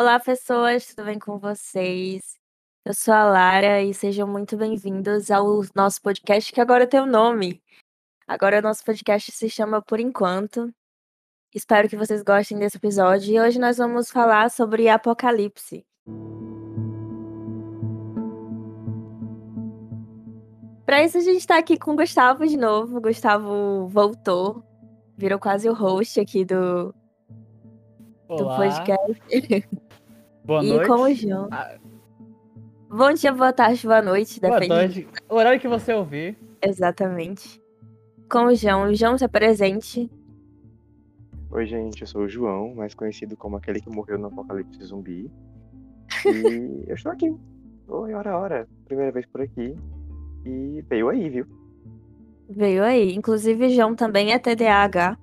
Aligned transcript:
Olá, 0.00 0.18
pessoas, 0.18 0.86
tudo 0.86 1.04
bem 1.04 1.18
com 1.18 1.38
vocês? 1.38 2.22
Eu 2.86 2.94
sou 2.94 3.12
a 3.12 3.22
Lara 3.22 3.82
e 3.82 3.92
sejam 3.92 4.26
muito 4.26 4.56
bem-vindos 4.56 5.30
ao 5.30 5.60
nosso 5.74 6.00
podcast, 6.00 6.50
que 6.54 6.58
agora 6.58 6.86
tem 6.86 7.02
um 7.02 7.06
nome. 7.06 7.62
Agora 8.26 8.60
o 8.60 8.62
nosso 8.62 8.82
podcast 8.82 9.30
se 9.30 9.50
chama 9.50 9.82
Por 9.82 10.00
Enquanto. 10.00 10.72
Espero 11.54 11.86
que 11.86 11.98
vocês 11.98 12.22
gostem 12.22 12.58
desse 12.58 12.78
episódio 12.78 13.34
e 13.34 13.38
hoje 13.38 13.58
nós 13.58 13.76
vamos 13.76 14.10
falar 14.10 14.50
sobre 14.50 14.88
Apocalipse. 14.88 15.84
Para 20.86 21.04
isso 21.04 21.18
a 21.18 21.20
gente 21.20 21.40
está 21.40 21.58
aqui 21.58 21.78
com 21.78 21.92
o 21.92 21.96
Gustavo 21.96 22.46
de 22.46 22.56
novo. 22.56 22.96
O 22.96 23.02
Gustavo 23.02 23.86
voltou, 23.86 24.64
virou 25.14 25.38
quase 25.38 25.68
o 25.68 25.74
host 25.74 26.18
aqui 26.18 26.42
do, 26.42 26.94
do 28.26 28.44
Olá, 28.46 28.56
podcast. 28.56 29.70
boa 30.50 30.64
e 30.64 30.68
noite. 30.68 30.86
com 30.88 31.02
o 31.02 31.14
João. 31.14 31.48
Ah, 31.52 31.78
Bom 32.88 33.12
dia, 33.12 33.32
boa 33.32 33.52
tarde, 33.52 33.86
boa 33.86 34.02
noite, 34.02 34.40
boa 34.40 34.58
noite. 34.58 35.06
O 35.28 35.36
horário 35.36 35.60
que 35.60 35.68
você 35.68 35.94
ouvir. 35.94 36.36
Exatamente. 36.60 37.62
Com 38.28 38.46
o 38.46 38.54
João. 38.54 38.88
O 38.88 38.94
João 38.94 39.16
se 39.16 39.24
apresente. 39.24 40.10
Oi, 41.52 41.66
gente, 41.66 42.00
eu 42.00 42.06
sou 42.06 42.22
o 42.22 42.28
João, 42.28 42.74
mais 42.74 42.94
conhecido 42.94 43.36
como 43.36 43.56
aquele 43.56 43.80
que 43.80 43.88
morreu 43.88 44.18
no 44.18 44.26
Apocalipse 44.26 44.82
Zumbi. 44.82 45.30
E 46.26 46.84
eu 46.90 46.96
estou 46.96 47.12
aqui. 47.12 47.32
Oi, 47.86 48.12
hora, 48.12 48.36
hora. 48.36 48.68
Primeira 48.86 49.12
vez 49.12 49.26
por 49.26 49.42
aqui. 49.42 49.76
E 50.44 50.84
veio 50.88 51.08
aí, 51.10 51.28
viu? 51.28 51.46
Veio 52.48 52.82
aí. 52.82 53.14
Inclusive, 53.14 53.66
o 53.66 53.70
João 53.70 53.94
também 53.94 54.32
é 54.32 54.38
TDAH. 54.38 55.16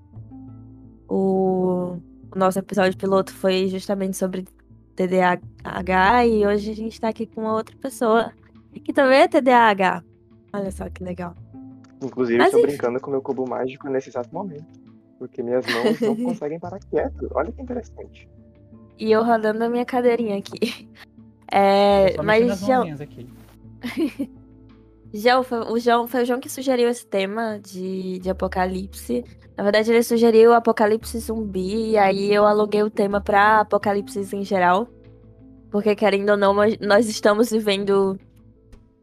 O... 1.10 1.98
o 2.34 2.40
nosso 2.40 2.60
episódio 2.60 2.98
piloto 2.98 3.34
foi 3.34 3.68
justamente 3.68 4.16
sobre 4.16 4.46
TDAH 4.98 6.26
e 6.26 6.48
hoje 6.48 6.72
a 6.72 6.76
gente 6.76 7.00
tá 7.00 7.10
aqui 7.10 7.28
com 7.28 7.42
uma 7.42 7.54
outra 7.54 7.78
pessoa 7.78 8.34
que 8.84 8.92
também 8.92 9.20
é 9.20 9.28
TDAH. 9.28 10.04
Olha 10.52 10.72
só 10.72 10.90
que 10.90 11.04
legal. 11.04 11.36
Inclusive, 12.02 12.40
Mas 12.40 12.48
estou 12.48 12.62
enfim. 12.62 12.70
brincando 12.72 13.00
com 13.00 13.12
meu 13.12 13.22
cubo 13.22 13.48
mágico 13.48 13.88
nesse 13.90 14.10
exato 14.10 14.34
momento. 14.34 14.66
Porque 15.20 15.44
minhas 15.44 15.66
mãos 15.68 16.02
não 16.02 16.16
conseguem 16.26 16.60
parar 16.60 16.80
quieto. 16.80 17.30
Olha 17.32 17.52
que 17.52 17.62
interessante. 17.62 18.28
E 18.98 19.12
eu 19.12 19.24
rodando 19.24 19.64
a 19.64 19.70
minha 19.70 19.86
cadeirinha 19.86 20.38
aqui. 20.38 20.90
É, 21.50 22.22
mas, 22.22 22.62
aqui. 23.00 23.26
João, 25.14 25.44
foi, 25.44 25.60
o 25.60 25.80
João, 25.80 26.06
foi 26.06 26.24
o 26.24 26.26
João 26.26 26.42
que 26.42 26.50
sugeriu 26.50 26.90
esse 26.90 27.08
tema 27.08 27.58
de, 27.58 28.20
de 28.20 28.30
apocalipse. 28.30 29.24
Na 29.58 29.64
verdade, 29.64 29.92
ele 29.92 30.04
sugeriu 30.04 30.54
apocalipse 30.54 31.18
zumbi, 31.20 31.92
e 31.92 31.98
aí 31.98 32.32
eu 32.32 32.46
aluguei 32.46 32.84
o 32.84 32.90
tema 32.92 33.20
pra 33.20 33.62
apocalipses 33.62 34.32
em 34.32 34.44
geral. 34.44 34.88
Porque, 35.72 35.96
querendo 35.96 36.30
ou 36.30 36.38
não, 36.38 36.54
nós- 36.54 37.10
estamos 37.10 37.50
vivendo 37.50 38.18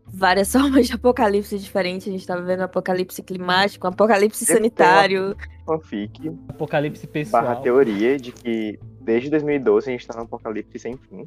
várias 0.07 0.53
formas 0.53 0.87
de 0.87 0.95
apocalipse 0.95 1.59
diferentes. 1.59 2.07
A 2.07 2.11
gente 2.13 2.27
tá 2.27 2.37
vivendo 2.37 2.61
apocalipse 2.63 3.21
climático, 3.23 3.87
apocalipse 3.87 4.45
sanitário. 4.47 5.37
Fanfic 5.67 6.31
Apocalipse 6.49 7.07
barra 7.31 7.47
pessoal. 7.57 7.63
teoria 7.63 8.17
de 8.19 8.31
que 8.33 8.79
desde 9.01 9.31
2012 9.31 9.89
a 9.89 9.93
gente 9.93 10.07
tá 10.07 10.15
no 10.15 10.23
apocalipse 10.23 10.79
sem 10.79 10.97
fim. 10.97 11.27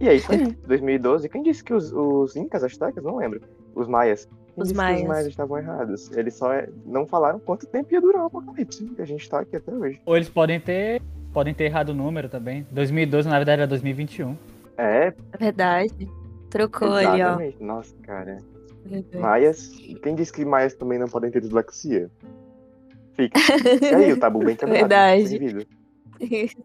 E 0.00 0.08
é 0.08 0.14
isso 0.14 0.30
aí. 0.32 0.52
2012, 0.66 1.28
quem 1.30 1.42
disse 1.42 1.64
que 1.64 1.72
os, 1.74 1.92
os 1.92 2.36
Incas, 2.36 2.62
Aztecas, 2.64 3.02
não 3.02 3.16
lembro. 3.16 3.40
Os 3.74 3.88
Maias. 3.88 4.26
Quem 4.26 4.62
Os 4.62 4.68
disse 4.68 4.72
que 4.74 4.76
maias. 4.78 5.02
os 5.02 5.08
Maias 5.08 5.26
estavam 5.26 5.58
errados? 5.58 6.10
Eles 6.12 6.34
só 6.34 6.52
é- 6.52 6.68
não 6.84 7.06
falaram 7.06 7.38
quanto 7.38 7.66
tempo 7.66 7.92
ia 7.92 8.00
durar 8.00 8.22
o 8.22 8.26
apocalipse. 8.26 8.90
E 8.98 9.02
a 9.02 9.04
gente 9.04 9.28
tá 9.28 9.40
aqui 9.40 9.56
até 9.56 9.72
hoje. 9.72 10.00
Ou 10.06 10.16
eles 10.16 10.28
podem 10.28 10.58
ter. 10.60 11.02
Podem 11.32 11.52
ter 11.52 11.64
errado 11.64 11.90
o 11.90 11.94
número 11.94 12.28
também. 12.30 12.66
2012, 12.70 13.28
na 13.28 13.36
verdade, 13.36 13.60
era 13.60 13.68
2021. 13.68 14.34
É, 14.78 15.12
É 15.32 15.38
verdade. 15.38 16.08
Trocou 16.48 16.92
ali, 16.92 17.06
ó. 17.06 17.14
exatamente. 17.14 17.62
Nossa, 17.62 17.94
cara. 18.02 18.38
Maias. 19.14 19.68
Quem 20.02 20.14
disse 20.14 20.32
que 20.32 20.44
Maias 20.44 20.74
também 20.74 20.98
não 20.98 21.08
podem 21.08 21.30
ter 21.30 21.40
dislexia? 21.42 22.10
Fica. 23.14 23.38
E 23.82 23.94
aí, 23.94 24.12
o 24.12 24.18
tabu 24.20 24.38
bem 24.44 24.56
quebrado. 24.56 24.78
Verdade. 24.78 25.66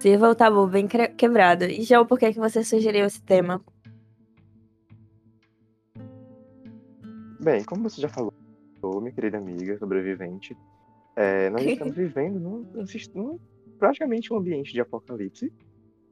Sirva 0.00 0.30
o 0.30 0.34
tabu 0.34 0.66
bem 0.68 0.86
quebrado. 0.86 1.64
E, 1.64 1.82
João, 1.82 2.06
por 2.06 2.18
que, 2.18 2.32
que 2.32 2.38
você 2.38 2.62
sugeriu 2.62 3.04
esse 3.06 3.20
tema? 3.20 3.60
Bem, 7.40 7.64
como 7.64 7.88
você 7.88 8.00
já 8.00 8.08
falou, 8.08 8.32
minha 9.00 9.12
querida 9.12 9.38
amiga 9.38 9.76
sobrevivente, 9.78 10.56
é, 11.16 11.50
nós 11.50 11.62
estamos 11.64 11.94
vivendo 11.96 12.38
num, 12.38 12.64
num- 13.14 13.38
praticamente 13.78 14.32
um 14.32 14.36
ambiente 14.36 14.72
de 14.72 14.80
apocalipse. 14.80 15.52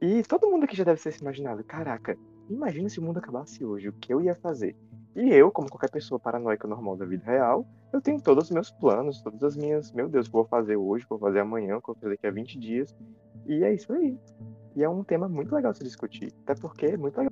E 0.01 0.21
todo 0.23 0.49
mundo 0.49 0.65
aqui 0.65 0.75
já 0.75 0.83
deve 0.83 1.01
ter 1.01 1.11
se 1.11 1.21
imaginado, 1.21 1.63
caraca, 1.63 2.17
imagina 2.49 2.89
se 2.89 2.99
o 2.99 3.03
mundo 3.03 3.17
acabasse 3.17 3.63
hoje, 3.65 3.89
o 3.89 3.93
que 3.93 4.13
eu 4.13 4.21
ia 4.21 4.35
fazer? 4.35 4.75
E 5.15 5.29
eu, 5.33 5.49
como 5.49 5.69
qualquer 5.69 5.89
pessoa 5.89 6.19
paranoica 6.19 6.67
normal 6.67 6.95
da 6.95 7.05
vida 7.05 7.25
real, 7.25 7.65
eu 7.91 7.99
tenho 8.01 8.21
todos 8.21 8.45
os 8.45 8.51
meus 8.51 8.69
planos, 8.69 9.21
todas 9.21 9.41
as 9.43 9.57
minhas, 9.57 9.91
meu 9.91 10.07
Deus, 10.07 10.27
o 10.27 10.29
que 10.29 10.35
eu 10.37 10.41
vou 10.41 10.49
fazer 10.49 10.75
hoje, 10.75 11.03
o 11.03 11.07
que 11.07 11.13
eu 11.13 11.17
vou 11.17 11.27
fazer 11.29 11.39
amanhã, 11.39 11.77
o 11.77 11.81
que 11.81 11.89
eu 11.89 11.93
vou 11.93 12.01
fazer 12.01 12.13
daqui 12.15 12.27
a 12.27 12.31
20 12.31 12.59
dias. 12.59 12.95
E 13.47 13.63
é 13.63 13.73
isso 13.73 13.91
aí. 13.93 14.17
E 14.75 14.83
é 14.83 14.89
um 14.89 15.03
tema 15.03 15.27
muito 15.27 15.53
legal 15.55 15.71
de 15.71 15.79
se 15.79 15.83
discutir, 15.83 16.31
até 16.43 16.53
porque 16.59 16.85
é 16.87 16.97
muito 16.97 17.17
legal 17.17 17.31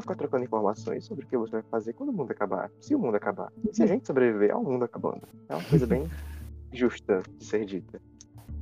ficar 0.00 0.14
trocando 0.14 0.44
informações 0.44 1.04
sobre 1.04 1.24
o 1.24 1.28
que 1.28 1.36
você 1.36 1.52
vai 1.52 1.62
fazer 1.70 1.92
quando 1.92 2.10
o 2.10 2.12
mundo 2.12 2.30
acabar, 2.32 2.70
se 2.80 2.94
o 2.94 2.98
mundo 2.98 3.14
acabar, 3.14 3.50
e 3.70 3.74
se 3.74 3.82
a 3.82 3.86
gente 3.86 4.06
sobreviver 4.06 4.50
ao 4.52 4.62
mundo 4.62 4.84
acabando. 4.84 5.22
É 5.48 5.54
uma 5.54 5.64
coisa 5.64 5.86
bem 5.86 6.08
justa 6.72 7.22
de 7.38 7.44
ser 7.44 7.64
dita. 7.64 8.00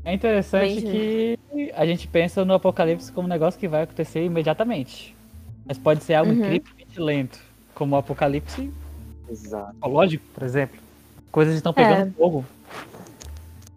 É 0.04 0.14
interessante 0.14 0.80
Bem 0.80 0.90
que 0.90 1.72
a 1.74 1.84
gente 1.86 2.08
pensa 2.08 2.44
no 2.44 2.54
apocalipse 2.54 3.12
como 3.12 3.26
um 3.26 3.30
negócio 3.30 3.58
que 3.60 3.68
vai 3.68 3.82
acontecer 3.82 4.24
imediatamente. 4.24 5.16
Mas 5.66 5.78
pode 5.78 6.02
ser 6.02 6.14
algo 6.14 6.32
Uhum. 6.32 6.38
incrivelmente 6.38 7.00
lento. 7.00 7.38
Como 7.74 7.94
o 7.94 7.98
apocalipse 7.98 8.72
Exato. 9.28 9.76
ecológico, 9.76 10.24
por 10.34 10.42
exemplo. 10.42 10.78
Coisas 11.30 11.54
estão 11.54 11.72
pegando 11.72 12.08
É. 12.08 12.10
fogo. 12.12 12.44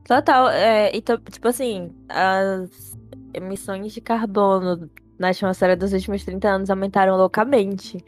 Total. 0.05 0.50
É, 0.50 0.95
e 0.95 1.01
to- 1.01 1.17
tipo 1.29 1.47
assim, 1.47 1.91
as 2.09 2.97
emissões 3.33 3.94
de 3.94 4.01
carbono 4.01 4.89
na 5.17 5.29
atmosfera 5.29 5.75
dos 5.75 5.94
últimos 5.94 6.23
30 6.23 6.47
anos 6.47 6.69
aumentaram 6.69 7.16
loucamente. 7.16 8.03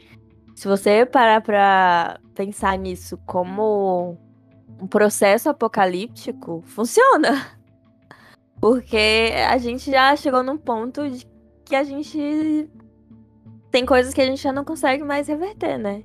Se 0.54 0.66
você 0.66 1.04
parar 1.04 1.40
pra 1.42 2.18
pensar 2.34 2.78
nisso 2.78 3.18
como 3.26 4.18
um 4.80 4.86
processo 4.86 5.48
apocalíptico, 5.48 6.62
funciona. 6.66 7.46
Porque 8.60 9.32
a 9.48 9.58
gente 9.58 9.90
já 9.90 10.14
chegou 10.16 10.42
num 10.42 10.56
ponto 10.56 11.08
de 11.08 11.26
que 11.64 11.74
a 11.74 11.84
gente 11.84 12.70
tem 13.70 13.84
coisas 13.84 14.14
que 14.14 14.20
a 14.20 14.26
gente 14.26 14.42
já 14.42 14.52
não 14.52 14.64
consegue 14.64 15.04
mais 15.04 15.28
reverter, 15.28 15.78
né? 15.78 16.02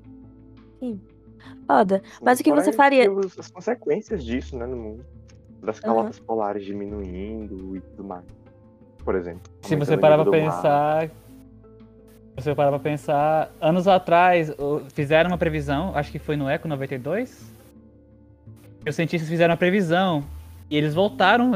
Sim. 0.79 0.99
Foda. 1.65 2.01
Mas 2.21 2.39
o 2.39 2.43
que 2.43 2.51
você 2.51 2.73
faria? 2.73 3.09
As 3.37 3.49
consequências 3.49 4.23
disso, 4.23 4.57
né, 4.57 4.65
no 4.65 4.75
mundo. 4.75 5.05
Das 5.61 5.79
calotas 5.79 6.19
polares 6.19 6.65
diminuindo 6.65 7.77
e 7.77 7.81
tudo 7.81 8.03
mais. 8.03 8.25
Por 9.03 9.15
exemplo. 9.15 9.41
Se 9.61 9.75
você 9.75 9.95
a 9.95 9.97
parar 9.97 10.23
pra 10.23 10.25
mar. 10.25 10.31
pensar. 10.31 11.07
Se 11.07 12.43
você 12.45 12.55
parar 12.55 12.69
pra 12.69 12.79
pensar, 12.79 13.51
anos 13.59 13.87
atrás 13.87 14.51
fizeram 14.93 15.29
uma 15.29 15.37
previsão, 15.37 15.91
acho 15.95 16.11
que 16.11 16.19
foi 16.19 16.35
no 16.35 16.49
Eco 16.49 16.67
92. 16.67 17.51
Os 18.87 18.95
cientistas 18.95 19.29
fizeram 19.29 19.51
uma 19.51 19.57
previsão 19.57 20.23
e 20.69 20.77
eles 20.77 20.93
voltaram 20.93 21.51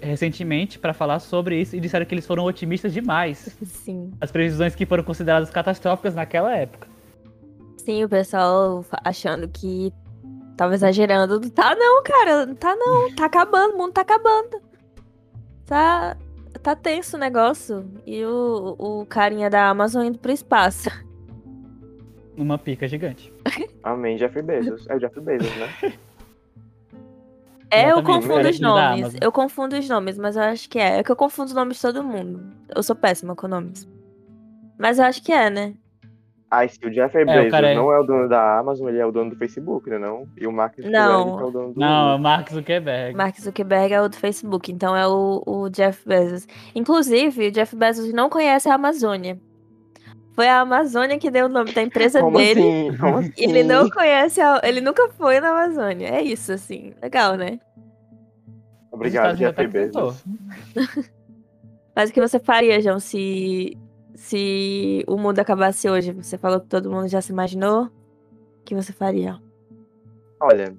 recentemente 0.00 0.78
pra 0.78 0.94
falar 0.94 1.18
sobre 1.18 1.60
isso 1.60 1.74
e 1.74 1.80
disseram 1.80 2.06
que 2.06 2.14
eles 2.14 2.26
foram 2.26 2.44
otimistas 2.44 2.92
demais. 2.92 3.54
Sim. 3.64 4.12
As 4.20 4.30
previsões 4.30 4.74
que 4.74 4.86
foram 4.86 5.02
consideradas 5.02 5.50
catastróficas 5.50 6.14
naquela 6.14 6.56
época. 6.56 6.86
Sim, 7.78 8.04
o 8.04 8.08
pessoal 8.08 8.84
achando 9.04 9.48
que 9.48 9.92
tava 10.56 10.74
exagerando. 10.74 11.40
Tá 11.50 11.74
não, 11.74 12.02
cara. 12.04 12.46
Não 12.46 12.54
tá 12.54 12.76
não. 12.76 13.12
Tá 13.16 13.24
acabando, 13.24 13.74
o 13.74 13.78
mundo 13.78 13.92
tá 13.92 14.02
acabando. 14.02 14.62
Tá, 15.66 16.16
tá 16.62 16.76
tenso 16.76 17.16
o 17.16 17.20
negócio. 17.20 17.84
E 18.06 18.24
o, 18.24 18.76
o 18.78 19.06
carinha 19.06 19.50
da 19.50 19.68
Amazon 19.68 20.04
indo 20.04 20.18
pro 20.18 20.32
espaço. 20.32 20.88
Uma 22.36 22.56
pica 22.56 22.88
gigante. 22.88 23.32
Amém, 23.82 24.16
Jeff 24.16 24.40
Bezos. 24.40 24.86
É 24.88 24.96
o 24.96 24.98
Jeff 24.98 25.20
Bezos, 25.20 25.50
né? 25.56 25.92
É, 27.70 27.84
eu 27.84 27.98
Exatamente, 27.98 28.06
confundo 28.06 28.48
os 28.48 28.56
diferente 28.56 28.60
da 28.60 28.90
nomes. 28.90 29.16
Eu 29.20 29.32
confundo 29.32 29.78
os 29.78 29.88
nomes, 29.88 30.18
mas 30.18 30.36
eu 30.36 30.42
acho 30.42 30.68
que 30.68 30.78
é. 30.78 30.98
É 30.98 31.02
que 31.02 31.10
eu 31.10 31.16
confundo 31.16 31.48
os 31.48 31.54
nomes 31.54 31.76
de 31.76 31.82
todo 31.82 32.04
mundo. 32.04 32.54
Eu 32.68 32.82
sou 32.82 32.94
péssima 32.94 33.34
com 33.34 33.48
nomes. 33.48 33.88
Mas 34.78 34.98
eu 34.98 35.06
acho 35.06 35.22
que 35.22 35.32
é, 35.32 35.48
né? 35.48 35.74
Ah, 36.54 36.68
se 36.68 36.78
o 36.84 36.90
Jeff 36.90 37.16
o 37.16 37.24
Bezos 37.24 37.50
cara 37.50 37.70
é- 37.70 37.74
não 37.74 37.90
é 37.90 37.98
o 37.98 38.02
dono 38.04 38.28
da 38.28 38.58
Amazon, 38.58 38.86
ele 38.88 38.98
é 38.98 39.06
o 39.06 39.10
dono 39.10 39.30
do 39.30 39.36
Facebook, 39.36 39.88
né? 39.88 39.96
Não? 39.98 40.26
E 40.36 40.46
o 40.46 40.52
Mark 40.52 40.74
Zuckerberg 40.76 41.08
Não. 41.08 41.40
é 41.40 41.44
o 41.44 41.50
dono 41.50 41.72
do 41.72 41.80
Não, 41.80 42.12
é 42.12 42.14
o 42.14 42.18
Mark 42.18 42.50
Zuckerberg. 42.52 43.16
Mark 43.16 43.40
Zuckerberg 43.40 43.94
é 43.94 44.02
o 44.02 44.08
do 44.10 44.16
Facebook, 44.16 44.70
então 44.70 44.94
é 44.94 45.08
o, 45.08 45.42
o 45.46 45.70
Jeff 45.70 46.06
Bezos. 46.06 46.46
Inclusive, 46.74 47.48
o 47.48 47.50
Jeff 47.50 47.74
Bezos 47.74 48.12
não 48.12 48.28
conhece 48.28 48.68
a 48.68 48.74
Amazônia. 48.74 49.40
Foi 50.34 50.46
a 50.46 50.60
Amazônia 50.60 51.18
que 51.18 51.30
deu 51.30 51.46
o 51.46 51.48
nome 51.48 51.72
da 51.72 51.80
empresa 51.82 52.20
Como 52.20 52.36
dele. 52.36 52.60
assim? 52.60 52.96
Como 52.98 53.16
assim? 53.20 53.32
Ele 53.38 53.62
não 53.62 53.88
conhece, 53.88 54.40
a- 54.42 54.60
ele 54.62 54.82
nunca 54.82 55.08
foi 55.10 55.40
na 55.40 55.50
Amazônia. 55.50 56.08
É 56.08 56.22
isso, 56.22 56.52
assim. 56.52 56.92
Legal, 57.02 57.34
né? 57.36 57.58
Obrigado, 58.90 59.36
Jeff 59.36 59.66
Bezos. 59.68 60.22
Mas 61.96 62.10
o 62.10 62.12
que 62.12 62.20
você 62.20 62.38
faria, 62.38 62.80
João, 62.80 62.98
se, 63.00 63.76
se 64.14 65.04
o 65.06 65.16
mundo 65.16 65.38
acabasse 65.38 65.88
hoje? 65.88 66.12
Você 66.12 66.36
falou 66.38 66.60
que 66.60 66.66
todo 66.66 66.90
mundo 66.90 67.08
já 67.08 67.20
se 67.20 67.32
imaginou. 67.32 67.84
O 67.84 68.64
que 68.64 68.74
você 68.74 68.92
faria? 68.92 69.40
Olha, 70.40 70.76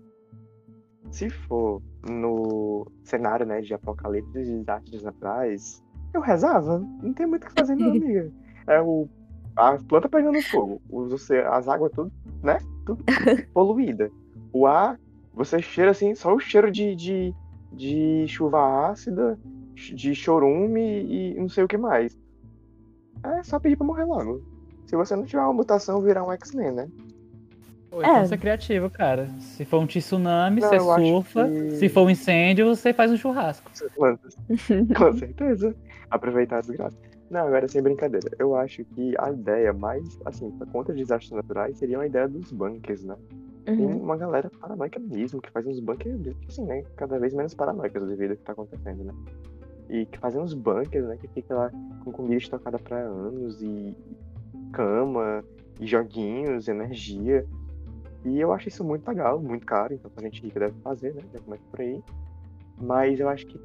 se 1.11 1.29
for 1.29 1.81
no 2.09 2.87
cenário, 3.03 3.45
né, 3.45 3.61
de 3.61 3.73
apocalipse 3.73 4.39
e 4.39 4.59
desastres 4.59 5.03
naturais, 5.03 5.83
eu 6.13 6.21
rezava. 6.21 6.79
Não 7.01 7.13
tem 7.13 7.25
muito 7.25 7.45
o 7.45 7.47
que 7.47 7.53
fazer, 7.53 7.75
não, 7.75 7.89
amiga. 7.91 8.31
É 8.67 8.81
o. 8.81 9.07
A 9.55 9.77
planta 9.77 10.09
pegando 10.09 10.41
fogo, 10.41 10.81
os, 10.89 11.29
as 11.29 11.67
águas 11.67 11.91
tudo, 11.91 12.11
né? 12.41 12.57
Tudo 12.85 13.03
poluída. 13.53 14.09
O 14.51 14.65
ar, 14.65 14.99
você 15.31 15.61
cheira 15.61 15.91
assim, 15.91 16.15
só 16.15 16.33
o 16.33 16.39
cheiro 16.39 16.71
de, 16.71 16.95
de, 16.95 17.35
de 17.71 18.25
chuva 18.27 18.89
ácida, 18.89 19.37
de 19.75 20.15
chorume 20.15 20.81
e 20.81 21.35
não 21.35 21.47
sei 21.47 21.63
o 21.63 21.67
que 21.67 21.77
mais. 21.77 22.17
É 23.23 23.43
só 23.43 23.59
pedir 23.59 23.75
pra 23.77 23.85
morrer 23.87 24.05
logo. 24.05 24.41
Se 24.85 24.95
você 24.95 25.15
não 25.15 25.23
tiver 25.25 25.41
uma 25.41 25.53
mutação, 25.53 26.01
virar 26.01 26.23
um 26.23 26.31
X-Men, 26.33 26.71
né? 26.71 26.87
Pô, 27.89 28.01
então 28.01 28.17
É. 28.17 28.25
você 28.25 28.33
é 28.33 28.37
criativo, 28.37 28.89
cara. 28.89 29.27
Se 29.39 29.63
for 29.65 29.79
um 29.79 29.87
tsunami, 29.87 30.61
Não, 30.61 30.67
você 30.69 30.79
surfa. 30.79 31.47
que- 31.49 31.71
Se 31.77 31.89
for 31.89 32.01
um 32.01 32.09
incêndio, 32.09 32.65
você 32.67 32.91
faz 32.93 33.11
um 33.11 33.17
churrasco. 33.17 33.71
Com 34.97 35.13
certeza. 35.13 35.75
Aproveitar 36.09 36.57
a 36.57 36.61
desgraça. 36.61 36.97
Não, 37.29 37.47
agora 37.47 37.67
sem 37.67 37.81
brincadeira. 37.81 38.29
Eu 38.37 38.55
acho 38.55 38.83
que 38.85 39.13
a 39.17 39.31
ideia 39.31 39.73
mais, 39.73 40.03
assim, 40.25 40.51
contra 40.71 40.93
desastres 40.93 41.31
naturais 41.31 41.77
seria 41.77 41.97
uma 41.97 42.05
ideia 42.05 42.27
dos 42.27 42.51
bunkers, 42.51 43.03
né? 43.03 43.15
Tem 43.65 43.79
Uhum. 43.79 43.97
uma 44.03 44.17
galera 44.17 44.51
paranoica 44.59 44.99
mesmo, 44.99 45.41
que 45.41 45.49
faz 45.49 45.65
uns 45.65 45.79
bunkers, 45.79 46.19
assim, 46.47 46.65
né? 46.65 46.83
Cada 46.97 47.17
vez 47.17 47.33
menos 47.33 47.53
paranoicas 47.55 48.05
devido 48.07 48.31
ao 48.31 48.37
que 48.37 48.43
tá 48.43 48.51
acontecendo, 48.51 49.05
né? 49.05 49.13
E 49.93 50.07
que 50.07 50.17
fazem 50.17 50.41
uns 50.41 50.55
bunkers, 50.55 51.05
né? 51.05 51.17
Que 51.17 51.27
fica 51.27 51.53
lá 51.53 51.71
com 52.03 52.11
comida 52.11 52.35
estocada 52.35 52.79
pra 52.79 52.97
anos 52.97 53.61
e 53.61 53.95
cama, 54.71 55.43
e 55.79 55.85
joguinhos, 55.85 56.67
energia. 56.67 57.45
E 58.25 58.39
eu 58.39 58.51
acho 58.51 58.69
isso 58.69 58.83
muito 58.83 59.07
legal, 59.07 59.39
muito 59.39 59.67
caro, 59.67 59.93
então 59.93 60.09
a 60.17 60.21
gente 60.21 60.41
rica 60.41 60.61
deve 60.61 60.79
fazer, 60.81 61.13
né? 61.13 61.21
Já 61.31 61.39
começa 61.39 61.63
por 61.69 61.79
aí. 61.79 62.01
Mas 62.81 63.19
eu 63.19 63.29
acho 63.29 63.45
que 63.45 63.59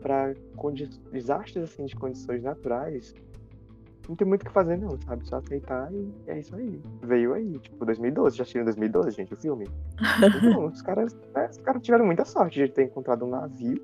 condi- 0.54 1.00
desastres 1.10 1.64
assim 1.64 1.86
de 1.86 1.96
condições 1.96 2.42
naturais, 2.42 3.14
não 4.06 4.14
tem 4.14 4.28
muito 4.28 4.42
o 4.42 4.44
que 4.44 4.52
fazer 4.52 4.76
não, 4.76 5.00
sabe? 5.00 5.26
Só 5.26 5.36
aceitar 5.36 5.90
e 5.94 6.12
é 6.26 6.40
isso 6.40 6.54
aí. 6.54 6.78
Veio 7.02 7.32
aí, 7.32 7.58
tipo, 7.58 7.86
2012, 7.86 8.36
já 8.36 8.44
em 8.60 8.64
2012, 8.64 9.12
gente, 9.12 9.32
o 9.32 9.36
filme. 9.36 9.66
Então, 10.36 10.66
os 10.66 10.82
caras, 10.82 11.16
né, 11.34 11.48
os 11.50 11.58
caras 11.58 11.82
tiveram 11.82 12.04
muita 12.04 12.24
sorte 12.24 12.58
de 12.58 12.68
ter 12.70 12.84
encontrado 12.84 13.24
um 13.24 13.30
navio 13.30 13.82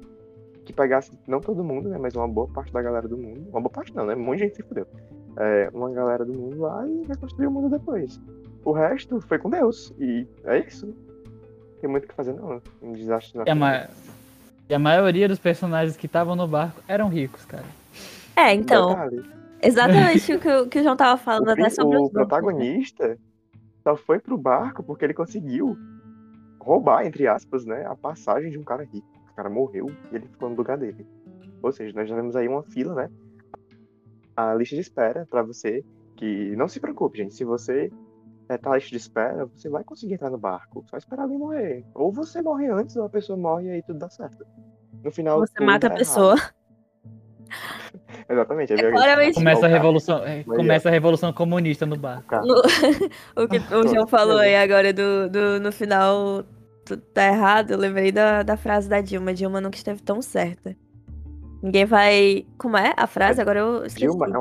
que 0.65 0.73
pegasse, 0.73 1.13
não 1.27 1.41
todo 1.41 1.63
mundo, 1.63 1.89
né? 1.89 1.99
Mas 1.99 2.15
uma 2.15 2.27
boa 2.29 2.49
parte 2.49 2.73
da 2.73 2.81
galera 2.83 3.07
do 3.07 3.17
mundo. 3.19 3.47
Uma 3.51 3.61
boa 3.61 3.71
parte 3.71 3.95
não, 3.95 4.07
né? 4.07 4.15
Um 4.15 4.21
monte 4.25 4.39
de 4.39 4.45
gente 4.45 4.57
se 4.57 4.63
fudeu. 4.63 4.87
É, 5.37 5.69
uma 5.75 5.91
galera 5.91 6.25
do 6.25 6.33
mundo 6.33 6.61
lá 6.61 6.87
e 6.89 7.05
reconstruiu 7.07 7.51
o 7.51 7.53
mundo 7.53 7.69
depois. 7.69 8.21
O 8.65 8.73
resto 8.73 9.21
foi 9.21 9.39
com 9.39 9.51
Deus. 9.51 9.93
E 9.99 10.27
é 10.45 10.59
isso. 10.59 10.87
Não 10.87 11.81
tem 11.81 11.91
muito 11.91 12.05
o 12.05 12.09
que 12.09 12.15
fazer, 12.15 12.33
não. 12.33 12.63
Um 12.83 12.93
desastre 12.93 13.41
E 13.45 13.51
a, 13.51 13.55
ma- 13.55 13.89
e 14.69 14.75
a 14.75 14.79
maioria 14.79 15.29
dos 15.29 15.39
personagens 15.39 15.97
que 15.97 16.07
estavam 16.07 16.35
no 16.35 16.47
barco 16.49 16.81
eram 16.89 17.09
ricos, 17.09 17.45
cara. 17.45 17.65
É, 18.37 18.53
então, 18.55 18.89
Detalhe, 18.89 19.23
exatamente 19.63 20.33
o 20.33 20.41
que, 20.41 20.49
o 20.49 20.69
que 20.69 20.79
o 20.81 20.83
João 20.83 20.97
tava 20.97 21.17
falando 21.17 21.49
o, 21.49 21.51
até 21.51 21.69
sobre 21.71 21.97
o 21.97 22.01
bunkers, 22.01 22.13
né? 22.15 22.25
protagonista 22.25 23.19
só 23.83 23.97
foi 23.97 24.19
pro 24.19 24.39
barco 24.39 24.83
porque 24.83 25.05
ele 25.05 25.15
conseguiu 25.15 25.77
roubar, 26.59 27.07
entre 27.07 27.29
aspas, 27.29 27.67
né, 27.67 27.85
a 27.87 27.95
passagem 27.95 28.51
de 28.51 28.59
um 28.59 28.65
cara 28.65 28.83
rico. 28.85 29.07
O 29.35 29.37
cara 29.37 29.51
morreu 29.51 29.91
e 30.13 30.17
ele 30.17 30.29
ficou 30.29 30.49
no 30.49 30.55
lugar 30.55 30.79
dele. 30.79 31.05
Ou 31.61 31.73
seja, 31.73 31.93
nós 31.93 32.09
já 32.09 32.15
vemos 32.15 32.37
aí 32.37 32.47
uma 32.47 32.63
fila, 32.63 32.95
né? 32.95 33.11
A 34.37 34.55
lista 34.55 34.77
de 34.77 34.81
espera 34.81 35.27
pra 35.29 35.43
você 35.43 35.85
que 36.17 36.55
não 36.55 36.69
se 36.69 36.79
preocupe, 36.79 37.19
gente. 37.19 37.35
Se 37.35 37.45
você 37.45 37.91
é, 38.49 38.57
tá 38.57 38.71
na 38.71 38.77
lista 38.77 38.91
de 38.91 38.97
espera, 38.97 39.47
você 39.47 39.69
vai 39.69 39.83
conseguir 39.83 40.15
entrar 40.15 40.31
no 40.31 40.39
barco. 40.39 40.85
Só 40.89 40.97
esperar 40.97 41.23
alguém 41.23 41.39
morrer. 41.39 41.85
Ou 41.95 42.13
você 42.13 42.41
morre 42.41 42.69
antes, 42.69 42.95
ou 42.95 43.05
a 43.05 43.09
pessoa 43.09 43.37
morre 43.37 43.67
e 43.67 43.71
aí 43.71 43.83
tudo 43.83 43.99
dá 43.99 44.09
certo. 44.09 44.47
No 45.03 45.11
final. 45.11 45.41
Você 45.41 45.55
tudo 45.55 45.67
mata 45.67 45.89
a 45.89 45.91
pessoa. 45.91 46.37
Exatamente. 48.29 48.73
eu 48.73 48.79
que 48.79 49.33
Começa 49.35 49.67
a 49.67 49.69
revolução, 49.69 50.25
é, 50.25 50.45
Mas 50.47 50.57
começa 50.57 50.89
a 50.89 50.93
revolução 50.93 51.33
comunista 51.33 51.85
no 51.85 51.97
barco. 51.97 52.37
No- 52.37 52.63
o 53.43 53.49
que 53.49 53.59
o 53.75 53.89
João 53.89 54.07
falou 54.07 54.39
aí 54.39 54.57
agora 54.57 54.93
do, 54.93 55.29
do, 55.29 55.61
no 55.61 55.73
final 55.73 56.45
tá 56.85 57.27
errado, 57.27 57.73
eu 57.73 57.79
lembrei 57.79 58.13
da, 58.13 58.43
da 58.43 58.57
frase 58.57 58.89
da 58.89 59.01
Dilma. 59.01 59.33
Dilma 59.35 59.61
nunca 59.61 59.77
esteve 59.77 60.03
tão 60.03 60.21
certa. 60.21 60.77
Ninguém 61.63 61.85
vai. 61.85 62.47
Como 62.59 62.77
é 62.77 62.93
a 62.97 63.07
frase? 63.07 63.41
Agora 63.41 63.61
eu 63.61 63.87
esqueci. 63.87 64.07
Dilma 64.07 64.27
é 64.27 64.39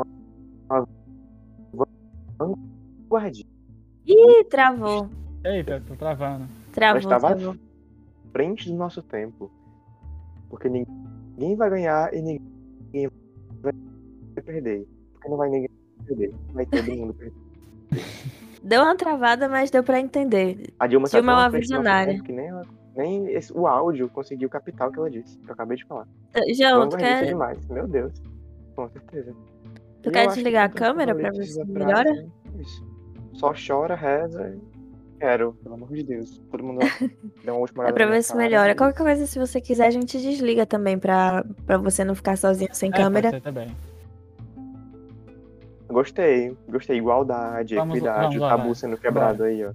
uma 0.74 0.88
vanguardista. 2.38 3.50
Ih, 4.06 4.44
travou. 4.50 5.10
Eita, 5.46 5.82
tô 5.88 5.96
travando. 5.96 6.48
Travou, 6.72 7.00
estava 7.00 7.30
à 7.30 7.36
travou. 7.36 7.56
frente 8.32 8.70
do 8.70 8.76
nosso 8.76 9.02
tempo. 9.02 9.50
Porque 10.50 10.70
ninguém 10.70 11.56
vai 11.56 11.70
ganhar 11.70 12.14
e 12.14 12.22
ninguém 12.22 13.10
vai 13.62 13.74
perder. 14.44 14.88
Porque 15.14 15.30
não 15.30 15.38
vai 15.38 15.50
ninguém 15.50 15.70
perder. 16.06 16.34
Vai 16.54 16.66
todo 16.66 16.96
mundo 16.96 17.14
perder. 17.14 17.34
Deu 18.64 18.82
uma 18.82 18.96
travada, 18.96 19.48
mas 19.50 19.70
deu 19.70 19.84
pra 19.84 20.00
entender. 20.00 20.74
A 20.80 20.88
Dilma, 20.88 21.08
tá 21.10 21.18
Dilma 21.18 21.32
é 21.34 21.36
uma 21.36 21.50
visionária. 21.50 22.22
Que 22.24 22.32
nem, 22.32 22.48
ela- 22.48 22.66
nem 22.96 23.28
esse- 23.34 23.52
o 23.54 23.68
áudio 23.68 24.08
conseguiu 24.10 24.50
captar 24.50 24.88
o 24.88 24.92
que 24.92 25.00
ela 25.00 25.10
disse. 25.12 25.38
Que 25.40 25.50
eu 25.50 25.54
acabei 25.54 25.78
de 25.78 25.86
falar. 25.86 26.08
João, 26.58 26.88
tu 26.90 26.98
quer, 26.98 27.26
demais. 27.26 27.68
Meu 27.68 27.88
Deus. 27.88 28.14
Com 28.76 28.88
certeza. 28.90 29.34
tu 30.02 30.10
E 30.10 30.12
quer 30.12 30.20
acho 30.22 30.30
que 30.30 30.36
desligar 30.36 30.66
a 30.66 30.70
câmera 30.70 31.14
pra 31.14 31.30
ver 31.30 31.44
se 31.46 31.64
melhora? 31.66 32.26
Isso. 32.60 32.86
Só 33.34 33.54
chora, 33.54 33.96
reza. 33.96 34.56
e 34.56 34.74
Quero, 35.20 35.54
pelo 35.64 35.76
amor 35.76 35.90
de 35.94 36.04
Deus. 36.04 36.42
Todo 36.52 36.64
mundo 36.64 36.80
dá 37.46 37.54
uma 37.54 37.60
última 37.62 37.88
É 37.88 37.92
pra 37.94 38.06
ver 38.06 38.22
se 38.24 38.30
cara 38.34 38.44
melhora. 38.44 38.76
Qualquer 38.76 39.04
coisa, 39.04 39.26
se 39.26 39.40
você 39.40 39.62
quiser, 39.62 39.88
a 39.88 39.92
gente 39.92 40.18
desliga 40.20 40.66
também 40.66 40.98
pra, 41.00 41.46
pra 41.66 41.78
você 41.78 42.04
não 42.04 42.14
ficar 42.16 42.38
sozinho 42.38 42.70
sem 42.74 42.90
É, 42.90 42.94
câmera. 42.94 43.30
pode 43.32 43.44
ser 43.44 43.50
também. 43.50 43.68
Gostei, 45.94 46.58
gostei. 46.68 46.98
Igualdade, 46.98 47.76
Vamos- 47.76 47.96
equidade, 47.98 48.22
vamos 48.22 48.36
o 48.38 48.50
tabu 48.50 48.64
vai. 48.66 48.76
sendo 48.76 48.98
quebrado 48.98 49.44
aí, 49.44 49.64
ó. 49.66 49.72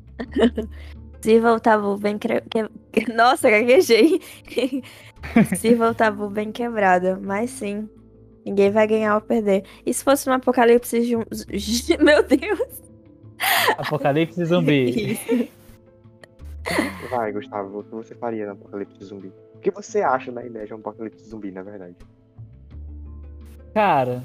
Sirva 1.21 1.53
o 1.53 1.61
tabu 1.61 1.97
bem 1.97 2.19
cre... 2.19 2.43
que- 2.43 2.69
Nossa, 3.13 3.49
gaguejei. 3.51 4.21
Sirva 5.57 5.91
o 5.91 5.95
tabu 5.95 6.29
bem 6.29 6.53
quebrado. 6.53 7.19
Mas 7.21 7.51
sim, 7.51 7.89
ninguém 8.45 8.71
vai 8.71 8.87
ganhar 8.87 9.15
ou 9.15 9.21
perder. 9.21 9.65
E 9.87 9.93
se 9.95 10.05
fosse 10.05 10.29
um 10.29 10.33
apocalipse 10.33 11.01
de 11.07 11.17
um... 11.17 11.25
Meu 12.05 12.23
Deus! 12.23 12.83
Apocalipse 13.79 14.45
zumbi. 14.47 15.13
Isso. 15.13 15.49
Vai, 17.11 17.33
Gustavo, 17.33 17.79
o 17.81 17.85
que 17.85 17.91
você 17.95 18.15
faria 18.15 18.47
no 18.47 18.53
apocalipse 18.53 19.03
zumbi? 19.05 19.33
O 19.55 19.59
que 19.61 19.71
você 19.71 20.03
acha 20.03 20.31
da 20.31 20.45
ideia 20.45 20.67
de 20.67 20.75
um 20.75 20.77
apocalipse 20.79 21.25
zumbi, 21.29 21.51
na 21.51 21.63
verdade? 21.63 21.97
Cara, 23.75 24.23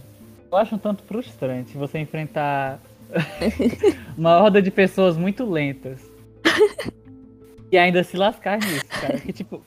eu 0.54 0.58
acho 0.58 0.76
um 0.76 0.78
tanto 0.78 1.04
frustrante 1.04 1.76
você 1.76 1.98
enfrentar 2.00 2.80
uma 4.18 4.38
horda 4.38 4.62
de 4.62 4.70
pessoas 4.70 5.18
muito 5.18 5.44
lentas 5.44 6.00
e 7.72 7.78
ainda 7.78 8.04
se 8.04 8.16
lascar 8.16 8.60
nisso, 8.60 8.86
cara. 8.86 9.20
Que 9.20 9.34
tipo, 9.34 9.64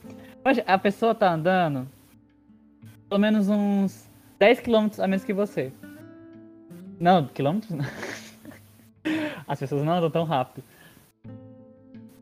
a 0.64 0.78
pessoa 0.78 1.14
tá 1.14 1.33
andando 1.33 1.88
pelo 3.09 3.21
menos 3.21 3.49
uns 3.49 4.09
10 4.38 4.61
km 4.61 4.88
a 5.00 5.09
menos 5.09 5.25
que 5.25 5.33
você. 5.33 5.73
Não, 7.00 7.26
quilômetros 7.26 7.73
não. 7.73 7.85
As 9.47 9.59
pessoas 9.59 9.83
não 9.83 9.93
andam 9.93 10.11
tão 10.11 10.25
rápido. 10.25 10.64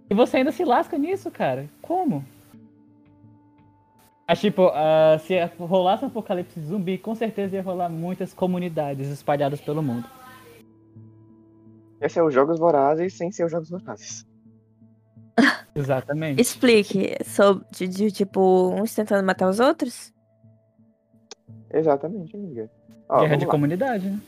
E 0.08 0.14
você 0.14 0.38
ainda 0.38 0.52
se 0.52 0.64
lasca 0.64 0.96
nisso, 0.98 1.30
cara. 1.30 1.68
Como? 1.80 2.24
Mas, 4.26 4.40
tipo, 4.40 4.68
ah, 4.68 5.18
se 5.18 5.34
rolasse 5.58 6.04
um 6.04 6.08
apocalipse 6.08 6.58
zumbi, 6.60 6.96
com 6.96 7.14
certeza 7.14 7.56
ia 7.56 7.62
rolar 7.62 7.90
muitas 7.90 8.32
comunidades 8.32 9.08
espalhadas 9.08 9.60
pelo 9.60 9.82
mundo. 9.82 10.08
Esse 12.00 12.18
é 12.18 12.22
os 12.22 12.32
Jogos 12.32 12.58
Vorazes 12.58 13.14
sem 13.14 13.30
ser 13.30 13.44
os 13.44 13.52
Jogos 13.52 13.70
Vorazes. 13.70 14.26
Exatamente. 15.74 16.40
Explique 16.40 17.16
sobre, 17.24 17.64
de, 17.70 17.88
de, 17.88 18.10
tipo, 18.10 18.70
uns 18.70 18.94
tentando 18.94 19.24
matar 19.24 19.48
os 19.48 19.60
outros? 19.60 20.12
Exatamente, 21.70 22.36
amiga. 22.36 22.70
Ó, 23.08 23.20
Guerra 23.20 23.36
de 23.36 23.44
lá. 23.44 23.50
comunidade, 23.50 24.08
né? 24.08 24.20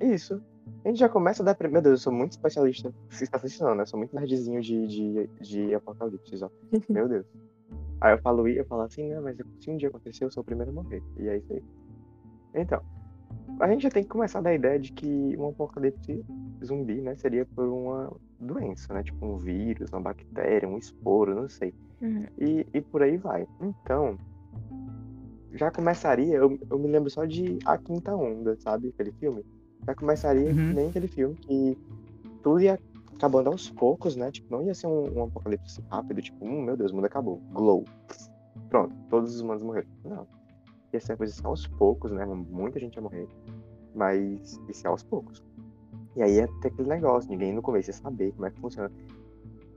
Isso. 0.00 0.42
A 0.84 0.88
gente 0.88 0.98
já 0.98 1.08
começa 1.08 1.42
a 1.42 1.46
dar. 1.46 1.56
Meu 1.70 1.82
Deus, 1.82 2.00
eu 2.00 2.04
sou 2.04 2.12
muito 2.12 2.32
especialista. 2.32 2.92
Você 3.08 3.24
está 3.24 3.36
assistindo, 3.36 3.74
né? 3.74 3.82
Eu 3.82 3.86
sou 3.86 3.98
muito 3.98 4.14
nerdzinho 4.14 4.60
de, 4.60 4.86
de, 4.86 5.30
de 5.40 5.74
apocalipse, 5.74 6.42
ó. 6.42 6.50
Meu 6.88 7.08
Deus. 7.08 7.26
Aí 8.00 8.12
eu 8.14 8.18
falo, 8.18 8.48
eu 8.48 8.64
falo 8.64 8.82
assim, 8.82 9.08
né? 9.08 9.20
Mas 9.20 9.36
se 9.60 9.70
um 9.70 9.76
dia 9.76 9.88
acontecer, 9.88 10.24
eu 10.24 10.30
sou 10.30 10.42
o 10.42 10.44
primeiro 10.44 10.70
a 10.70 10.74
morrer. 10.74 11.02
E 11.18 11.28
é 11.28 11.36
isso 11.36 11.52
aí. 11.52 11.62
Então, 12.54 12.80
a 13.60 13.68
gente 13.68 13.82
já 13.82 13.90
tem 13.90 14.02
que 14.02 14.08
começar 14.08 14.40
a 14.40 14.42
dar 14.42 14.50
a 14.50 14.54
ideia 14.54 14.78
de 14.78 14.92
que 14.92 15.36
um 15.38 15.48
apocalipse 15.48 16.24
zumbi, 16.64 17.00
né? 17.00 17.14
Seria 17.16 17.46
por 17.46 17.66
uma 17.66 18.12
doença, 18.40 18.92
né? 18.92 19.02
Tipo 19.02 19.24
um 19.24 19.38
vírus, 19.38 19.90
uma 19.92 20.00
bactéria, 20.00 20.68
um 20.68 20.78
esporo, 20.78 21.34
não 21.34 21.48
sei. 21.48 21.72
Uhum. 22.00 22.26
E, 22.38 22.66
e 22.74 22.80
por 22.80 23.02
aí 23.02 23.16
vai. 23.16 23.46
Então, 23.60 24.16
já 25.52 25.70
começaria, 25.70 26.34
eu, 26.36 26.58
eu 26.70 26.78
me 26.78 26.88
lembro 26.88 27.10
só 27.10 27.24
de 27.24 27.58
A 27.64 27.76
Quinta 27.78 28.16
Onda, 28.16 28.56
sabe? 28.60 28.88
Aquele 28.88 29.12
filme. 29.12 29.44
Já 29.86 29.94
começaria 29.94 30.50
Uhum. 30.50 30.72
nem 30.74 30.88
aquele 30.88 31.08
filme 31.08 31.34
que 31.36 31.78
tudo 32.42 32.60
ia 32.60 32.78
acabando 33.16 33.48
aos 33.48 33.70
poucos, 33.70 34.16
né? 34.16 34.30
Tipo, 34.30 34.56
não 34.56 34.62
ia 34.62 34.74
ser 34.74 34.86
um, 34.86 35.18
um 35.18 35.24
apocalipse 35.24 35.82
rápido, 35.90 36.22
tipo, 36.22 36.44
hum, 36.44 36.62
meu 36.62 36.76
Deus, 36.76 36.92
o 36.92 36.94
mundo 36.96 37.06
acabou. 37.06 37.40
Glow. 37.52 37.84
Pronto, 38.68 38.94
todos 39.08 39.34
os 39.34 39.40
humanos 39.40 39.62
morreram. 39.62 39.88
Não. 40.04 40.26
Ia 40.92 41.00
ser 41.00 41.12
uma 41.12 41.18
coisa 41.18 41.32
assim 41.32 41.46
aos 41.46 41.66
poucos, 41.66 42.10
né? 42.12 42.24
Muita 42.24 42.78
gente 42.78 42.96
ia 42.96 43.02
morrer. 43.02 43.28
Mas 43.94 44.60
ia 44.66 44.74
ser 44.74 44.88
aos 44.88 45.02
poucos. 45.02 45.42
E 46.16 46.22
aí 46.22 46.36
ia 46.36 46.48
ter 46.60 46.68
aquele 46.68 46.88
negócio, 46.88 47.30
ninguém 47.30 47.52
no 47.52 47.62
começo 47.62 47.90
ia 47.90 47.94
saber 47.94 48.32
como 48.32 48.46
é 48.46 48.50
que 48.50 48.60
funciona. 48.60 48.90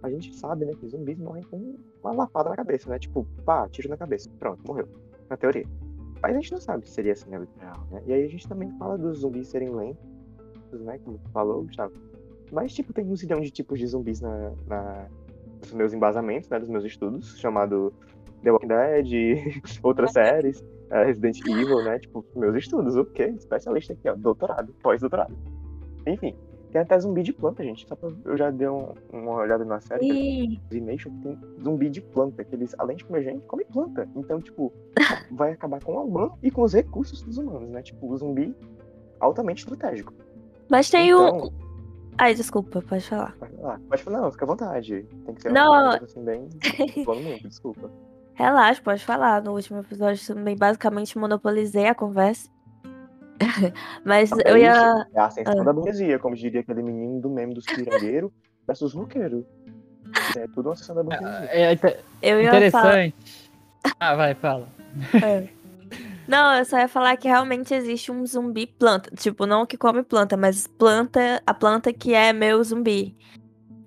A 0.04 0.10
gente 0.10 0.36
sabe, 0.36 0.66
né, 0.66 0.74
que 0.74 0.88
zumbis 0.88 1.18
morrem 1.18 1.44
com 1.44 1.76
uma 2.04 2.14
lapada 2.14 2.50
na 2.50 2.56
cabeça, 2.56 2.90
né? 2.90 3.00
Tipo, 3.00 3.26
pá, 3.46 3.68
tiro 3.70 3.90
na 3.90 3.98
cabeça. 3.98 4.30
Pronto, 4.38 4.62
morreu. 4.68 4.88
Na 5.30 5.38
teoria. 5.38 5.66
Mas 6.22 6.32
a 6.32 6.40
gente 6.40 6.52
não 6.52 6.60
sabe 6.60 6.88
se 6.88 6.94
seria 6.94 7.14
assim 7.14 7.30
né? 7.30 7.44
E 8.06 8.14
aí 8.14 8.24
a 8.24 8.28
gente 8.28 8.48
também 8.48 8.70
fala 8.78 8.98
dos 8.98 9.20
zumbis 9.20 9.48
serem 9.48 9.70
lentos, 9.70 10.02
né? 10.82 11.00
Como 11.00 11.18
tu 11.18 11.30
falou, 11.30 11.64
Gustavo. 11.64 11.94
Mas, 12.56 12.74
tipo, 12.74 12.94
tem 12.94 13.06
um 13.06 13.16
zilhão 13.18 13.42
de 13.42 13.52
tipos 13.52 13.78
de 13.78 13.86
zumbis 13.86 14.22
na, 14.22 14.52
na, 14.66 15.08
nos 15.62 15.74
meus 15.74 15.94
embasamentos, 15.94 16.50
né? 16.50 16.58
Dos 16.58 16.70
meus 16.70 16.86
estudos, 16.86 17.38
chamado 17.38 17.92
The 18.44 18.52
Walking 18.52 18.68
Dead, 18.68 19.62
outras 19.84 20.14
séries, 20.14 20.64
eh, 20.90 21.04
Resident 21.04 21.40
Evil, 21.46 21.84
né? 21.84 22.00
Tipo, 22.00 22.24
meus 22.34 22.56
estudos, 22.56 22.96
o 22.96 23.04
quê? 23.04 23.24
Especialista 23.38 23.92
aqui, 23.92 24.08
ó, 24.10 24.16
doutorado, 24.16 24.74
pós-doutorado. 24.82 25.36
Enfim, 26.08 26.34
tem 26.72 26.82
até 26.82 26.98
zumbi 26.98 27.24
de 27.24 27.34
planta, 27.34 27.62
gente. 27.62 27.86
Só 27.86 27.94
pra, 27.98 28.10
eu 28.24 28.38
já 28.38 28.50
dei 28.52 28.70
um- 28.70 28.94
uma 29.12 29.34
olhada 29.34 29.66
na 29.66 29.82
série, 29.82 30.06
Ih, 30.08 30.62
Animation 30.72 31.12
tem 31.22 31.38
zumbi 31.62 31.90
de 31.90 32.00
planta, 32.00 32.42
que 32.46 32.56
eles, 32.56 32.74
além 32.80 32.96
de 32.96 33.04
comer 33.04 33.24
gente, 33.24 33.46
comem 33.48 33.66
planta. 33.66 34.08
Então, 34.16 34.40
tipo, 34.40 34.72
vai 35.30 35.52
acabar 35.52 35.84
com 35.84 35.92
o 35.92 36.06
humano 36.06 36.38
e 36.42 36.50
com 36.50 36.62
os 36.62 36.72
recursos 36.74 37.22
dos 37.22 37.38
humanos, 37.38 37.70
né? 37.70 37.82
Tipo, 37.82 38.10
o 38.10 38.16
zumbi 38.18 38.56
altamente 39.20 39.60
estratégico. 39.64 40.14
Mas 40.70 40.90
tem 40.90 41.10
Então- 41.10 41.48
um. 41.48 41.65
Ai, 42.18 42.34
desculpa, 42.34 42.82
pode 42.82 43.08
falar. 43.08 43.36
Pode 43.38 43.56
falar, 43.56 43.80
pode 43.90 44.04
falar, 44.04 44.22
não, 44.22 44.32
fica 44.32 44.46
à 44.46 44.48
vontade. 44.48 45.06
Tem 45.26 45.36
que 45.36 45.42
ser 45.42 45.52
Não. 45.52 45.72
uma 45.72 45.90
coisa 46.00 46.06
assim, 46.06 46.24
bem. 46.24 46.50
Falando 47.04 47.24
muito, 47.24 47.48
desculpa. 47.50 47.92
Relaxa, 48.36 48.82
pode 48.82 49.04
falar. 49.06 49.42
No 49.42 49.54
último 49.54 49.80
episódio 49.80 50.26
também 50.26 50.56
basicamente 50.58 51.18
monopolizei 51.18 51.88
a 51.88 51.96
conversa. 51.96 52.50
Mas 54.06 54.32
É 54.32 54.52
eu 54.52 54.58
ia. 54.58 54.72
isso, 54.72 55.08
É 55.14 55.20
a 55.20 55.26
ascensão 55.26 55.60
Ah. 55.62 55.64
da 55.64 55.74
burguesia, 55.74 56.20
como 56.20 56.36
diria 56.36 56.62
aquele 56.62 56.82
menino 56.82 57.20
do 57.20 57.30
meme 57.30 57.54
dos 57.54 57.66
pirangueiros 57.66 58.32
versus 58.66 58.94
roqueiro. 58.94 59.46
É 60.38 60.48
tudo 60.48 60.68
uma 60.68 60.74
ascensão 60.74 60.96
da 60.96 61.04
burguesia. 61.04 61.50
É 61.52 61.74
inte- 61.74 61.98
Eu 62.22 62.42
ia 62.42 62.72
falar. 62.72 63.06
interessante. 63.08 63.52
Ah, 64.00 64.16
vai, 64.16 64.34
fala. 64.36 64.68
Não, 66.28 66.56
eu 66.56 66.66
só 66.66 66.78
ia 66.80 66.88
falar 66.88 67.16
que 67.18 67.28
realmente 67.28 67.74
existe 67.74 68.12
um 68.12 68.26
zumbi 68.26 68.66
planta. 68.66 69.10
Tipo, 69.16 69.46
não 69.46 69.66
que 69.66 69.78
come 69.78 70.02
planta, 70.04 70.36
mas 70.36 70.66
planta, 70.68 71.42
a 71.46 71.54
planta 71.54 71.94
que 71.94 72.14
é 72.14 72.34
meu 72.34 72.64
zumbi. 72.64 73.16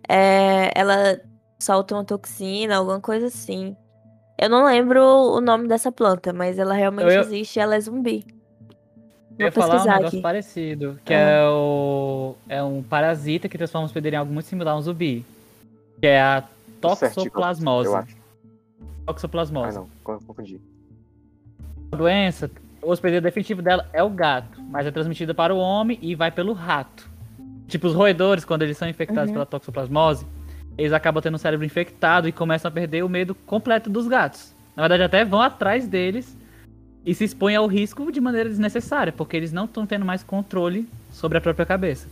É, 0.08 0.70
ela 0.74 1.20
solta 1.58 1.94
uma 1.94 2.04
toxina, 2.04 2.76
alguma 2.76 3.00
coisa 3.00 3.26
assim. 3.26 3.76
Eu 4.40 4.48
não 4.48 4.64
lembro 4.64 5.02
o 5.02 5.40
nome 5.40 5.66
dessa 5.66 5.90
planta, 5.90 6.32
mas 6.32 6.58
ela 6.58 6.74
realmente 6.74 7.12
Eu 7.12 7.20
existe 7.22 7.56
e 7.56 7.60
ela 7.60 7.74
é 7.74 7.80
zumbi. 7.80 8.24
Eu 9.38 9.46
ia 9.46 9.50
Vou 9.50 9.62
falar 9.62 9.82
um 9.82 9.84
negócio 9.84 10.06
aqui. 10.06 10.20
parecido, 10.20 10.98
que 11.04 11.12
Ah. 11.14 11.18
é 11.18 11.48
o 11.48 12.34
é 12.48 12.62
um 12.62 12.82
parasita 12.82 13.48
que 13.48 13.58
transforma 13.58 13.84
o 13.84 13.86
hospedeiro 13.86 14.14
em 14.16 14.18
algo 14.18 14.32
muito 14.32 14.46
similar 14.46 14.74
a 14.74 14.78
um 14.78 14.82
zumbi, 14.82 15.24
que 16.00 16.06
é 16.06 16.20
a 16.20 16.44
toxoplasmose. 16.80 17.88
Eu 17.88 17.96
acho. 17.96 18.16
Ah, 18.16 19.12
Toxoplasmose. 19.12 19.76
não, 19.76 19.88
confundi. 20.04 20.60
A 21.92 21.96
doença, 21.96 22.50
o 22.82 22.90
hospedeiro 22.90 23.22
definitivo 23.22 23.62
dela 23.62 23.88
é 23.92 24.02
o 24.02 24.10
gato, 24.10 24.60
mas 24.70 24.86
é 24.86 24.90
transmitida 24.90 25.32
para 25.34 25.54
o 25.54 25.58
homem 25.58 25.98
e 26.02 26.14
vai 26.14 26.30
pelo 26.30 26.52
rato. 26.52 27.08
Tipo, 27.66 27.86
os 27.86 27.94
roedores, 27.94 28.44
quando 28.44 28.62
eles 28.62 28.76
são 28.76 28.88
infectados 28.88 29.28
Uhum. 29.28 29.34
pela 29.34 29.46
toxoplasmose, 29.46 30.26
eles 30.76 30.92
acabam 30.92 31.22
tendo 31.22 31.34
o 31.34 31.38
cérebro 31.38 31.66
infectado 31.66 32.28
e 32.28 32.32
começam 32.32 32.68
a 32.68 32.72
perder 32.72 33.04
o 33.04 33.08
medo 33.08 33.34
completo 33.34 33.90
dos 33.90 34.06
gatos. 34.06 34.54
Na 34.76 34.82
verdade, 34.82 35.02
até 35.02 35.24
vão 35.24 35.40
atrás 35.42 35.86
deles 35.88 36.36
e 37.04 37.14
se 37.14 37.24
expõem 37.24 37.56
ao 37.56 37.66
risco 37.66 38.10
de 38.12 38.20
maneira 38.20 38.48
desnecessária, 38.48 39.12
porque 39.12 39.36
eles 39.36 39.50
não 39.52 39.64
estão 39.64 39.86
tendo 39.86 40.04
mais 40.04 40.22
controle 40.22 40.88
sobre 41.10 41.38
a 41.38 41.40
própria 41.40 41.66
cabeça. 41.66 42.06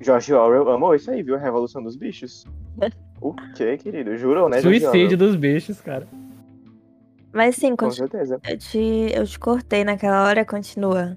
George 0.00 0.32
Orwell 0.32 0.70
amou 0.70 0.94
isso 0.94 1.10
aí, 1.10 1.22
viu? 1.22 1.34
A 1.34 1.38
Revolução 1.38 1.82
dos 1.82 1.96
Bichos. 1.96 2.46
o 3.20 3.34
quê, 3.56 3.76
querido? 3.76 4.16
Jurou, 4.16 4.48
né, 4.48 4.60
Suicídio 4.60 5.16
dos 5.16 5.34
bichos, 5.34 5.80
cara. 5.80 6.06
Mas 7.32 7.56
sim, 7.56 7.76
Com 7.76 7.90
certeza. 7.90 8.40
eu, 8.48 8.58
te, 8.58 8.78
eu 9.14 9.24
te 9.26 9.38
cortei 9.38 9.84
naquela 9.84 10.24
hora, 10.26 10.44
continua. 10.44 11.16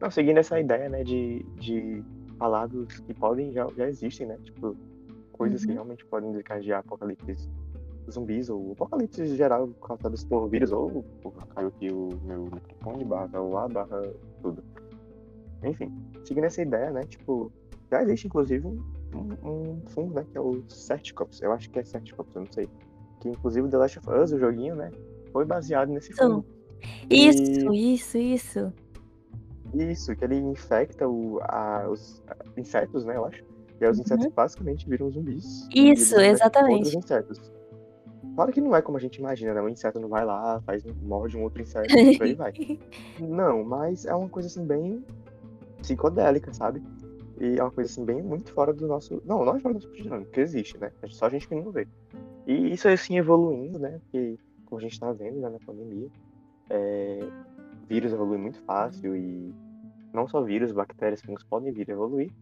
Não, 0.00 0.10
seguindo 0.10 0.38
essa 0.38 0.58
ideia, 0.58 0.88
né, 0.88 1.02
de, 1.04 1.44
de 1.56 2.02
falar 2.38 2.66
dos 2.66 3.00
que 3.00 3.12
podem, 3.14 3.52
já, 3.52 3.66
já 3.76 3.88
existem, 3.88 4.26
né? 4.26 4.38
Tipo, 4.44 4.76
coisas 5.32 5.60
que 5.62 5.68
Uhum. 5.68 5.74
realmente 5.74 6.04
podem 6.06 6.30
desencadear 6.30 6.80
apocalipse 6.80 7.48
zumbis, 8.10 8.48
ou 8.48 8.72
apocalipse 8.72 9.36
geral 9.36 9.68
causados 9.86 10.24
por 10.24 10.48
vírus, 10.48 10.72
ou 10.72 11.02
por 11.20 11.32
caiu 11.48 11.68
aqui 11.68 11.90
o 11.90 12.08
meu 12.22 12.44
microfone, 12.44 13.04
barra 13.04 13.42
o 13.42 13.56
A, 13.58 13.68
barra 13.68 14.02
tudo. 14.40 14.64
Enfim, 15.62 15.92
seguindo 16.24 16.44
essa 16.44 16.62
ideia, 16.62 16.90
né, 16.90 17.04
tipo, 17.04 17.52
já 17.90 18.02
existe 18.02 18.28
inclusive 18.28 18.66
um, 18.66 18.80
um, 19.14 19.50
um 19.50 19.82
fungo, 19.88 20.14
né, 20.14 20.24
que 20.30 20.38
é 20.38 20.40
o 20.40 20.62
Certicops, 20.68 21.42
eu 21.42 21.52
acho 21.52 21.68
que 21.70 21.78
é 21.80 21.84
Certicops, 21.84 22.34
eu 22.34 22.42
não 22.42 22.52
sei. 22.52 22.68
Que 23.20 23.28
inclusive 23.28 23.66
o 23.66 23.70
The 23.70 23.76
Last 23.78 23.98
of 23.98 24.10
Us, 24.10 24.32
o 24.32 24.38
joguinho, 24.38 24.74
né, 24.76 24.90
foi 25.32 25.44
baseado 25.44 25.88
nesse 25.90 26.12
Então, 26.12 26.42
fungo. 26.42 26.46
Isso, 27.10 27.72
isso, 27.74 28.18
isso. 28.18 28.72
Isso, 29.74 30.16
que 30.16 30.24
ele 30.24 30.36
infecta 30.36 31.06
o, 31.08 31.40
a- 31.42 31.86
os 31.90 32.22
insetos, 32.56 33.04
né, 33.04 33.16
eu 33.16 33.24
acho. 33.26 33.44
E 33.80 33.84
aí 33.84 33.90
os 33.90 33.98
insetos 33.98 34.26
basicamente 34.34 34.88
viram 34.88 35.10
zumbis. 35.10 35.68
e 35.74 35.80
Uhum. 35.82 35.92
Isso, 35.92 36.18
exatamente. 36.18 36.74
Outros 36.74 36.94
insetos. 36.94 37.52
Claro 38.34 38.52
que 38.52 38.60
não 38.60 38.74
é 38.74 38.80
como 38.80 38.96
a 38.96 39.00
gente 39.00 39.16
imagina, 39.18 39.52
né? 39.52 39.60
Um 39.60 39.68
inseto 39.68 39.98
não 39.98 40.08
vai 40.08 40.24
lá, 40.24 40.60
faz, 40.62 40.84
morde 41.02 41.36
um 41.36 41.42
outro 41.42 41.60
inseto 41.60 41.92
e 41.96 42.16
por 42.16 42.24
aí 42.24 42.34
vai. 42.34 42.52
Não, 43.18 43.64
mas 43.64 44.04
é 44.06 44.14
uma 44.14 44.28
coisa 44.28 44.46
assim 44.46 44.64
bem 44.64 45.04
psicodélica, 45.80 46.52
sabe? 46.54 46.80
E 47.40 47.58
é 47.58 47.62
uma 47.62 47.70
coisa 47.72 47.90
assim 47.90 48.04
bem 48.04 48.22
muito 48.22 48.52
fora 48.52 48.72
do 48.72 48.86
nosso. 48.86 49.20
Não, 49.24 49.44
não 49.44 49.56
é 49.56 49.60
fora 49.60 49.74
do 49.74 49.78
nosso 49.78 49.88
cotidiano, 49.88 50.24
porque 50.24 50.40
existe, 50.40 50.78
né? 50.78 50.92
É 51.02 51.08
só 51.08 51.26
a 51.26 51.28
gente 51.30 51.48
que 51.48 51.54
não 51.54 51.70
vê. 51.72 51.86
E 52.48 52.72
isso 52.72 52.88
assim 52.88 53.18
evoluindo, 53.18 53.78
né? 53.78 54.00
Porque, 54.04 54.38
como 54.64 54.78
a 54.80 54.82
gente 54.82 54.98
tá 54.98 55.12
vendo 55.12 55.38
né, 55.40 55.50
na 55.50 55.58
pandemia, 55.58 56.08
é, 56.70 57.18
vírus 57.86 58.10
evolui 58.12 58.38
muito 58.38 58.58
fácil 58.62 59.14
e 59.14 59.54
não 60.14 60.26
só 60.26 60.40
vírus, 60.42 60.72
bactérias, 60.72 61.20
fungos 61.20 61.44
podem 61.44 61.70
vir 61.72 61.88
a 61.90 61.92
evoluir. 61.92 62.32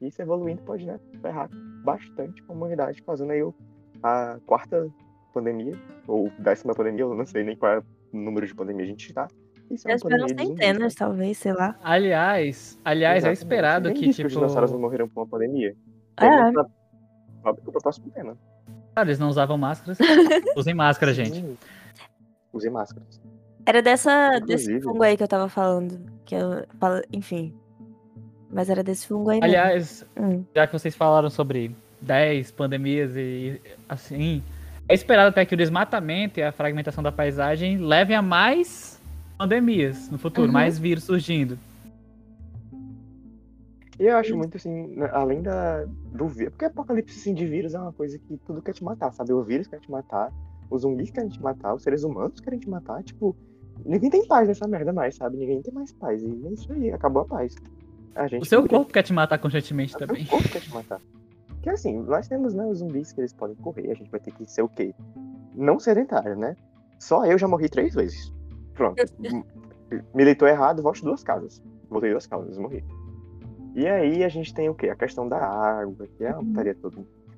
E 0.00 0.06
isso 0.06 0.22
evoluindo 0.22 0.62
pode, 0.62 0.86
né, 0.86 0.98
ferrar 1.20 1.50
bastante 1.84 2.40
com 2.44 2.52
a 2.52 2.56
humanidade, 2.56 3.02
causando 3.02 3.32
aí 3.32 3.42
o- 3.42 3.52
a 4.00 4.38
quarta 4.46 4.88
pandemia, 5.34 5.74
ou 6.06 6.30
décima 6.38 6.72
pandemia, 6.72 7.02
eu 7.02 7.14
não 7.14 7.26
sei 7.26 7.42
nem 7.42 7.56
qual 7.56 7.72
é 7.72 7.78
o 7.80 8.16
número 8.16 8.46
de 8.46 8.54
pandemia 8.54 8.84
a 8.84 8.88
gente 8.88 9.12
tá. 9.12 9.26
Isso 9.68 9.90
é 9.90 9.98
zumbis, 9.98 10.34
centenas, 10.38 10.94
talvez, 10.94 11.36
sei 11.36 11.52
lá. 11.52 11.76
Aliás, 11.82 12.78
aliás, 12.84 13.16
é 13.24 13.32
Exatamente. 13.32 13.38
esperado 13.42 13.88
Quem 13.92 14.00
que, 14.04 14.12
tipo. 14.14 14.28
os 14.28 14.32
dinossauros 14.32 14.70
não 14.72 14.78
morreram 14.80 15.08
por 15.08 15.20
uma 15.22 15.26
pandemia? 15.26 15.76
É. 16.16 16.52
Pra- 16.52 16.66
Tópico 17.42 17.70
pro 17.72 17.80
próximo 17.82 18.10
tema. 18.10 18.36
Cara, 18.98 19.10
eles 19.10 19.18
não 19.20 19.28
usavam 19.28 19.56
máscaras. 19.56 19.96
Usem 20.56 20.74
máscara, 20.74 21.14
gente. 21.14 21.44
Usem 22.52 22.68
máscaras. 22.68 23.20
Era 23.64 23.80
dessa, 23.80 24.40
desse 24.40 24.80
fungo 24.80 25.04
aí 25.04 25.16
que 25.16 25.22
eu 25.22 25.28
tava 25.28 25.48
falando. 25.48 26.00
Que 26.24 26.34
eu 26.34 26.64
falo, 26.80 27.00
enfim. 27.12 27.54
Mas 28.50 28.68
era 28.68 28.82
desse 28.82 29.06
fungo 29.06 29.30
aí. 29.30 29.38
Aliás, 29.40 30.04
Hum. 30.18 30.42
já 30.52 30.66
que 30.66 30.72
vocês 30.72 30.96
falaram 30.96 31.30
sobre 31.30 31.76
10 32.00 32.50
pandemias 32.50 33.12
e 33.14 33.60
assim, 33.88 34.42
é 34.88 34.94
esperado 34.94 35.28
até 35.28 35.44
que 35.44 35.54
o 35.54 35.56
desmatamento 35.56 36.40
e 36.40 36.42
a 36.42 36.50
fragmentação 36.50 37.02
da 37.04 37.12
paisagem 37.12 37.76
levem 37.76 38.16
a 38.16 38.22
mais 38.22 39.00
pandemias 39.36 40.10
no 40.10 40.18
futuro, 40.18 40.48
Uhum. 40.48 40.52
mais 40.54 40.76
vírus 40.76 41.04
surgindo. 41.04 41.56
E 43.98 44.04
eu 44.04 44.16
acho 44.16 44.36
muito 44.36 44.56
assim, 44.56 44.88
né, 44.88 45.10
além 45.12 45.42
da, 45.42 45.84
do 45.84 46.28
vírus, 46.28 46.52
porque 46.52 46.66
apocalipse 46.66 47.18
assim, 47.18 47.34
de 47.34 47.46
vírus 47.46 47.74
é 47.74 47.80
uma 47.80 47.92
coisa 47.92 48.18
que 48.18 48.36
tudo 48.46 48.62
quer 48.62 48.72
te 48.72 48.84
matar, 48.84 49.12
sabe? 49.12 49.32
O 49.32 49.42
vírus 49.42 49.66
quer 49.66 49.80
te 49.80 49.90
matar, 49.90 50.32
os 50.70 50.82
zumbis 50.82 51.10
querem 51.10 51.28
te 51.28 51.42
matar, 51.42 51.74
os 51.74 51.82
seres 51.82 52.04
humanos 52.04 52.40
querem 52.40 52.60
te 52.60 52.70
matar, 52.70 53.02
tipo, 53.02 53.36
ninguém 53.84 54.08
tem 54.08 54.26
paz 54.26 54.46
nessa 54.46 54.68
merda 54.68 54.92
mais, 54.92 55.16
sabe? 55.16 55.36
Ninguém 55.36 55.62
tem 55.62 55.74
mais 55.74 55.92
paz. 55.92 56.22
E 56.22 56.46
é 56.46 56.50
isso 56.52 56.72
aí, 56.72 56.92
acabou 56.92 57.22
a 57.22 57.24
paz. 57.24 57.56
A 58.14 58.28
gente 58.28 58.42
O 58.42 58.46
seu 58.46 58.66
corpo 58.66 58.92
quer 58.92 59.02
te 59.02 59.12
matar 59.12 59.38
constantemente 59.38 59.94
o 59.94 59.98
seu 59.98 60.06
também. 60.06 60.26
corpo 60.26 60.48
quer 60.48 60.60
te 60.60 60.72
matar. 60.72 61.00
Porque 61.48 61.70
assim, 61.70 61.98
nós 62.02 62.28
temos 62.28 62.54
né, 62.54 62.64
os 62.66 62.78
zumbis 62.78 63.12
que 63.12 63.20
eles 63.20 63.32
podem 63.32 63.56
correr, 63.56 63.90
a 63.90 63.94
gente 63.94 64.10
vai 64.10 64.20
ter 64.20 64.32
que 64.32 64.46
ser 64.46 64.62
o 64.62 64.68
quê? 64.68 64.94
Não 65.56 65.80
sedentário, 65.80 66.36
né? 66.36 66.54
Só 67.00 67.24
eu 67.26 67.36
já 67.36 67.48
morri 67.48 67.68
três 67.68 67.94
vezes. 67.94 68.32
Pronto. 68.74 69.02
Militou 70.14 70.46
errado, 70.46 70.82
volte 70.82 71.02
duas 71.02 71.24
casas. 71.24 71.60
Voltei 71.90 72.10
duas 72.10 72.26
casas, 72.26 72.58
morri. 72.58 72.84
E 73.78 73.86
aí 73.86 74.24
a 74.24 74.28
gente 74.28 74.52
tem 74.52 74.68
o 74.68 74.74
quê? 74.74 74.88
A 74.88 74.96
questão 74.96 75.28
da 75.28 75.38
água, 75.38 76.04
que 76.16 76.24
é 76.24 76.30
uma 76.30 76.38
Uhum. 76.40 76.46
putaria 76.46 76.74
toda. 76.74 76.96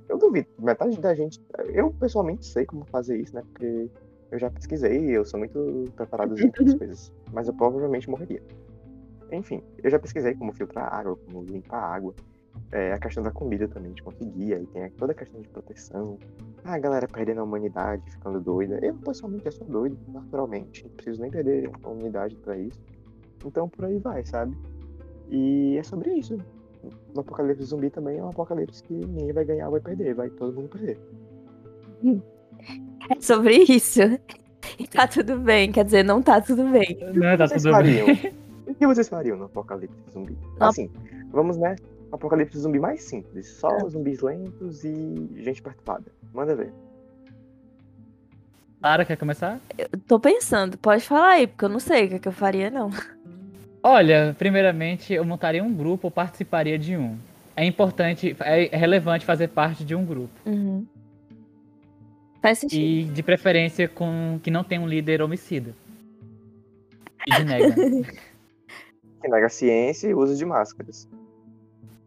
Eu 0.09 0.17
duvido, 0.17 0.49
metade 0.59 0.99
da 0.99 1.15
gente. 1.15 1.39
Eu 1.69 1.93
pessoalmente 1.93 2.47
sei 2.47 2.65
como 2.65 2.85
fazer 2.87 3.19
isso, 3.21 3.35
né? 3.35 3.43
Porque 3.53 3.91
Eu 4.33 4.39
já 4.39 4.49
pesquisei, 4.49 5.11
eu 5.11 5.25
sou 5.25 5.39
muito 5.41 5.91
preparado 5.97 6.39
em 6.41 6.45
outras 6.47 6.73
coisas. 6.75 7.13
Mas 7.33 7.49
eu 7.49 7.53
provavelmente 7.53 8.09
morreria. 8.09 8.41
Enfim, 9.33 9.61
eu 9.83 9.91
já 9.91 9.99
pesquisei 9.99 10.35
como 10.37 10.53
filtrar 10.53 10.87
água, 10.95 11.17
como 11.27 11.43
limpar 11.43 11.83
água. 11.83 12.15
É, 12.71 12.93
a 12.93 12.99
questão 13.01 13.25
da 13.25 13.33
comida 13.33 13.67
também, 13.67 13.93
de 13.93 14.01
conseguir. 14.05 14.55
Aí 14.55 14.65
tem 14.67 14.89
toda 14.93 15.11
a 15.11 15.15
questão 15.17 15.41
de 15.41 15.49
proteção. 15.49 16.17
Ah, 16.65 16.75
a 16.75 16.79
galera 16.79 17.09
perdendo 17.09 17.41
a 17.41 17.45
humanidade, 17.45 18.09
ficando 18.09 18.41
doida. 18.41 18.79
Eu, 18.81 18.95
pessoalmente, 18.95 19.47
eu 19.47 19.53
sou 19.53 19.67
doido, 19.67 19.99
naturalmente. 20.07 20.85
Não 20.85 20.91
preciso 20.95 21.21
nem 21.21 21.31
perder 21.31 21.69
a 21.83 21.89
humanidade 21.89 22.37
pra 22.37 22.57
isso. 22.57 22.81
Então, 23.45 23.69
por 23.69 23.85
aí 23.85 23.99
vai, 23.99 24.25
sabe? 24.25 24.57
E 25.31 25.77
é 25.79 25.83
sobre 25.83 26.13
isso. 26.15 26.39
No 27.15 27.21
apocalipse 27.21 27.65
zumbi 27.65 27.91
também 27.91 28.19
é 28.19 28.23
um 28.23 28.29
apocalipse 28.31 28.83
que 28.83 28.93
ninguém 28.95 29.33
vai 29.33 29.45
ganhar 29.45 29.67
ou 29.67 29.73
vai 29.73 29.81
perder. 29.81 30.15
Vai 30.15 30.31
todo 30.31 30.55
mundo 30.55 30.69
perder. 30.69 30.99
É 33.11 33.19
sobre 33.21 33.57
isso. 33.57 34.01
E 34.79 34.87
tá 34.87 35.09
tudo 35.09 35.39
bem, 35.39 35.73
quer 35.73 35.85
dizer, 35.85 36.05
não 36.05 36.21
tá 36.23 36.41
tudo 36.41 36.65
bem. 36.71 36.97
Não, 37.15 37.37
tá 37.37 37.49
vocês 37.49 37.63
tudo 37.63 37.73
fariam? 37.73 38.07
bem. 38.07 38.35
O 38.67 38.75
que 38.75 38.87
vocês 38.87 39.09
fariam 39.09 39.37
no 39.39 39.45
apocalipse 39.47 39.97
zumbi? 40.13 40.37
Não. 40.59 40.69
Assim, 40.69 40.91
vamos, 41.33 41.57
né? 41.57 41.75
Apocalipse 42.13 42.59
zumbi 42.59 42.79
mais 42.79 43.03
simples. 43.03 43.49
Só 43.49 43.71
É. 43.79 43.89
zumbis 43.89 44.21
lentos 44.21 44.85
e 44.85 45.29
gente 45.37 45.61
perturbada. 45.63 46.05
Manda 46.33 46.55
ver. 46.55 46.73
Lara, 48.83 49.05
quer 49.05 49.17
começar? 49.17 49.59
Eu 49.77 49.89
tô 50.07 50.21
pensando, 50.21 50.79
pode 50.79 51.03
falar 51.03 51.31
aí, 51.33 51.47
porque 51.47 51.65
eu 51.65 51.69
não 51.71 51.81
sei 51.81 52.05
o 52.07 52.09
que, 52.11 52.19
que 52.21 52.29
eu 52.29 52.33
faria, 52.33 52.71
não. 52.71 52.91
Olha, 53.83 54.35
primeiramente, 54.39 55.13
eu 55.13 55.25
montaria 55.25 55.63
um 55.65 55.73
grupo 55.73 56.09
ou 56.09 56.11
participaria 56.11 56.79
de 56.79 56.97
um. 56.97 57.17
É 57.57 57.65
importante, 57.65 58.37
é 58.41 58.77
relevante 58.77 59.25
fazer 59.25 59.49
parte 59.49 59.85
de 59.85 59.95
um 59.95 60.05
grupo. 60.05 60.33
Uhum. 60.47 60.87
Faz 62.43 62.59
sentido. 62.59 62.81
E 62.81 63.05
de 63.05 63.23
preferência 63.23 63.89
com 63.89 64.39
que 64.43 64.51
não 64.51 64.65
tenha 64.65 64.81
um 64.81 64.89
líder 64.89 65.23
homicida. 65.23 65.75
E 67.27 67.35
de 67.35 67.45
nega. 67.45 67.75
Que 69.23 69.29
nega 69.29 69.47
a 69.47 69.51
ciência 69.51 70.09
e 70.09 70.15
uso 70.15 70.35
de 70.35 70.47
máscaras. 70.47 71.07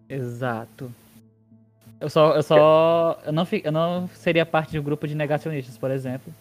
Exato. 0.09 0.91
Eu 2.01 2.09
só, 2.09 2.35
eu 2.35 2.41
só, 2.41 3.21
eu 3.23 3.31
não, 3.31 3.47
eu 3.63 3.71
não 3.71 4.07
seria 4.07 4.43
parte 4.47 4.71
de 4.71 4.79
um 4.79 4.83
grupo 4.83 5.07
de 5.07 5.13
negacionistas, 5.13 5.77
por 5.77 5.91
exemplo. 5.91 6.33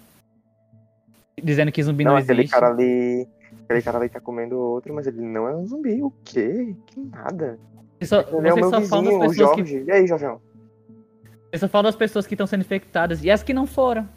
Dizendo 1.42 1.70
que 1.70 1.82
zumbi 1.82 2.04
não, 2.04 2.12
Não, 2.12 2.18
aquele 2.18 2.40
existe. 2.40 2.54
cara 2.54 2.68
ali. 2.68 3.28
Aquele 3.64 3.82
cara 3.82 3.98
ali 3.98 4.08
tá 4.08 4.20
comendo 4.20 4.58
outro, 4.58 4.92
mas 4.94 5.06
ele 5.06 5.22
não 5.22 5.48
é 5.48 5.54
um 5.56 5.66
zumbi. 5.66 6.02
O 6.02 6.12
quê? 6.24 6.76
Que 6.86 7.00
nada. 7.00 7.58
Vocês 7.98 8.08
só, 8.08 8.20
Ele 8.20 8.48
é 8.48 8.52
o 8.52 8.56
meu 8.56 8.70
vizinho, 8.70 9.16
o 9.16 9.20
pessoas 9.20 9.36
que, 9.54 9.64
Jorge. 9.64 9.84
E 9.86 9.90
aí, 9.90 10.06
Jorjão? 10.06 10.40
vocês 11.50 11.60
só 11.60 11.68
falam 11.68 11.84
das 11.84 11.96
pessoas 11.96 12.26
que 12.26 12.34
estão 12.34 12.46
sendo 12.46 12.62
infectadas 12.62 13.22
e 13.22 13.30
as 13.30 13.42
que 13.42 13.52
não 13.52 13.66
foram. 13.66 14.08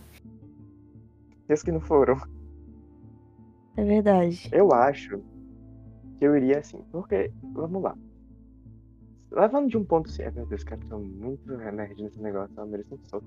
E 1.47 1.53
os 1.53 1.61
que 1.61 1.71
não 1.71 1.81
foram? 1.81 2.17
É 3.77 3.83
verdade. 3.83 4.49
Eu 4.51 4.73
acho 4.73 5.21
que 6.17 6.25
eu 6.25 6.35
iria 6.35 6.59
assim, 6.59 6.81
porque, 6.91 7.31
vamos 7.53 7.83
lá. 7.83 7.95
Levando 9.31 9.69
de 9.69 9.77
um 9.77 9.83
ponto 9.83 10.09
assim, 10.09 10.23
meu 10.33 10.45
Deus, 10.45 10.63
cara, 10.63 10.79
tô 10.89 10.97
muito 10.97 11.57
nerd 11.57 12.01
nesse 12.01 12.21
negócio, 12.21 12.53
eu 12.57 12.65
mereço 12.65 12.95
um 12.95 12.99
soco. 13.09 13.25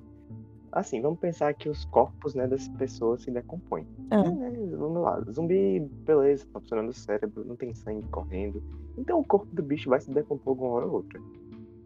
Assim, 0.78 1.00
vamos 1.00 1.18
pensar 1.18 1.52
que 1.54 1.68
os 1.68 1.84
corpos, 1.86 2.36
né, 2.36 2.46
das 2.46 2.68
pessoas 2.68 3.22
se 3.22 3.32
decompõem. 3.32 3.84
Ah. 4.12 4.22
É, 4.24 4.30
né, 4.30 4.76
vamos 4.76 5.02
lá, 5.02 5.20
zumbi, 5.28 5.80
beleza, 5.80 6.46
tá 6.52 6.60
funcionando 6.60 6.90
o 6.90 6.94
cérebro, 6.94 7.44
não 7.44 7.56
tem 7.56 7.74
sangue 7.74 8.06
correndo. 8.10 8.62
Então 8.96 9.18
o 9.18 9.24
corpo 9.24 9.52
do 9.52 9.62
bicho 9.62 9.90
vai 9.90 10.00
se 10.00 10.08
decompor 10.08 10.52
alguma 10.52 10.70
hora 10.70 10.86
ou 10.86 10.92
outra. 10.92 11.20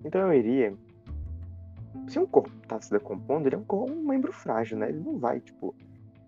Então 0.05 0.21
eu 0.21 0.35
iria. 0.35 0.75
Se 2.07 2.19
um 2.19 2.27
corpo 2.27 2.51
tá 2.69 2.79
se 2.83 2.91
decompondo, 2.91 3.49
ele 3.49 3.55
é 3.55 3.59
um, 3.59 3.65
corpo, 3.65 3.93
um 3.93 4.07
membro 4.07 4.31
frágil, 4.31 4.77
né? 4.77 4.91
Ele 4.91 5.01
não 5.01 5.19
vai, 5.19 5.41
tipo, 5.41 5.75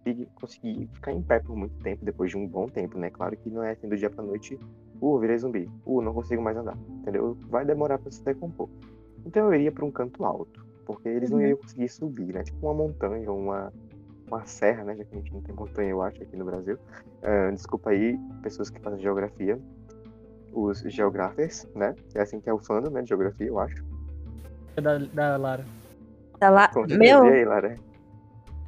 conseguir- 0.05 0.29
conseguir 0.35 0.87
ficar 0.95 1.13
em 1.13 1.23
pé 1.23 1.41
por 1.41 1.55
muito 1.55 1.75
tempo, 1.83 2.03
depois 2.03 2.31
de 2.31 2.39
um 2.39 2.47
bom 2.47 2.67
tempo, 2.67 2.99
né? 2.99 3.11
Claro 3.11 3.37
que 3.37 3.51
não 3.51 3.63
é 3.63 3.73
assim 3.73 3.89
do 3.89 3.97
dia 3.97 4.09
pra 4.09 4.25
noite, 4.25 4.59
uh, 5.03 5.19
virei 5.19 5.37
zumbi, 5.37 5.69
uh, 5.85 6.01
não 6.01 6.15
consigo 6.15 6.41
mais 6.43 6.57
andar, 6.57 6.79
entendeu? 7.01 7.37
Vai 7.49 7.65
demorar 7.67 7.99
pra 7.99 8.11
se 8.11 8.25
decompor. 8.25 8.71
Então 9.27 9.47
eu 9.47 9.55
iria 9.55 9.73
pra 9.73 9.85
um 9.85 9.91
canto 9.91 10.25
alto, 10.25 10.65
porque 10.85 11.09
eles 11.09 11.31
não 11.31 11.39
Uhum. 11.39 11.45
iriam 11.45 11.59
conseguir 11.59 11.89
subir, 11.89 12.33
né? 12.35 12.43
Tipo 12.43 12.67
uma 12.67 12.75
montanha, 12.75 13.31
uma, 13.33 13.73
uma 14.27 14.45
serra, 14.47 14.85
né? 14.85 14.97
Já 14.97 15.05
que 15.05 15.15
a 15.15 15.19
gente 15.19 15.33
não 15.33 15.41
tem 15.41 15.55
montanha, 15.55 15.91
eu 15.91 16.03
acho, 16.03 16.23
aqui 16.23 16.37
no 16.37 16.45
Brasil. 16.45 16.79
Ah, 17.23 17.51
desculpa 17.51 17.91
aí, 17.91 18.19
pessoas 18.43 18.71
que 18.71 18.79
fazem 18.81 19.01
geografia, 19.01 19.59
os 20.53 20.81
geographers, 20.83 21.67
né? 21.75 21.95
É 22.15 22.21
assim 22.21 22.41
que 22.41 22.49
é 22.49 22.53
o 22.53 22.59
fandom, 22.59 22.91
né? 22.91 23.03
De 23.03 23.09
geografia, 23.09 23.47
eu 23.47 23.59
acho. 23.59 23.85
É 24.77 24.81
Da, 24.81 24.99
da 24.99 25.37
Lara. 25.37 25.65
Lá. 26.41 26.69
Com 26.69 26.87
certeza. 26.87 26.99
Meu, 26.99 27.25
E 27.27 27.31
aí, 27.39 27.45
Lara? 27.45 27.79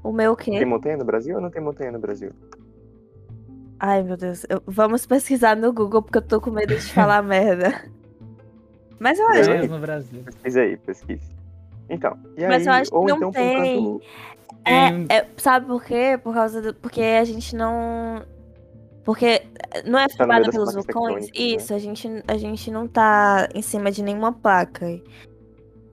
o 0.02 0.12
meu 0.12 0.32
o 0.32 0.36
Tem 0.36 0.58
quê? 0.58 0.64
montanha 0.64 0.96
no 0.96 1.04
Brasil 1.04 1.34
ou 1.36 1.42
não 1.42 1.50
tem 1.50 1.60
montanha 1.60 1.92
no 1.92 1.98
Brasil? 1.98 2.30
Ai, 3.78 4.02
meu 4.02 4.16
Deus. 4.16 4.46
eu- 4.48 4.62
Vamos 4.66 5.04
pesquisar 5.04 5.54
no 5.56 5.72
Google, 5.72 6.02
porque 6.02 6.16
eu 6.18 6.22
tô 6.22 6.40
com 6.40 6.50
medo 6.50 6.74
de 6.74 6.92
falar 6.94 7.20
merda. 7.26 7.68
Mas 8.98 9.18
eu 9.18 9.28
acho. 9.28 9.50
É. 9.50 9.58
Mesmo 9.58 9.74
no 9.74 9.80
Brasil. 9.80 10.22
Pesquisa 10.24 10.60
aí, 10.62 10.76
pesquise. 10.78 11.35
Então, 11.88 12.16
e 12.36 12.46
Mas 12.46 12.66
aí, 12.66 12.74
eu 12.74 12.80
acho 12.80 12.90
que 12.90 12.96
não 12.96 13.04
então 13.16 13.28
um 13.28 13.32
tem. 13.32 13.76
canto. 13.84 14.02
É, 14.64 15.16
é, 15.18 15.26
sabe 15.36 15.66
por 15.66 15.84
quê? 15.84 16.18
Por 16.22 16.34
causa 16.34 16.60
do. 16.60 16.74
Porque 16.74 17.00
a 17.00 17.24
gente 17.24 17.54
não. 17.54 18.22
Porque 19.04 19.42
não 19.84 19.98
é 19.98 20.08
Tá 20.08 20.16
formada 20.16 20.50
pelos 20.50 20.74
vulcões? 20.74 21.26
né? 21.26 21.30
Isso, 21.34 21.72
a 21.72 21.78
gente, 21.78 22.08
a 22.26 22.36
gente 22.36 22.70
não 22.72 22.88
tá 22.88 23.48
em 23.54 23.62
cima 23.62 23.92
de 23.92 24.02
nenhuma 24.02 24.32
placa. 24.32 25.00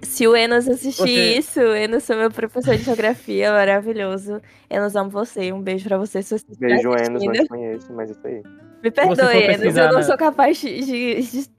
Se 0.01 0.27
o 0.27 0.35
Enos 0.35 0.67
assistir 0.67 1.01
Você- 1.03 1.37
isso, 1.37 1.59
o 1.61 1.75
Enos 1.75 2.09
é 2.09 2.15
meu 2.15 2.31
professor 2.31 2.75
de 2.75 2.83
geografia, 2.83 3.51
maravilhoso. 3.53 4.41
Enos, 4.69 4.95
amo 4.95 5.09
você. 5.11 5.53
Um 5.53 5.61
beijo 5.61 5.87
pra 5.87 5.97
você 5.97 6.21
se 6.23 6.37
você 6.39 6.45
Beijo, 6.59 6.89
Enos, 6.91 7.23
não 7.23 7.31
te 7.31 7.47
conheço, 7.47 7.93
mas 7.93 8.09
isso 8.09 8.19
aí. 8.27 8.41
Me 8.83 8.89
você 8.89 8.91
perdoe, 8.91 9.15
for 9.17 9.33
Enos, 9.35 9.77
eu 9.77 9.93
não 9.93 10.03
sou 10.03 10.17
capaz 10.17 10.57
de, 10.57 10.83
de- 10.83 11.21
de 11.21 11.49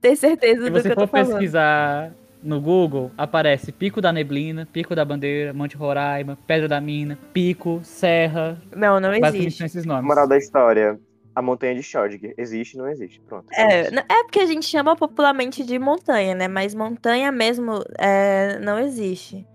ter 0.00 0.16
certeza 0.16 0.64
Se 0.64 0.70
do 0.70 0.74
que 0.76 0.82
você 0.82 0.90
eu 0.92 0.94
tô 0.96 1.00
for 1.02 1.08
falando. 1.08 1.28
pesquisar 1.32 2.12
no 2.44 2.60
Google, 2.60 3.10
aparece 3.16 3.72
Pico 3.72 4.00
da 4.00 4.12
Neblina, 4.12 4.68
Pico 4.70 4.94
da 4.94 5.04
Bandeira, 5.04 5.52
Monte 5.54 5.76
Roraima, 5.76 6.38
Pedra 6.46 6.68
da 6.68 6.80
Mina, 6.80 7.18
Pico, 7.32 7.80
Serra. 7.82 8.60
Não, 8.76 9.00
não 9.00 9.12
existe. 9.14 9.58
são 9.58 9.66
esses 9.66 9.86
nomes. 9.86 10.04
Moral 10.06 10.28
da 10.28 10.36
história: 10.36 11.00
a 11.34 11.40
montanha 11.42 11.74
de 11.74 11.80
Schrödinger. 11.80 12.34
Existe 12.36 12.76
ou 12.76 12.84
não 12.84 12.90
existe? 12.90 13.20
Pronto. 13.22 13.46
É, 13.52 13.86
é 13.88 14.22
porque 14.24 14.40
a 14.40 14.46
gente 14.46 14.66
chama 14.66 14.94
popularmente 14.94 15.64
de 15.64 15.78
montanha, 15.78 16.34
né? 16.34 16.46
Mas 16.46 16.74
montanha 16.74 17.32
mesmo 17.32 17.82
é, 17.98 18.58
não 18.60 18.78
existe. 18.78 19.46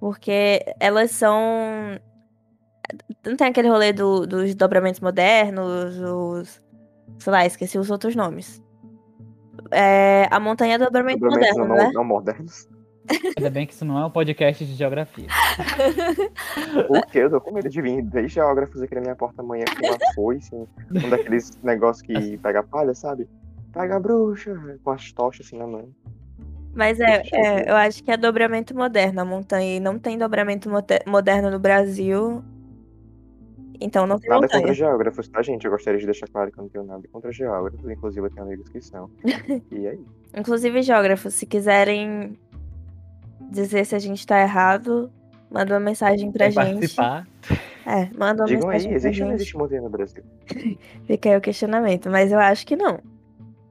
Porque 0.00 0.64
elas 0.78 1.10
são. 1.10 1.98
Não 3.26 3.36
tem 3.36 3.48
aquele 3.48 3.68
rolê 3.68 3.92
do- 3.92 4.26
dos 4.26 4.54
dobramentos 4.54 5.00
modernos, 5.00 5.98
os. 5.98 6.62
Sei 7.18 7.32
lá, 7.32 7.44
esqueci 7.46 7.78
os 7.78 7.90
outros 7.90 8.14
nomes. 8.14 8.62
É, 9.74 10.28
a 10.30 10.38
montanha 10.38 10.76
é 10.76 10.78
dobramento 10.78 11.24
moderno, 11.24 11.66
não, 11.66 11.74
né? 11.74 11.90
não 11.92 12.04
modernos. 12.04 12.68
Ainda 13.36 13.50
bem 13.50 13.66
que 13.66 13.74
isso 13.74 13.84
não 13.84 13.98
é 13.98 14.06
um 14.06 14.10
podcast 14.10 14.64
de 14.64 14.74
geografia. 14.74 15.26
O 16.88 17.00
quê? 17.06 17.18
Eu 17.20 17.30
tô 17.30 17.40
com 17.40 17.52
medo 17.52 17.68
de 17.68 17.82
vir 17.82 18.02
10 18.02 18.32
geógrafos 18.32 18.80
aqui 18.82 18.94
na 18.94 19.00
minha 19.00 19.14
porta 19.14 19.42
amanhã 19.42 19.64
com 19.64 19.86
uma 19.86 19.98
foice, 20.14 20.54
um 20.54 20.66
um 20.92 21.10
daqueles 21.10 21.58
negócios 21.62 22.02
que 22.02 22.38
pega 22.38 22.62
palha, 22.62 22.94
sabe? 22.94 23.28
Pega 23.72 23.96
a 23.96 24.00
bruxa, 24.00 24.78
com 24.82 24.90
as 24.90 25.12
tochas 25.12 25.46
assim 25.46 25.58
na 25.58 25.66
mão. 25.66 25.88
Mas 26.74 26.98
é, 26.98 27.22
é, 27.32 27.70
eu 27.70 27.76
acho 27.76 28.02
que 28.02 28.10
é 28.10 28.16
dobramento 28.16 28.74
moderno 28.74 29.20
a 29.20 29.24
montanha. 29.24 29.76
E 29.76 29.80
não 29.80 29.98
tem 29.98 30.18
dobramento 30.18 30.68
moderno 31.06 31.50
no 31.50 31.58
Brasil. 31.58 32.42
Então 33.80 34.06
não 34.06 34.18
tem 34.18 34.28
Nada 34.30 34.42
montanha. 34.42 34.60
contra 34.60 34.74
geógrafos, 34.74 35.28
tá, 35.28 35.42
gente? 35.42 35.64
Eu 35.64 35.70
gostaria 35.70 35.98
de 35.98 36.06
deixar 36.06 36.26
claro 36.28 36.50
que 36.52 36.58
eu 36.58 36.62
não 36.62 36.68
tenho 36.68 36.84
nada 36.84 37.02
contra 37.12 37.32
geógrafos, 37.32 37.88
inclusive 37.90 38.26
eu 38.26 38.30
tenho 38.30 38.46
amigos 38.46 38.68
que 38.68 38.80
são. 38.80 39.10
E 39.70 39.88
aí? 39.88 40.00
Inclusive, 40.36 40.82
geógrafos, 40.82 41.34
se 41.34 41.46
quiserem 41.46 42.38
dizer 43.50 43.84
se 43.84 43.94
a 43.94 43.98
gente 43.98 44.26
tá 44.26 44.40
errado, 44.40 45.10
manda 45.50 45.74
uma 45.74 45.80
mensagem 45.80 46.30
pra 46.32 46.50
Quer 46.50 46.52
gente. 46.52 46.74
participar. 46.74 47.28
É, 47.86 48.08
manda 48.16 48.42
uma 48.42 48.46
Digam 48.46 48.68
aí, 48.70 48.76
mensagem 48.76 48.88
pra 48.90 48.96
existe 48.96 49.22
ou 49.22 49.28
não 49.28 49.34
existe 49.34 49.56
montanha 49.56 49.82
no 49.82 49.90
Brasil? 49.90 50.24
Fica 51.06 51.28
aí 51.30 51.36
o 51.36 51.40
questionamento, 51.40 52.08
mas 52.10 52.32
eu 52.32 52.38
acho 52.38 52.66
que 52.66 52.76
não. 52.76 52.98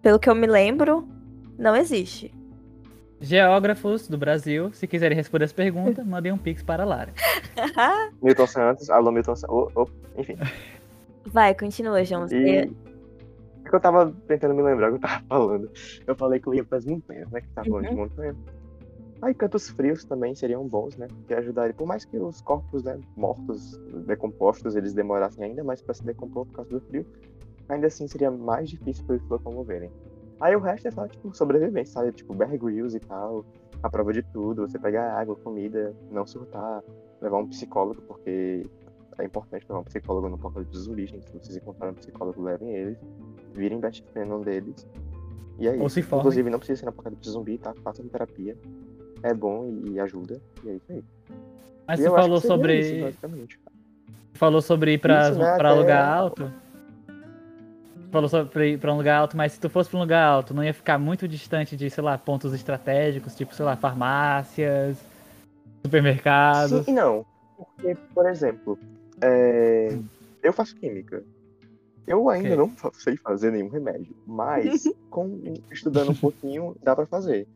Pelo 0.01 0.19
que 0.19 0.29
eu 0.29 0.35
me 0.35 0.45
lembro, 0.47 1.07
não 1.57 1.75
existe. 1.75 2.33
Geógrafos 3.23 4.09
do 4.09 4.17
Brasil, 4.17 4.73
se 4.73 4.85
quiserem 4.85 5.15
responder 5.15 5.45
as 5.45 5.53
perguntas, 5.53 6.05
mandem 6.05 6.33
um 6.33 6.37
pix 6.37 6.61
para 6.61 6.83
a 6.83 6.85
Lara. 6.85 7.13
Milton 8.21 8.47
Santos, 8.47 8.89
alô 8.89 9.13
Milton 9.13 9.33
Santos, 9.33 9.55
oh, 9.55 9.71
oh, 9.75 10.19
enfim. 10.19 10.35
Vai, 11.27 11.55
continua, 11.55 12.03
João. 12.03 12.27
E 12.29 12.57
é 13.65 13.69
que 13.69 13.73
eu 13.73 13.79
tava 13.79 14.13
tentando 14.27 14.53
me 14.53 14.61
lembrar 14.61 14.89
o 14.89 14.91
que 14.91 15.05
eu 15.05 15.09
tava 15.09 15.23
falando. 15.29 15.71
Eu 16.05 16.15
falei 16.15 16.39
que 16.41 16.47
eu 16.47 16.53
ia 16.53 16.65
pras 16.65 16.85
montanhas, 16.85 17.31
né? 17.31 17.39
Que 17.39 17.47
tava 17.47 17.69
falando 17.69 17.87
de 17.87 17.95
montanha. 17.95 18.35
Aí 19.21 19.33
cantos 19.33 19.69
frios 19.69 20.03
também 20.03 20.35
seriam 20.35 20.67
bons, 20.67 20.97
né? 20.97 21.07
Que 21.25 21.33
ajudariam, 21.33 21.73
por 21.75 21.87
mais 21.87 22.03
que 22.03 22.17
os 22.17 22.41
corpos, 22.41 22.83
né, 22.83 22.99
mortos, 23.15 23.79
decompostos, 24.05 24.75
eles 24.75 24.93
demorassem 24.93 25.45
ainda 25.45 25.63
mais 25.63 25.81
pra 25.81 25.93
se 25.93 26.03
decompor 26.03 26.45
por 26.45 26.55
causa 26.55 26.71
do 26.71 26.81
frio, 26.81 27.05
ainda 27.69 27.87
assim 27.87 28.05
seria 28.05 28.29
mais 28.29 28.69
difícil 28.69 29.05
pra 29.05 29.15
eles 29.15 29.25
se 29.25 29.31
locomoverem. 29.31 29.89
Aí 30.43 30.57
o 30.57 30.59
resto 30.59 30.89
é 30.89 30.91
só, 30.91 31.07
tipo, 31.07 31.33
sobrevivência, 31.33 31.93
sabe? 31.93 32.11
Tipo, 32.11 32.33
Bear 32.33 32.57
Grylls 32.57 32.97
e 32.97 32.99
tal, 32.99 33.45
a 33.81 33.89
prova 33.89 34.11
de 34.11 34.21
tudo, 34.23 34.67
você 34.67 34.77
pegar 34.77 35.17
água, 35.17 35.37
comida, 35.37 35.95
não 36.11 36.27
surtar, 36.27 36.83
levar 37.21 37.37
um 37.37 37.47
psicólogo, 37.47 38.01
porque 38.01 38.65
é 39.17 39.23
importante 39.23 39.65
levar 39.69 39.79
um 39.79 39.83
psicólogo 39.85 40.27
no 40.27 40.35
apocalipse 40.35 40.77
zumbi, 40.81 41.05
gente. 41.05 41.25
Se 41.29 41.31
vocês 41.39 41.55
encontrarem 41.55 41.93
um 41.93 41.97
psicólogo, 41.97 42.41
levem 42.43 42.75
eles. 42.75 42.97
Virem 43.53 43.79
best 43.79 44.03
friend 44.11 44.33
um 44.33 44.41
deles. 44.41 44.85
E 45.59 45.65
é 45.67 45.77
Ou 45.77 45.87
se 45.87 46.01
formem. 46.01 46.23
Inclusive, 46.23 46.49
não 46.49 46.57
precisa 46.59 46.79
ser 46.79 46.85
no 46.87 46.89
apocalipse 46.89 47.29
zumbi, 47.29 47.57
tá? 47.57 47.73
Façam 47.81 48.05
terapia. 48.09 48.57
É 49.21 49.33
bom 49.33 49.71
e, 49.85 49.97
ajuda. 49.97 50.41
E 50.65 50.69
é 50.71 50.73
isso 50.73 50.91
aí. 50.91 51.03
Mas 51.87 51.99
E 52.01 52.03
você 52.03 52.09
falou 52.09 52.41
sobre. 52.41 52.79
isso, 52.79 53.17
falou 54.33 54.61
sobre 54.61 54.93
ir 54.95 54.97
pra, 54.97 55.29
Isso, 55.29 55.39
né, 55.39 55.55
pra 55.57 55.69
até- 55.69 55.79
lugar 55.79 56.05
alto. 56.05 56.51
Falou 58.13 58.29
sobre 58.29 58.73
ir 58.73 58.77
pra 58.79 58.93
um 58.93 58.97
lugar 58.97 59.17
alto, 59.17 59.35
mas 59.35 59.53
se 59.53 59.59
tu 59.59 59.67
fosse 59.71 59.89
pra 59.89 59.97
um 59.97 60.01
lugar 60.01 60.23
alto, 60.23 60.53
não 60.53 60.63
ia 60.63 60.71
ficar 60.71 60.99
muito 60.99 61.27
distante 61.27 61.75
de, 61.75 61.89
sei 61.89 62.03
lá, 62.03 62.15
pontos 62.15 62.53
estratégicos, 62.53 63.35
tipo, 63.35 63.55
sei 63.55 63.65
lá, 63.65 63.75
farmácias, 63.75 65.03
supermercados. 65.83 66.85
Sim 66.85 66.91
e 66.91 66.93
não. 66.93 67.25
Porque, 67.57 67.95
por 68.13 68.29
exemplo, 68.29 68.77
é, 69.19 69.97
eu 70.43 70.53
faço 70.53 70.75
química. 70.75 71.23
Eu 72.05 72.29
ainda 72.29 72.53
Ok. 72.53 72.57
não 72.83 72.91
sei 72.93 73.17
fazer 73.17 73.51
nenhum 73.51 73.69
remédio, 73.69 74.15
mas 74.27 74.83
com, 75.09 75.41
estudando 75.71 76.11
um 76.11 76.15
pouquinho 76.15 76.75
dá 76.83 76.95
pra 76.95 77.07
fazer. 77.07 77.47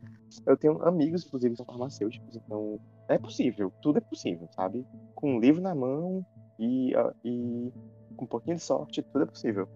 Eu 0.44 0.56
tenho 0.56 0.82
amigos, 0.82 1.24
inclusive, 1.24 1.52
que 1.52 1.58
são 1.58 1.66
farmacêuticos, 1.66 2.34
então 2.34 2.80
é 3.08 3.16
possível, 3.16 3.72
tudo 3.80 3.98
é 3.98 4.00
possível, 4.00 4.48
sabe? 4.56 4.84
Com 5.14 5.36
um 5.36 5.40
livro 5.40 5.62
na 5.62 5.72
mão 5.72 6.26
e, 6.58 6.92
ah, 6.96 7.12
e 7.24 7.70
com 8.16 8.24
um 8.24 8.28
pouquinho 8.28 8.56
de 8.56 8.62
sorte, 8.62 9.02
tudo 9.02 9.22
é 9.22 9.26
possível. 9.26 9.68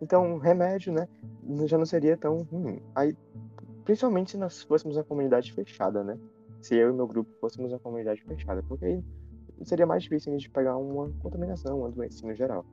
Então, 0.00 0.38
remédio, 0.38 0.92
né, 0.92 1.08
já 1.66 1.76
não 1.76 1.84
seria 1.86 2.16
tão 2.16 2.42
ruim. 2.42 2.80
Aí, 2.94 3.14
principalmente 3.84 4.32
se 4.32 4.38
nós 4.38 4.62
fôssemos 4.62 4.96
uma 4.96 5.04
comunidade 5.04 5.52
fechada, 5.52 6.02
né? 6.02 6.18
Se 6.60 6.74
eu 6.74 6.90
e 6.90 6.92
meu 6.92 7.06
grupo 7.06 7.30
fôssemos 7.40 7.72
uma 7.72 7.78
comunidade 7.78 8.22
fechada, 8.22 8.62
porque 8.62 8.84
aí 8.84 9.04
seria 9.62 9.86
mais 9.86 10.02
difícil 10.02 10.32
a 10.32 10.36
gente 10.36 10.50
pegar 10.50 10.76
uma 10.76 11.10
contaminação, 11.20 11.80
uma 11.80 11.90
doença 11.90 12.26
no 12.26 12.34
geral. 12.34 12.64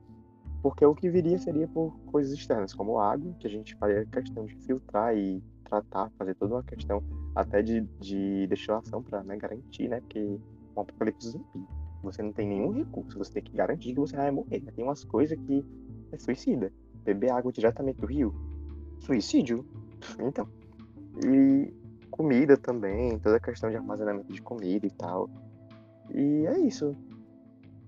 Porque 0.62 0.84
o 0.84 0.94
que 0.94 1.08
viria 1.08 1.38
seria 1.38 1.68
por 1.68 1.96
coisas 2.06 2.32
externas, 2.32 2.74
como 2.74 2.98
água, 2.98 3.32
que 3.38 3.46
a 3.46 3.50
gente 3.50 3.76
faria 3.76 4.04
questão 4.06 4.44
de 4.44 4.54
filtrar 4.56 5.16
e 5.16 5.42
tratar, 5.64 6.10
fazer 6.18 6.34
toda 6.34 6.54
uma 6.54 6.62
questão 6.62 7.02
até 7.34 7.62
de, 7.62 7.82
de 8.00 8.46
destilação 8.48 9.02
para 9.02 9.22
garantir, 9.22 9.88
né? 9.88 10.00
Porque 10.00 10.40
um 10.76 10.80
apocalipse 10.80 11.30
zumbi, 11.30 11.66
você 12.02 12.22
não 12.22 12.32
tem 12.32 12.48
nenhum 12.48 12.72
recurso, 12.72 13.18
você 13.18 13.34
tem 13.34 13.42
que 13.42 13.56
garantir 13.56 13.94
que 13.94 14.00
você 14.00 14.16
vai 14.16 14.30
morrer. 14.30 14.60
né? 14.62 14.72
Tem 14.74 14.84
umas 14.84 15.04
coisas 15.04 15.38
que 15.46 15.64
é 16.12 16.18
suicida. 16.18 16.72
Beber 17.08 17.30
água 17.30 17.50
diretamente 17.50 17.98
do 18.00 18.06
rio, 18.06 18.34
suicídio. 19.00 19.64
Então. 20.20 20.46
E 21.24 21.72
comida 22.10 22.56
também, 22.56 23.18
toda 23.18 23.36
a 23.36 23.40
questão 23.40 23.70
de 23.70 23.76
armazenamento 23.76 24.30
de 24.30 24.42
comida 24.42 24.86
e 24.86 24.90
tal. 24.90 25.30
E 26.12 26.46
é 26.46 26.58
isso. 26.60 26.94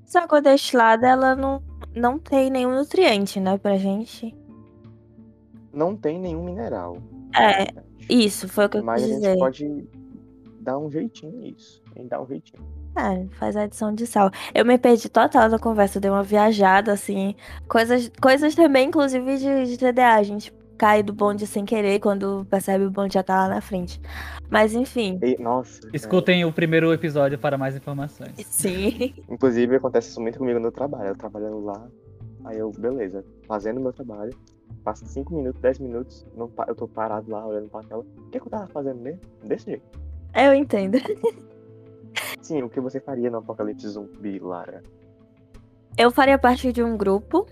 Essa 0.06 0.20
água 0.20 0.40
destilada, 0.40 1.06
ela 1.06 1.36
não, 1.36 1.62
não 1.94 2.18
tem 2.18 2.50
nenhum 2.50 2.74
nutriente, 2.74 3.38
né, 3.38 3.58
pra 3.58 3.76
gente. 3.76 4.34
Não 5.72 5.94
tem 5.94 6.18
nenhum 6.18 6.44
mineral. 6.44 6.96
É. 7.38 7.66
Isso, 8.08 8.48
foi 8.48 8.66
o 8.66 8.68
que 8.68 8.78
eu 8.78 8.84
Mas 8.84 9.02
a 9.02 9.06
quis 9.06 9.14
gente 9.14 9.22
dizer. 9.22 9.38
pode 9.38 9.88
dar 10.60 10.78
um 10.78 10.90
jeitinho 10.90 11.32
nisso. 11.32 11.82
A 11.94 11.98
gente 11.98 12.08
dá 12.08 12.22
um 12.22 12.26
jeitinho. 12.26 12.79
É, 12.96 13.26
faz 13.36 13.56
a 13.56 13.62
adição 13.62 13.94
de 13.94 14.06
sal. 14.06 14.30
Eu 14.54 14.64
me 14.64 14.76
perdi 14.76 15.08
total 15.08 15.48
na 15.48 15.58
conversa, 15.58 15.98
eu 15.98 16.02
dei 16.02 16.10
uma 16.10 16.22
viajada, 16.22 16.92
assim. 16.92 17.34
Coisas, 17.68 18.10
coisas 18.20 18.54
também, 18.54 18.88
inclusive, 18.88 19.36
de, 19.38 19.64
de 19.66 19.78
TDA. 19.78 20.14
A 20.14 20.22
gente 20.22 20.52
cai 20.80 21.02
do 21.02 21.12
bonde 21.12 21.46
sem 21.46 21.64
querer 21.66 22.00
quando 22.00 22.46
percebe 22.48 22.86
o 22.86 22.90
bonde 22.90 23.12
já 23.12 23.22
tá 23.22 23.42
lá 23.42 23.48
na 23.48 23.60
frente. 23.60 24.00
Mas 24.48 24.74
enfim. 24.74 25.18
E, 25.22 25.40
nossa. 25.40 25.86
é. 25.86 25.90
Escutem 25.92 26.44
o 26.46 26.52
primeiro 26.52 26.90
episódio 26.92 27.38
para 27.38 27.58
mais 27.58 27.76
informações. 27.76 28.34
Sim. 28.46 29.14
Inclusive, 29.28 29.76
acontece 29.76 30.08
isso 30.08 30.20
muito 30.20 30.38
comigo 30.38 30.58
no 30.58 30.72
trabalho. 30.72 31.08
Eu 31.08 31.16
trabalhando 31.16 31.62
lá, 31.62 31.86
aí 32.46 32.58
eu, 32.58 32.70
beleza, 32.70 33.22
fazendo 33.46 33.78
meu 33.78 33.92
trabalho. 33.92 34.34
Passa 34.82 35.04
5 35.04 35.34
minutos, 35.34 35.60
10 35.60 35.78
minutos, 35.80 36.26
não, 36.34 36.50
eu 36.66 36.74
tô 36.74 36.88
parado 36.88 37.30
lá 37.30 37.46
olhando 37.46 37.68
pra 37.68 37.82
tela. 37.82 38.02
O 38.16 38.30
que, 38.30 38.40
que 38.40 38.46
eu 38.46 38.50
tava 38.50 38.66
fazendo 38.68 39.00
mesmo? 39.00 39.20
Desse 39.44 39.66
jeito. 39.66 40.00
Eu 40.34 40.54
entendo. 40.54 40.96
Sim, 42.42 42.62
o 42.62 42.68
que 42.68 42.80
você 42.80 43.00
faria 43.00 43.30
no 43.30 43.38
apocalipse 43.38 43.88
zumbi, 43.88 44.38
Lara? 44.38 44.82
Eu 45.96 46.10
faria 46.10 46.38
parte 46.38 46.72
de 46.72 46.82
um 46.82 46.96
grupo 46.96 47.46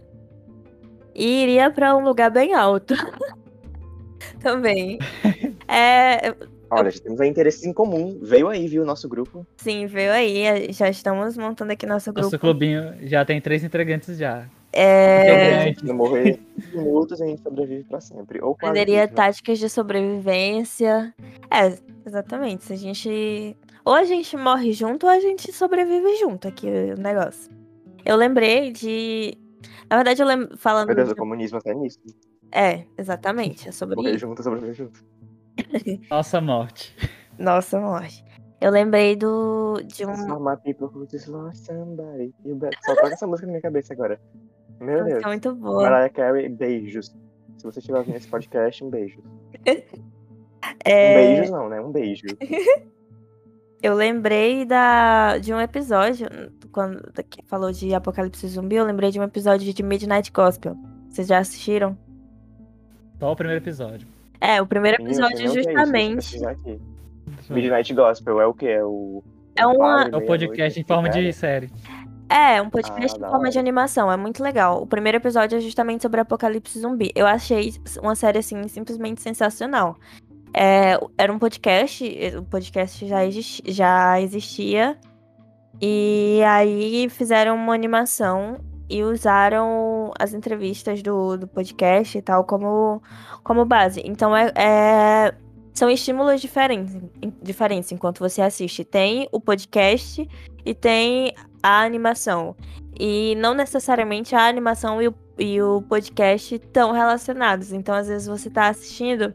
e 1.15 1.43
iria 1.43 1.71
pra 1.71 1.97
um 1.97 2.03
lugar 2.03 2.31
bem 2.31 2.55
alto. 2.55 2.95
Também. 4.41 4.99
É, 5.71 6.35
Olha, 6.71 6.91
já 6.91 7.01
temos 7.01 7.21
aí 7.21 7.29
interesses 7.29 7.63
em 7.65 7.75
comum. 7.75 8.19
Veio 8.23 8.49
aí, 8.49 8.67
viu, 8.67 8.83
o 8.83 8.87
nosso 8.87 9.09
grupo. 9.09 9.47
sim, 9.59 9.87
veio 9.87 10.13
aí. 10.13 10.73
Já 10.73 10.89
estamos 10.89 11.37
montando 11.37 11.73
aqui 11.73 11.87
nosso 11.87 12.11
grupo. 12.13 12.27
Nosso 12.27 12.39
clubinho 12.39 12.95
já 13.03 13.23
tem 13.25 13.39
três 13.41 13.65
integrantes 13.65 14.17
já. 14.17 14.47
É, 14.73 15.71
Integrante. 15.71 15.87
Se 15.87 15.93
morrer 15.93 16.41
em 16.57 16.63
5 16.63 16.79
minutos, 16.79 17.23
a 17.23 17.27
gente 17.27 17.43
sobrevive 17.43 17.85
pra 17.85 18.01
sempre. 18.01 18.41
Ou 18.43 18.53
aprenderia 18.53 19.09
táticas 19.09 19.59
de 19.59 19.69
sobrevivência. 19.69 21.15
É, 21.51 21.79
exatamente. 22.07 22.65
Se 22.65 22.75
a 22.75 22.77
gente. 22.77 23.57
Ou 23.89 23.95
a 23.95 24.05
gente 24.05 24.37
morre 24.37 24.73
junto 24.73 25.07
ou 25.07 25.11
a 25.13 25.19
gente 25.19 25.51
sobrevive 25.51 26.17
junto 26.17 26.47
aqui 26.47 26.67
o 26.69 27.01
negócio. 27.01 27.51
Eu 28.05 28.17
lembrei 28.17 28.71
de. 28.71 29.33
Na 29.89 29.97
verdade, 29.97 30.21
eu 30.21 30.27
lembro. 30.27 30.59
Falando. 30.59 30.89
Meu 30.89 30.97
Deus, 30.97 31.09
o 31.09 31.15
de- 31.15 31.19
comunismo 31.19 31.57
até 31.57 31.73
nisso. 31.73 31.99
É, 32.53 32.85
exatamente. 32.99 33.67
É 33.67 33.73
sobre 33.73 33.97
Morrer 33.97 34.19
junto, 34.19 34.43
sobreviver 34.43 34.75
junto. 34.75 35.03
Nossa 36.11 36.39
morte. 36.39 36.95
Nossa, 37.39 37.81
morte. 37.81 38.23
Eu 38.61 38.71
lembrei 38.71 39.17
do. 39.17 39.81
de 39.87 40.05
um. 40.05 40.15
Só 42.85 42.95
toca 42.95 43.15
essa 43.15 43.27
música 43.27 43.47
na 43.47 43.53
minha 43.53 43.63
cabeça 43.63 43.95
agora. 43.95 44.21
Meu 44.81 44.97
Deus. 44.99 45.09
Música 45.15 45.29
muito 45.29 45.55
boa. 45.55 45.83
Mariah 45.85 46.11
Carey, 46.13 46.49
beijos. 46.51 47.07
Se 47.57 47.65
você 47.65 47.79
estiver 47.79 47.99
ouvindo 47.99 48.17
esse 48.17 48.29
podcast, 48.29 48.85
um 48.85 48.91
beijo. 48.91 49.23
Um 50.61 50.91
É, 50.91 51.15
beijos 51.15 51.51
não, 51.51 51.69
né? 51.69 51.81
Um 51.81 51.91
beijo. 51.91 52.25
eu 53.83 53.95
lembrei 53.95 54.65
da, 54.65 55.39
de 55.39 55.53
um 55.53 55.61
episódio, 55.61 56.29
quando 56.73 57.01
que 57.31 57.43
falou 57.47 57.71
de 57.73 57.95
Apocalipse 57.95 58.47
Zumbi, 58.49 58.77
eu 58.77 58.85
lembrei 58.85 59.11
de 59.11 59.19
um 59.21 59.23
episódio 59.23 59.73
de 59.73 59.83
Midnight 59.83 60.31
Gospel. 60.33 60.77
Vocês 61.09 61.27
já 61.29 61.39
assistiram? 61.39 61.97
Só 63.19 63.33
o 63.33 63.37
primeiro 63.37 63.63
episódio. 63.63 64.07
É, 64.41 64.61
o 64.63 64.67
primeiro 64.67 65.03
episódio 65.03 65.39
é 65.41 65.47
eu 65.49 65.55
justamente. 65.55 66.45
aqui. 66.47 66.79
Midnight 67.51 67.93
Gospel 67.95 68.41
é 68.41 68.47
o 68.47 68.55
que? 68.55 68.67
É 68.67 68.85
o. 68.85 69.23
É 69.57 69.67
uma- 69.67 70.03
É 70.03 70.05
meia-noite, 70.05 70.27
podcast 70.27 70.81
em 70.81 70.85
forma 70.85 71.09
de 71.09 71.21
cara? 71.21 71.33
série. 71.33 71.71
É, 72.31 72.61
um 72.61 72.69
podcast 72.71 73.19
Ah, 73.21 73.27
em 73.27 73.31
forma 73.31 73.51
de 73.51 73.59
animação, 73.59 74.13
é 74.13 74.17
muito 74.17 74.43
legal. 74.43 74.83
O 74.83 74.87
primeiro 74.87 75.17
episódio 75.17 75.57
é 75.57 75.61
justamente 75.61 76.03
sobre 76.03 76.21
Apocalipse 76.21 76.79
Zumbi. 76.79 77.11
Eu 77.15 77.27
achei 77.27 77.73
uma 78.03 78.15
série, 78.15 78.39
assim, 78.39 78.69
simplesmente 78.69 79.21
sensacional. 79.23 79.97
É, 80.55 80.99
era 81.17 81.33
um 81.33 81.39
podcast, 81.39 82.05
o 82.37 82.43
podcast 82.43 83.07
já, 83.07 83.25
existi- 83.25 83.63
já 83.67 84.21
existia, 84.21 84.99
e 85.81 86.41
aí 86.47 87.09
fizeram 87.11 87.55
uma 87.55 87.75
animação 87.75 88.59
e 88.91 89.03
usaram 89.05 90.13
as 90.19 90.33
entrevistas 90.33 91.03
do, 91.03 91.37
do 91.37 91.47
podcast 91.47 92.17
e 92.17 92.23
tal 92.23 92.45
como, 92.45 93.03
como 93.45 93.65
base. 93.65 94.03
Então, 94.05 94.35
é, 94.37 94.53
é- 94.57 95.35
são 95.75 95.89
estímulos 95.89 96.41
diferentes, 96.41 96.97
diferentes 97.43 97.93
enquanto 97.93 98.19
você 98.19 98.43
assiste. 98.43 98.83
Tem 98.85 99.29
o 99.31 99.41
podcast 99.41 100.27
e 100.65 100.75
tem 100.75 101.33
a 101.63 101.83
animação. 101.83 102.57
E 102.99 103.37
não 103.37 103.55
necessariamente 103.55 104.35
a 104.35 104.49
animação 104.49 105.01
e 105.01 105.07
o, 105.07 105.15
e 105.39 105.63
o 105.63 105.83
podcast 105.83 106.57
estão 106.57 106.91
relacionados. 106.91 107.73
Então, 107.73 107.95
às 107.95 108.09
vezes, 108.09 108.27
você 108.27 108.51
tá 108.51 108.67
assistindo. 108.69 109.33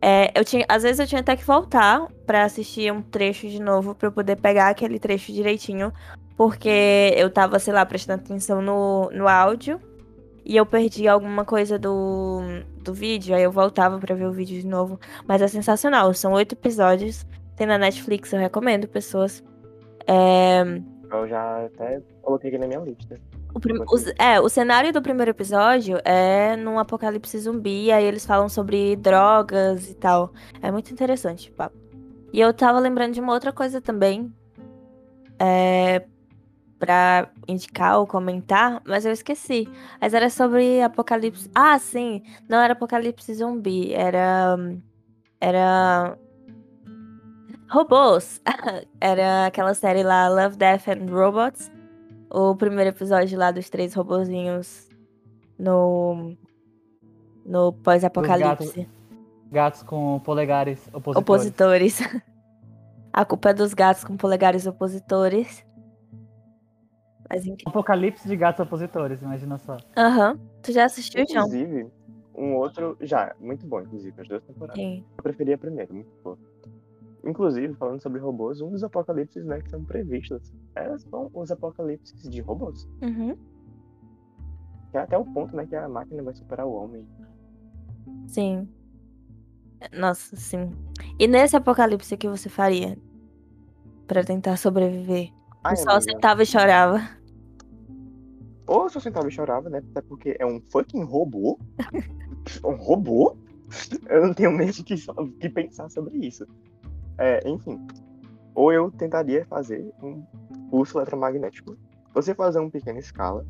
É, 0.00 0.30
eu 0.38 0.44
tinha, 0.44 0.64
às 0.68 0.82
vezes 0.82 0.98
eu 0.98 1.06
tinha 1.06 1.20
até 1.20 1.36
que 1.36 1.44
voltar 1.44 2.06
pra 2.26 2.44
assistir 2.44 2.92
um 2.92 3.02
trecho 3.02 3.48
de 3.48 3.60
novo 3.60 3.96
eu 4.02 4.12
poder 4.12 4.36
pegar 4.36 4.68
aquele 4.68 4.98
trecho 4.98 5.32
direitinho. 5.32 5.92
Porque 6.36 7.14
eu 7.16 7.30
tava, 7.30 7.58
sei 7.58 7.72
lá, 7.72 7.86
prestando 7.86 8.22
atenção 8.22 8.60
no, 8.60 9.10
no 9.12 9.28
áudio. 9.28 9.80
E 10.44 10.56
eu 10.56 10.66
perdi 10.66 11.08
alguma 11.08 11.44
coisa 11.44 11.78
do, 11.78 12.40
do 12.82 12.92
vídeo. 12.92 13.34
Aí 13.34 13.42
eu 13.42 13.52
voltava 13.52 13.98
pra 13.98 14.14
ver 14.14 14.26
o 14.26 14.32
vídeo 14.32 14.60
de 14.60 14.66
novo. 14.66 14.98
Mas 15.26 15.40
é 15.40 15.48
sensacional. 15.48 16.12
São 16.12 16.32
oito 16.32 16.52
episódios. 16.52 17.24
Tem 17.56 17.66
na 17.66 17.78
Netflix, 17.78 18.32
eu 18.32 18.40
recomendo, 18.40 18.88
pessoas. 18.88 19.42
É, 20.06 20.62
Eu 21.10 21.28
já 21.28 21.66
até 21.66 22.02
coloquei 22.20 22.50
aqui 22.50 22.58
na 22.58 22.66
minha 22.66 22.80
lista. 22.80 23.18
O, 23.54 23.60
prim- 23.60 23.84
os- 23.90 24.06
é, 24.18 24.40
o 24.40 24.48
cenário 24.48 24.92
do 24.92 25.00
primeiro 25.00 25.30
episódio 25.30 25.98
é 26.04 26.56
num 26.56 26.78
apocalipse 26.78 27.38
zumbi, 27.38 27.90
aí 27.92 28.04
eles 28.04 28.26
falam 28.26 28.48
sobre 28.48 28.96
drogas 28.96 29.88
e 29.90 29.94
tal. 29.94 30.32
É 30.60 30.70
muito 30.70 30.90
interessante, 30.92 31.50
o 31.50 31.52
papo. 31.54 31.76
E 32.32 32.40
eu 32.40 32.52
tava 32.52 32.78
lembrando 32.80 33.14
de 33.14 33.20
uma 33.20 33.32
outra 33.32 33.52
coisa 33.52 33.80
também. 33.80 34.32
É, 35.38 36.04
pra 36.78 37.30
indicar 37.48 37.98
ou 37.98 38.06
comentar, 38.06 38.82
mas 38.84 39.06
eu 39.06 39.12
esqueci. 39.12 39.68
Mas 40.00 40.12
era 40.14 40.28
sobre 40.28 40.82
apocalipse. 40.82 41.48
Ah, 41.54 41.78
sim! 41.78 42.22
Não 42.48 42.58
era 42.60 42.72
apocalipse 42.72 43.32
zumbi, 43.34 43.92
era. 43.94 44.56
Era. 45.40 46.18
Robôs! 47.70 48.40
era 49.00 49.46
aquela 49.46 49.74
série 49.74 50.02
lá, 50.02 50.28
Love, 50.28 50.56
Death 50.56 50.88
and 50.88 51.06
Robots. 51.10 51.70
O 52.34 52.56
primeiro 52.56 52.90
episódio 52.90 53.38
lá 53.38 53.52
dos 53.52 53.70
três 53.70 53.94
robozinhos 53.94 54.88
no. 55.58 56.36
No 57.46 57.72
pós-apocalipse. 57.72 58.88
Gatos 59.52 59.82
com 59.82 60.18
polegares 60.20 60.88
opositores. 60.92 61.16
Opositores. 61.16 62.00
A 63.12 63.24
culpa 63.24 63.50
é 63.50 63.54
dos 63.54 63.74
gatos 63.74 64.02
com 64.02 64.16
polegares 64.16 64.66
opositores. 64.66 65.64
Mas 67.30 67.46
em... 67.46 67.56
Apocalipse 67.64 68.26
de 68.26 68.34
gatos 68.34 68.66
opositores, 68.66 69.22
imagina 69.22 69.56
só. 69.58 69.76
Aham. 69.96 70.36
Tu 70.62 70.72
já 70.72 70.86
assistiu, 70.86 71.24
João? 71.30 71.46
Inclusive, 71.46 71.86
um 72.34 72.54
outro. 72.54 72.96
Já, 73.00 73.32
muito 73.38 73.64
bom, 73.66 73.80
inclusive, 73.82 74.20
as 74.20 74.26
duas 74.26 74.42
temporadas. 74.42 74.82
Sim. 74.82 75.04
Eu 75.16 75.22
preferi 75.22 75.52
a 75.52 75.58
primeira, 75.58 75.92
muito 75.92 76.10
boa. 76.24 76.38
Inclusive, 77.26 77.74
falando 77.74 78.02
sobre 78.02 78.20
robôs, 78.20 78.60
um 78.60 78.70
dos 78.70 78.84
apocalipses 78.84 79.44
né, 79.44 79.60
que 79.60 79.70
são 79.70 79.82
previstos 79.84 80.52
é, 80.74 80.98
são 80.98 81.30
os 81.32 81.50
apocalipses 81.50 82.28
de 82.28 82.40
robôs. 82.42 82.86
Uhum. 83.02 83.36
É 84.92 84.98
até 84.98 85.16
o 85.16 85.24
ponto 85.24 85.56
né, 85.56 85.66
que 85.66 85.74
a 85.74 85.88
máquina 85.88 86.22
vai 86.22 86.34
superar 86.34 86.66
o 86.66 86.72
homem. 86.72 87.06
Sim. 88.26 88.68
Nossa, 89.92 90.36
sim. 90.36 90.70
E 91.18 91.26
nesse 91.26 91.56
apocalipse, 91.56 92.14
o 92.14 92.18
que 92.18 92.28
você 92.28 92.48
faria? 92.48 92.96
Pra 94.06 94.22
tentar 94.22 94.56
sobreviver? 94.56 95.32
Ai, 95.62 95.72
Eu 95.72 95.76
só 95.78 95.90
amiga, 95.90 96.12
sentava 96.12 96.42
e 96.42 96.46
chorava. 96.46 97.00
Ou 98.66 98.88
só 98.88 99.00
sentava 99.00 99.28
e 99.28 99.32
chorava, 99.32 99.68
né? 99.68 99.78
Até 99.78 100.02
porque 100.02 100.36
é 100.38 100.46
um 100.46 100.60
fucking 100.60 101.02
robô. 101.02 101.58
um 102.64 102.74
robô? 102.76 103.36
Eu 104.08 104.26
não 104.26 104.34
tenho 104.34 104.52
mesmo 104.52 104.84
que, 104.84 104.94
que 105.40 105.48
pensar 105.48 105.90
sobre 105.90 106.18
isso. 106.18 106.46
É, 107.18 107.40
enfim. 107.48 107.80
Ou 108.54 108.72
eu 108.72 108.90
tentaria 108.90 109.44
fazer 109.46 109.92
um 110.02 110.22
pulso 110.70 110.98
eletromagnético. 110.98 111.76
Você 112.14 112.34
fazer 112.34 112.60
uma 112.60 112.70
pequena 112.70 112.98
escala. 112.98 113.44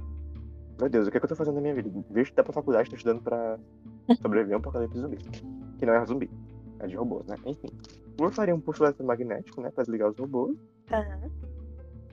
Meu 0.78 0.88
Deus, 0.88 1.06
o 1.06 1.10
que, 1.10 1.16
é 1.16 1.20
que 1.20 1.24
eu 1.24 1.28
tô 1.28 1.36
fazendo 1.36 1.56
na 1.56 1.60
minha 1.60 1.74
vida? 1.74 1.90
Vejo 2.10 2.30
que 2.30 2.36
dá 2.36 2.42
pra 2.42 2.52
faculdade, 2.52 2.90
tô 2.90 2.96
estudando 2.96 3.22
pra 3.22 3.58
sobreviver 4.20 4.56
um 4.56 4.60
apocalipse 4.60 4.98
zumbi. 4.98 5.18
Que 5.78 5.86
não 5.86 5.94
é 5.94 6.04
zumbi, 6.04 6.30
é 6.80 6.86
de 6.86 6.96
robôs, 6.96 7.26
né? 7.26 7.36
Enfim. 7.44 7.68
Ou 8.18 8.26
eu 8.26 8.32
faria 8.32 8.54
um 8.54 8.60
pulso 8.60 8.84
eletromagnético, 8.84 9.60
né? 9.60 9.70
Pra 9.70 9.84
desligar 9.84 10.10
os 10.10 10.18
robôs. 10.18 10.56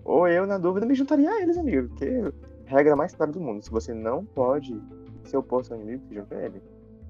Ou 0.03 0.27
eu, 0.27 0.45
na 0.45 0.57
dúvida, 0.57 0.85
me 0.85 0.95
juntaria 0.95 1.29
a 1.29 1.41
eles, 1.41 1.57
amigo. 1.57 1.87
Porque 1.89 2.33
regra 2.65 2.95
mais 2.95 3.15
clara 3.15 3.31
do 3.31 3.39
mundo. 3.39 3.63
Se 3.63 3.71
você 3.71 3.93
não 3.93 4.25
pode 4.25 4.79
se 5.23 5.37
opor 5.37 5.59
ao 5.59 5.63
seu 5.63 5.77
inimigo, 5.77 6.03
se 6.07 6.15
junta 6.15 6.35
a 6.35 6.45
ele. 6.45 6.61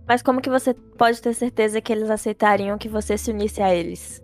Mas 0.07 0.21
como 0.21 0.41
que 0.41 0.49
você 0.49 0.73
pode 0.73 1.21
ter 1.21 1.33
certeza 1.33 1.81
que 1.81 1.91
eles 1.91 2.09
aceitariam 2.09 2.77
que 2.77 2.89
você 2.89 3.17
se 3.17 3.31
unisse 3.31 3.61
a 3.61 3.73
eles? 3.73 4.21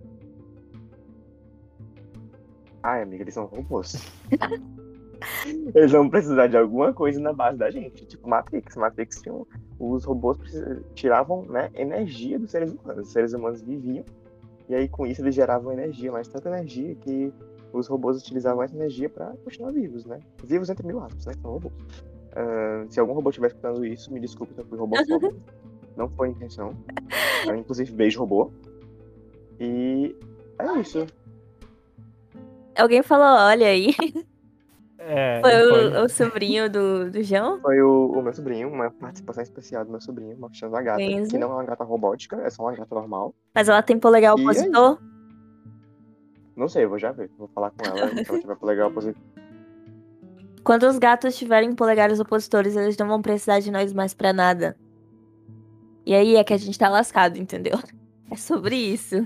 Ai, 2.83 3.01
amiga, 3.01 3.23
eles 3.23 3.33
são 3.33 3.45
robôs. 3.45 3.95
eles 5.73 5.91
vão 5.91 6.09
precisar 6.09 6.47
de 6.47 6.57
alguma 6.57 6.93
coisa 6.93 7.19
na 7.19 7.33
base 7.33 7.57
da 7.57 7.69
gente. 7.69 8.05
Tipo 8.05 8.29
Matrix. 8.29 8.75
Matrix 8.75 9.21
tinha 9.21 9.35
os 9.79 10.03
robôs 10.05 10.37
tiravam 10.93 11.43
né, 11.43 11.69
energia 11.75 12.39
dos 12.39 12.51
seres 12.51 12.71
humanos. 12.71 13.07
Os 13.07 13.13
seres 13.13 13.33
humanos 13.33 13.61
viviam. 13.61 14.05
E 14.69 14.75
aí, 14.75 14.87
com 14.89 15.07
isso, 15.07 15.21
eles 15.21 15.33
geravam 15.33 15.71
energia, 15.71 16.11
mas 16.11 16.27
tanta 16.27 16.49
energia 16.49 16.93
que 16.95 17.31
os 17.71 17.87
robôs 17.87 18.17
utilizavam 18.17 18.63
essa 18.63 18.75
energia 18.75 19.09
pra 19.09 19.33
continuar 19.43 19.71
vivos, 19.71 20.05
né? 20.05 20.19
Vivos 20.43 20.69
entre 20.69 20.85
mil 20.85 20.99
aspas, 20.99 21.25
né? 21.25 21.33
São 21.41 21.51
robôs. 21.51 21.73
Ah, 22.35 22.85
se 22.89 22.99
algum 22.99 23.13
robô 23.13 23.29
estiver 23.29 23.47
escutando 23.47 23.85
isso, 23.85 24.13
me 24.13 24.19
desculpe 24.19 24.53
se 24.53 24.59
eu 24.61 24.65
fui 24.65 24.77
robôfobo. 24.77 25.35
Não 25.97 26.07
foi 26.09 26.27
a 26.27 26.31
intenção. 26.31 26.75
Ah, 27.49 27.55
inclusive, 27.55 27.91
beijo 27.91 28.19
robô. 28.19 28.51
E 29.59 30.15
é 30.59 30.79
isso. 30.79 31.07
Alguém 32.77 33.01
falou, 33.01 33.25
olha 33.47 33.67
aí. 33.67 33.95
É, 34.99 35.41
Foi, 35.41 35.51
foi. 35.69 36.01
O, 36.01 36.05
o 36.05 36.09
sobrinho 36.09 36.69
do, 36.69 37.11
do 37.11 37.23
João? 37.23 37.59
Foi 37.61 37.81
o, 37.81 38.11
o 38.11 38.21
meu 38.21 38.33
sobrinho, 38.33 38.69
uma 38.69 38.91
participação 38.91 39.43
especial 39.43 39.83
do 39.85 39.91
meu 39.91 40.01
sobrinho, 40.01 40.37
mostrando 40.37 40.75
a 40.75 40.81
gata, 40.81 41.01
Enzo. 41.01 41.31
que 41.31 41.37
não 41.37 41.51
é 41.51 41.53
uma 41.55 41.63
gata 41.63 41.83
robótica, 41.83 42.37
é 42.37 42.49
só 42.49 42.63
uma 42.63 42.75
gata 42.75 42.93
normal. 42.93 43.33
Mas 43.53 43.69
ela 43.69 43.81
tem 43.81 43.99
polegar 43.99 44.35
E 44.35 44.39
aí? 44.39 44.45
opositor? 44.45 44.99
Não 46.55 46.67
sei, 46.67 46.85
eu 46.85 46.89
vou 46.89 46.97
já 46.99 47.11
ver. 47.11 47.29
Vou 47.37 47.47
falar 47.49 47.71
com 47.71 47.85
ela, 47.85 48.09
se 48.23 48.29
ela 48.29 48.39
tiver 48.39 48.55
polegar 48.55 48.89
positivo. 48.91 49.23
Quando 50.63 50.83
os 50.83 50.97
gatos 50.97 51.37
tiverem 51.37 51.73
polegares 51.73 52.19
opositores, 52.19 52.75
eles 52.75 52.97
não 52.97 53.07
vão 53.07 53.21
precisar 53.21 53.59
de 53.61 53.71
nós 53.71 53.93
mais 53.93 54.13
pra 54.13 54.33
nada. 54.33 54.75
E 56.05 56.13
aí 56.13 56.35
é 56.35 56.43
que 56.43 56.53
a 56.53 56.57
gente 56.57 56.77
tá 56.77 56.89
lascado, 56.89 57.37
entendeu? 57.37 57.77
É 58.29 58.35
sobre 58.35 58.75
isso. 58.75 59.25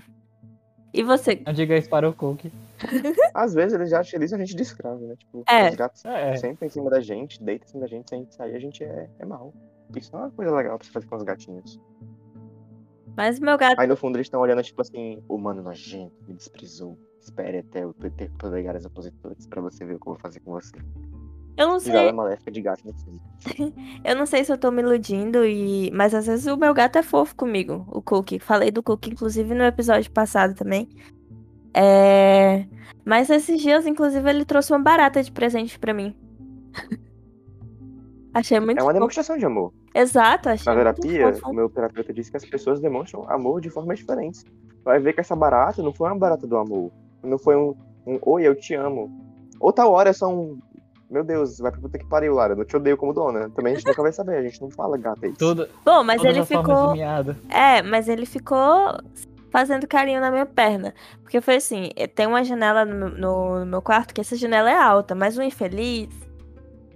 E 0.94 1.02
você? 1.02 1.42
Não 1.44 1.54
diga 1.54 1.76
isso 1.76 1.90
para 1.90 2.08
o 2.08 2.14
Cook. 2.14 2.46
Às 3.34 3.54
vezes 3.54 3.74
eles 3.74 3.90
já 3.90 4.02
utilizam 4.02 4.38
a 4.38 4.42
gente 4.42 4.56
de 4.56 4.62
escravo, 4.64 5.06
né? 5.08 5.16
Tipo, 5.16 5.44
É. 5.48 5.70
os 5.70 5.76
gatos 5.76 6.06
É, 6.06 6.36
sentam 6.36 6.68
em 6.68 6.72
cima 6.72 6.90
da 6.90 7.00
gente, 7.00 7.42
deitam 7.44 7.68
em 7.68 7.72
cima 7.72 7.82
da 7.82 7.88
gente, 7.88 8.10
sem 8.10 8.20
a 8.20 8.22
gente 8.24 8.36
sair, 8.36 8.56
a 8.56 8.60
gente 8.60 8.84
é, 8.84 9.10
é 9.20 9.26
mal. 9.26 9.54
Isso 9.96 10.16
é 10.16 10.20
uma 10.20 10.32
coisa 10.32 10.56
legal 10.56 10.78
pra 10.78 10.86
você 10.86 10.92
fazer 10.92 11.08
com 11.08 11.16
os 11.16 11.24
gatinhos. 11.24 11.80
Mas 13.16 13.40
meu 13.40 13.58
gato. 13.58 13.80
Aí 13.80 13.88
no 13.88 13.96
fundo 13.96 14.16
eles 14.16 14.28
estão 14.28 14.40
olhando, 14.40 14.64
tipo 14.64 14.82
assim, 14.82 15.22
humano 15.28 15.62
nojento, 15.62 16.16
me 16.28 16.34
desprezou. 16.34 16.98
Espere 17.20 17.60
até 17.60 17.84
eu 17.84 17.94
ter 17.94 18.32
polegares 18.32 18.86
opositores 18.86 19.46
pra 19.46 19.62
você 19.62 19.86
ver 19.86 19.96
o 19.96 20.00
que 20.00 20.08
eu 20.08 20.14
vou 20.14 20.20
fazer 20.20 20.40
com 20.40 20.52
você. 20.52 20.76
Eu 21.58 21.68
não 21.68 21.80
sei. 21.80 22.12
maléfica 22.12 22.50
de 22.50 22.62
gato. 22.62 22.82
Eu 24.04 24.16
não 24.16 24.26
sei 24.26 24.44
se 24.44 24.52
eu 24.52 24.58
tô 24.58 24.72
me 24.72 24.82
iludindo, 24.82 25.46
e... 25.46 25.92
mas 25.92 26.14
às 26.14 26.26
vezes 26.26 26.48
o 26.48 26.58
meu 26.58 26.74
gato 26.74 26.98
é 26.98 27.04
fofo 27.04 27.36
comigo, 27.36 27.86
o 27.92 28.02
Cookie. 28.02 28.40
Falei 28.40 28.72
do 28.72 28.82
Cookie, 28.82 29.12
inclusive, 29.12 29.54
no 29.54 29.64
episódio 29.64 30.10
passado 30.12 30.56
também. 30.56 30.88
É... 31.74 32.66
Mas 33.06 33.30
esses 33.30 33.60
dias, 33.62 33.86
inclusive, 33.88 34.30
ele 34.30 34.46
trouxe 34.46 34.72
uma 34.72 34.80
barata 34.80 35.22
de 35.24 35.32
presente 35.32 35.78
pra 35.80 35.94
mim. 35.94 36.16
achei 38.34 38.60
muito 38.60 38.78
É 38.78 38.82
uma 38.82 38.88
fofo. 38.90 38.94
demonstração 38.94 39.38
de 39.38 39.46
amor. 39.46 39.74
Exato, 39.94 40.50
achei 40.50 40.72
Na 40.72 40.78
terapia, 40.78 41.34
o 41.46 41.54
meu 41.54 41.70
terapeuta 41.70 42.14
disse 42.14 42.32
que 42.32 42.38
as 42.38 42.46
pessoas 42.46 42.80
demonstram 42.80 43.26
amor 43.30 43.60
de 43.60 43.70
formas 43.70 44.00
diferentes. 44.00 44.46
Vai 44.84 45.00
ver 45.00 45.14
que 45.14 45.20
essa 45.20 45.36
barata 45.36 45.84
não 45.84 45.94
foi 45.94 46.10
uma 46.10 46.18
barata 46.18 46.48
do 46.48 46.58
amor. 46.58 46.92
Não 47.24 47.38
foi 47.38 47.56
um, 47.56 47.76
um 48.08 48.18
oi, 48.22 48.48
eu 48.48 48.56
te 48.56 48.74
amo. 48.74 49.12
Outra 49.60 49.86
hora 49.88 50.10
é 50.10 50.14
só 50.14 50.28
um. 50.34 50.60
Meu 51.10 51.26
Deus, 51.26 51.60
vai 51.60 51.72
pra 51.72 51.82
puta 51.82 52.00
que 52.00 52.06
pariu, 52.06 52.34
Lara. 52.34 52.56
Não 52.56 52.64
te 52.64 52.76
odeio 52.78 52.96
como 52.96 53.14
dona. 53.14 53.50
Também 53.50 53.74
a 53.74 53.76
gente 53.76 53.86
nunca 53.86 54.02
vai 54.02 54.14
saber, 54.14 54.38
a 54.38 54.42
gente 54.42 54.62
não 54.62 54.72
fala 54.72 54.98
gata 54.98 55.28
isso. 55.28 55.38
tudo, 55.38 55.68
Bom, 55.84 56.04
mas 56.06 56.22
todas 56.22 56.38
ele 56.38 56.46
ficou. 56.46 56.96
É, 57.50 57.82
mas 57.84 58.08
ele 58.08 58.26
ficou 58.26 58.98
fazendo 59.52 59.86
carinho 59.88 60.20
na 60.20 60.32
minha 60.32 60.46
perna. 60.46 60.94
Porque 61.22 61.40
foi 61.42 61.58
assim, 61.58 61.90
eh, 61.96 62.08
tem 62.08 62.26
uma 62.26 62.44
janela 62.44 62.84
no, 62.84 63.10
no- 63.10 63.60
no 63.60 63.66
meu 63.66 63.82
quarto, 63.82 64.14
que 64.14 64.22
essa 64.22 64.36
janela 64.36 64.72
é 64.72 64.76
alta, 64.76 65.14
mas 65.14 65.38
o 65.38 65.44
infeliz, 65.44 66.10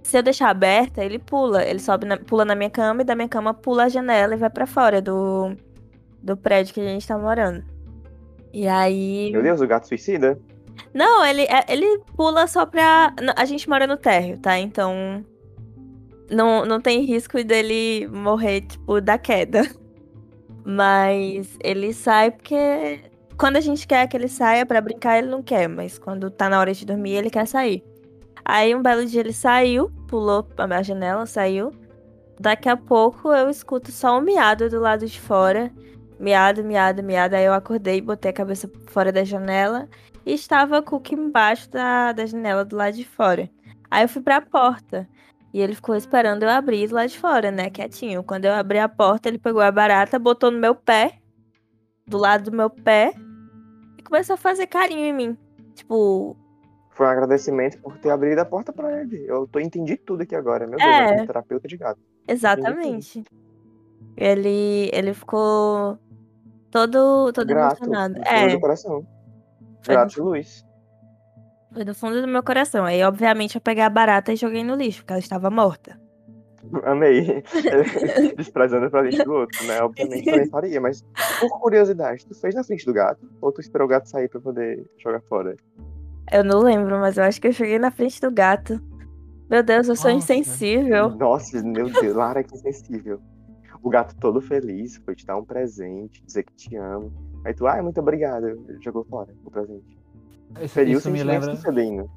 se 0.02 0.16
eu 0.18 0.22
deixar 0.22 0.48
aberta, 0.50 1.04
ele 1.04 1.18
pula. 1.20 1.62
Ele 1.64 1.78
sobe, 1.78 2.06
na- 2.06 2.16
pula 2.16 2.44
na 2.44 2.54
minha 2.56 2.70
cama 2.70 3.02
e 3.02 3.04
da 3.04 3.14
minha 3.14 3.28
cama 3.28 3.54
pula 3.54 3.84
a 3.84 3.88
janela 3.88 4.34
e 4.34 4.38
vai 4.38 4.50
pra 4.50 4.66
fora 4.66 5.00
do, 5.00 5.54
do 6.22 6.36
prédio 6.36 6.74
que 6.74 6.80
a 6.80 6.84
gente 6.84 7.06
tá 7.06 7.16
morando. 7.16 7.62
E 8.52 8.66
aí. 8.66 9.30
Meu 9.32 9.42
Deus, 9.42 9.60
o 9.60 9.66
gato 9.66 9.86
suicida? 9.86 10.38
Não, 10.94 11.24
ele, 11.24 11.42
é- 11.42 11.64
ele 11.68 12.00
pula 12.16 12.46
só 12.46 12.64
pra. 12.66 13.14
A 13.36 13.44
gente 13.44 13.68
mora 13.68 13.86
no 13.86 13.96
térreo, 13.96 14.38
tá? 14.38 14.58
Então. 14.58 15.24
Não, 16.30 16.64
não 16.66 16.80
tem 16.80 17.02
risco 17.04 17.42
dele 17.44 18.08
morrer, 18.08 18.62
tipo, 18.62 19.00
da 19.00 19.16
queda. 19.18 19.62
Mas 20.66 21.56
ele 21.62 21.92
sai 21.92 22.32
porque. 22.32 23.00
Quando 23.38 23.56
a 23.56 23.60
gente 23.60 23.86
quer 23.86 24.08
que 24.08 24.16
ele 24.16 24.26
saia 24.26 24.66
pra 24.66 24.80
brincar, 24.80 25.18
ele 25.18 25.28
não 25.28 25.42
quer. 25.42 25.68
Mas 25.68 25.96
quando 25.96 26.28
tá 26.28 26.48
na 26.48 26.58
hora 26.58 26.74
de 26.74 26.84
dormir, 26.84 27.12
ele 27.12 27.30
quer 27.30 27.46
sair. 27.46 27.84
Aí 28.44 28.74
um 28.74 28.82
belo 28.82 29.06
dia 29.06 29.20
ele 29.20 29.32
saiu, 29.32 29.90
pulou 30.08 30.44
a 30.56 30.82
janela, 30.82 31.24
saiu. 31.24 31.70
Daqui 32.40 32.68
a 32.68 32.76
pouco 32.76 33.32
eu 33.32 33.48
escuto 33.48 33.92
só 33.92 34.18
um 34.18 34.20
miado 34.20 34.68
do 34.68 34.80
lado 34.80 35.06
de 35.06 35.20
fora. 35.20 35.70
Miado, 36.18 36.64
miado, 36.64 37.02
miado. 37.02 37.36
Aí 37.36 37.44
eu 37.44 37.54
acordei, 37.54 38.00
botei 38.00 38.30
a 38.30 38.34
cabeça 38.34 38.68
fora 38.88 39.12
da 39.12 39.22
janela 39.22 39.88
e 40.24 40.32
estava 40.32 40.78
a 40.78 40.82
Cookie 40.82 41.14
embaixo 41.14 41.70
da, 41.70 42.12
da 42.12 42.26
janela 42.26 42.64
do 42.64 42.74
lado 42.74 42.96
de 42.96 43.04
fora. 43.04 43.48
Aí 43.88 44.02
eu 44.02 44.08
fui 44.08 44.22
pra 44.22 44.40
porta. 44.40 45.08
E 45.52 45.60
ele 45.60 45.74
ficou 45.74 45.94
esperando 45.94 46.42
eu 46.42 46.50
abrir 46.50 46.90
lado 46.92 47.08
de 47.08 47.18
fora, 47.18 47.50
né? 47.50 47.70
Quietinho. 47.70 48.22
Quando 48.22 48.44
eu 48.44 48.52
abri 48.52 48.78
a 48.78 48.88
porta, 48.88 49.28
ele 49.28 49.38
pegou 49.38 49.62
a 49.62 49.70
barata, 49.72 50.18
botou 50.18 50.50
no 50.50 50.58
meu 50.58 50.74
pé. 50.74 51.18
Do 52.06 52.18
lado 52.18 52.50
do 52.50 52.56
meu 52.56 52.68
pé. 52.70 53.12
E 53.98 54.02
começou 54.02 54.34
a 54.34 54.36
fazer 54.36 54.66
carinho 54.66 55.06
em 55.06 55.12
mim. 55.12 55.36
Tipo, 55.74 56.36
Foi 56.90 57.06
um 57.06 57.10
agradecimento 57.10 57.78
por 57.78 57.98
ter 57.98 58.10
abrido 58.10 58.40
a 58.40 58.44
porta 58.44 58.72
pra 58.72 59.00
ele. 59.00 59.24
Eu 59.26 59.46
tô 59.46 59.58
entendi 59.58 59.96
tudo 59.96 60.22
aqui 60.22 60.34
agora. 60.34 60.66
Meu 60.66 60.78
Deus, 60.78 60.88
É. 60.90 61.12
eu 61.14 61.18
sou 61.18 61.26
terapeuta 61.26 61.68
de 61.68 61.76
gato. 61.76 62.00
exatamente. 62.28 63.24
Ele, 64.16 64.88
ele 64.94 65.12
ficou 65.12 65.98
todo, 66.70 67.32
todo 67.32 67.46
Grato. 67.46 67.76
emocionado. 67.84 68.20
É, 68.24 68.48
do 68.48 68.60
coração. 68.60 69.06
Grato 69.86 70.14
de 70.14 70.20
luz. 70.20 70.65
Foi 71.76 71.84
do 71.84 71.94
fundo 71.94 72.22
do 72.22 72.26
meu 72.26 72.42
coração. 72.42 72.86
Aí, 72.86 73.02
obviamente, 73.02 73.56
eu 73.56 73.60
peguei 73.60 73.84
a 73.84 73.90
barata 73.90 74.32
e 74.32 74.36
joguei 74.36 74.64
no 74.64 74.74
lixo, 74.74 75.00
porque 75.00 75.12
ela 75.12 75.20
estava 75.20 75.50
morta. 75.50 76.00
Amei. 76.84 77.44
Desprezando 78.34 78.90
pra 78.90 79.02
lixo 79.02 79.22
do 79.24 79.34
outro, 79.34 79.62
né? 79.66 79.82
Obviamente 79.82 80.24
também 80.24 80.48
faria, 80.48 80.80
mas 80.80 81.04
por 81.38 81.60
curiosidade, 81.60 82.26
tu 82.26 82.34
fez 82.40 82.54
na 82.54 82.64
frente 82.64 82.86
do 82.86 82.94
gato? 82.94 83.30
Ou 83.42 83.52
tu 83.52 83.60
esperou 83.60 83.84
o 83.84 83.90
gato 83.90 84.08
sair 84.08 84.26
pra 84.26 84.40
poder 84.40 84.86
jogar 84.96 85.20
fora? 85.28 85.54
Eu 86.32 86.42
não 86.42 86.60
lembro, 86.60 86.98
mas 86.98 87.18
eu 87.18 87.24
acho 87.24 87.38
que 87.38 87.48
eu 87.48 87.52
cheguei 87.52 87.78
na 87.78 87.90
frente 87.90 88.22
do 88.22 88.30
gato. 88.30 88.80
Meu 89.50 89.62
Deus, 89.62 89.86
eu 89.86 89.96
sou 89.96 90.10
Nossa. 90.10 90.32
insensível. 90.32 91.10
Nossa, 91.10 91.62
meu 91.62 91.90
Deus, 91.90 92.16
Lara, 92.16 92.42
que 92.42 92.56
sensível. 92.56 93.20
O 93.82 93.90
gato 93.90 94.16
todo 94.16 94.40
feliz 94.40 94.96
foi 95.04 95.14
te 95.14 95.26
dar 95.26 95.36
um 95.36 95.44
presente, 95.44 96.24
dizer 96.24 96.42
que 96.42 96.54
te 96.54 96.74
ama. 96.74 97.12
Aí 97.44 97.52
tu, 97.52 97.66
ai, 97.66 97.82
muito 97.82 98.00
obrigado, 98.00 98.66
jogou 98.82 99.04
fora 99.04 99.32
o 99.44 99.50
presente. 99.50 99.95
Isso, 100.60 100.80
isso 100.80 101.10
me 101.10 101.22
lembra. 101.22 101.50
do 101.54 101.56
Celino. 101.60 102.10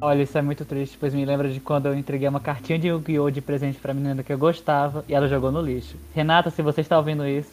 Olha, 0.00 0.22
isso 0.22 0.36
é 0.36 0.42
muito 0.42 0.64
triste, 0.64 0.96
pois 1.00 1.14
me 1.14 1.24
lembra 1.24 1.48
de 1.48 1.58
quando 1.58 1.86
eu 1.86 1.94
entreguei 1.94 2.28
uma 2.28 2.40
cartinha 2.40 2.78
de 2.78 2.88
Yu-Gi-Oh! 2.88 3.30
de 3.30 3.40
presente 3.40 3.78
pra 3.78 3.94
menina 3.94 4.22
que 4.22 4.30
eu 4.32 4.36
gostava 4.38 5.02
e 5.08 5.14
ela 5.14 5.26
jogou 5.26 5.50
no 5.50 5.60
lixo. 5.62 5.96
Renata, 6.14 6.50
se 6.50 6.60
você 6.60 6.82
está 6.82 6.98
ouvindo 6.98 7.26
isso, 7.26 7.50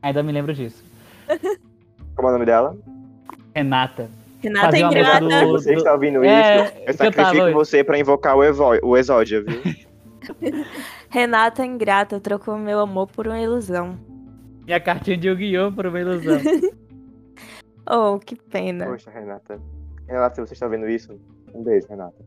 ainda 0.00 0.22
me 0.22 0.30
lembro 0.30 0.54
disso. 0.54 0.82
Como 2.14 2.28
é 2.28 2.30
o 2.30 2.34
nome 2.34 2.46
dela? 2.46 2.76
Renata. 3.54 4.08
Renata 4.40 4.66
Fazia 4.66 4.86
uma 4.86 4.92
ingrata. 4.92 5.28
Se 5.30 5.44
do- 5.44 5.50
você 5.52 5.74
está 5.74 5.92
ouvindo 5.92 6.24
É, 6.24 6.64
isso, 6.66 6.74
eu 6.76 6.80
eu 6.86 6.96
tava 6.96 7.12
sacrifico 7.12 7.44
hoje. 7.46 7.54
você 7.54 7.82
pra 7.84 7.98
invocar 7.98 8.36
o, 8.36 8.44
Evo... 8.44 8.64
o 8.82 8.96
Exódia, 8.96 9.42
viu? 9.42 9.60
Renata 11.10 11.64
ingrata 11.66 12.20
trocou 12.20 12.56
meu 12.58 12.78
amor 12.80 13.08
por 13.08 13.26
uma 13.26 13.40
ilusão. 13.40 13.98
Minha 14.64 14.78
cartinha 14.80 15.16
de 15.16 15.26
Yu-Gi-Oh! 15.28 15.72
por 15.72 15.86
uma 15.86 16.00
ilusão. 16.00 16.38
Oh, 17.90 18.18
que 18.18 18.36
pena. 18.36 18.86
Poxa, 18.86 19.10
Renata. 19.10 19.60
Renata, 20.06 20.34
se 20.34 20.40
você 20.40 20.54
está 20.54 20.68
vendo 20.68 20.88
isso, 20.88 21.18
um 21.54 21.62
beijo, 21.62 21.86
Renata. 21.88 22.24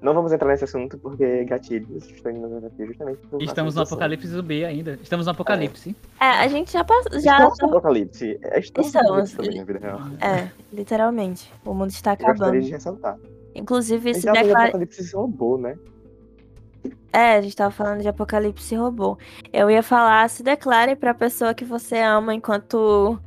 Não 0.00 0.14
vamos 0.14 0.32
entrar 0.32 0.48
nesse 0.48 0.64
assunto 0.64 0.96
porque 0.98 1.44
gatilhos 1.44 2.10
estão 2.10 2.32
indo 2.32 2.66
aqui 2.66 2.86
justamente 2.86 3.18
por 3.26 3.42
Estamos 3.42 3.74
no 3.74 3.82
apocalipse 3.82 4.28
zumbi 4.28 4.64
ainda. 4.64 4.98
Estamos 5.02 5.26
no 5.26 5.32
apocalipse. 5.32 5.94
É, 6.18 6.24
a 6.24 6.48
gente 6.48 6.72
já 6.72 6.82
passou. 6.82 7.20
Já 7.20 7.32
Estamos 7.32 7.58
no 7.58 7.66
apocalipse. 7.68 8.38
É, 8.42 8.60
Estamos 8.60 8.94
Estamos. 8.94 9.32
também 9.32 9.58
na 9.58 9.64
vida 9.64 9.78
real. 9.78 10.00
É, 10.22 10.50
literalmente. 10.72 11.52
O 11.66 11.74
mundo 11.74 11.90
está 11.90 12.12
Eu 12.12 12.16
gostaria 12.16 12.34
acabando. 12.34 12.64
de 12.64 12.70
ressaltar. 12.70 13.18
Inclusive, 13.54 14.14
se 14.14 14.32
declara... 14.32 14.68
apocalipse 14.68 15.14
robô, 15.14 15.58
né? 15.58 15.76
É, 17.12 17.34
a 17.34 17.42
gente 17.42 17.54
tava 17.56 17.70
falando 17.70 18.00
de 18.00 18.08
apocalipse 18.08 18.74
robô. 18.76 19.18
Eu 19.52 19.70
ia 19.70 19.82
falar, 19.82 20.30
se 20.30 20.42
declare 20.42 20.96
pra 20.96 21.12
pessoa 21.12 21.52
que 21.52 21.64
você 21.64 21.98
ama 21.98 22.34
enquanto 22.34 23.20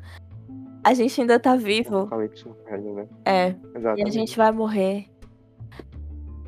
a 0.83 0.93
gente 0.93 1.19
ainda 1.21 1.39
tá 1.39 1.55
vivo. 1.55 1.99
Apocalipse 1.99 2.45
né? 2.47 3.07
É, 3.25 3.49
e 3.49 3.77
Exatamente. 3.77 4.07
a 4.07 4.11
gente 4.11 4.37
vai 4.37 4.51
morrer. 4.51 5.05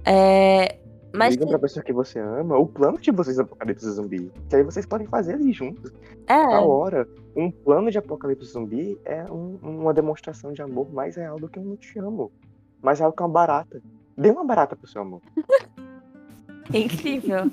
É, 0.05 0.77
mas 1.13 1.33
Digam 1.33 1.47
pra 1.49 1.59
pessoa 1.59 1.83
que 1.83 1.93
você 1.93 2.19
ama 2.19 2.57
o 2.57 2.67
plano 2.67 2.97
de 2.99 3.11
vocês 3.11 3.39
apocalipse 3.39 3.89
zumbi. 3.89 4.31
Que 4.49 4.57
aí 4.57 4.63
vocês 4.63 4.85
podem 4.85 5.07
fazer 5.07 5.33
ali 5.33 5.51
juntos. 5.51 5.91
é, 6.27 6.43
Na 6.45 6.61
hora, 6.61 7.07
um 7.35 7.49
plano 7.49 7.89
de 7.89 7.97
apocalipse 7.97 8.51
zumbi 8.51 8.99
é 9.05 9.23
um- 9.31 9.57
uma 9.61 9.93
demonstração 9.93 10.51
de 10.53 10.61
amor 10.61 10.91
mais 10.93 11.15
real 11.15 11.39
do 11.39 11.47
que 11.47 11.59
um 11.59 11.75
te 11.75 11.97
amo. 11.99 12.31
Mais 12.81 12.99
real 12.99 13.11
que 13.13 13.21
uma 13.23 13.29
barata. 13.29 13.81
Dê 14.17 14.29
uma 14.29 14.43
barata 14.45 14.75
pro 14.75 14.87
seu 14.87 15.01
amor. 15.01 15.21
incrível. 16.73 17.49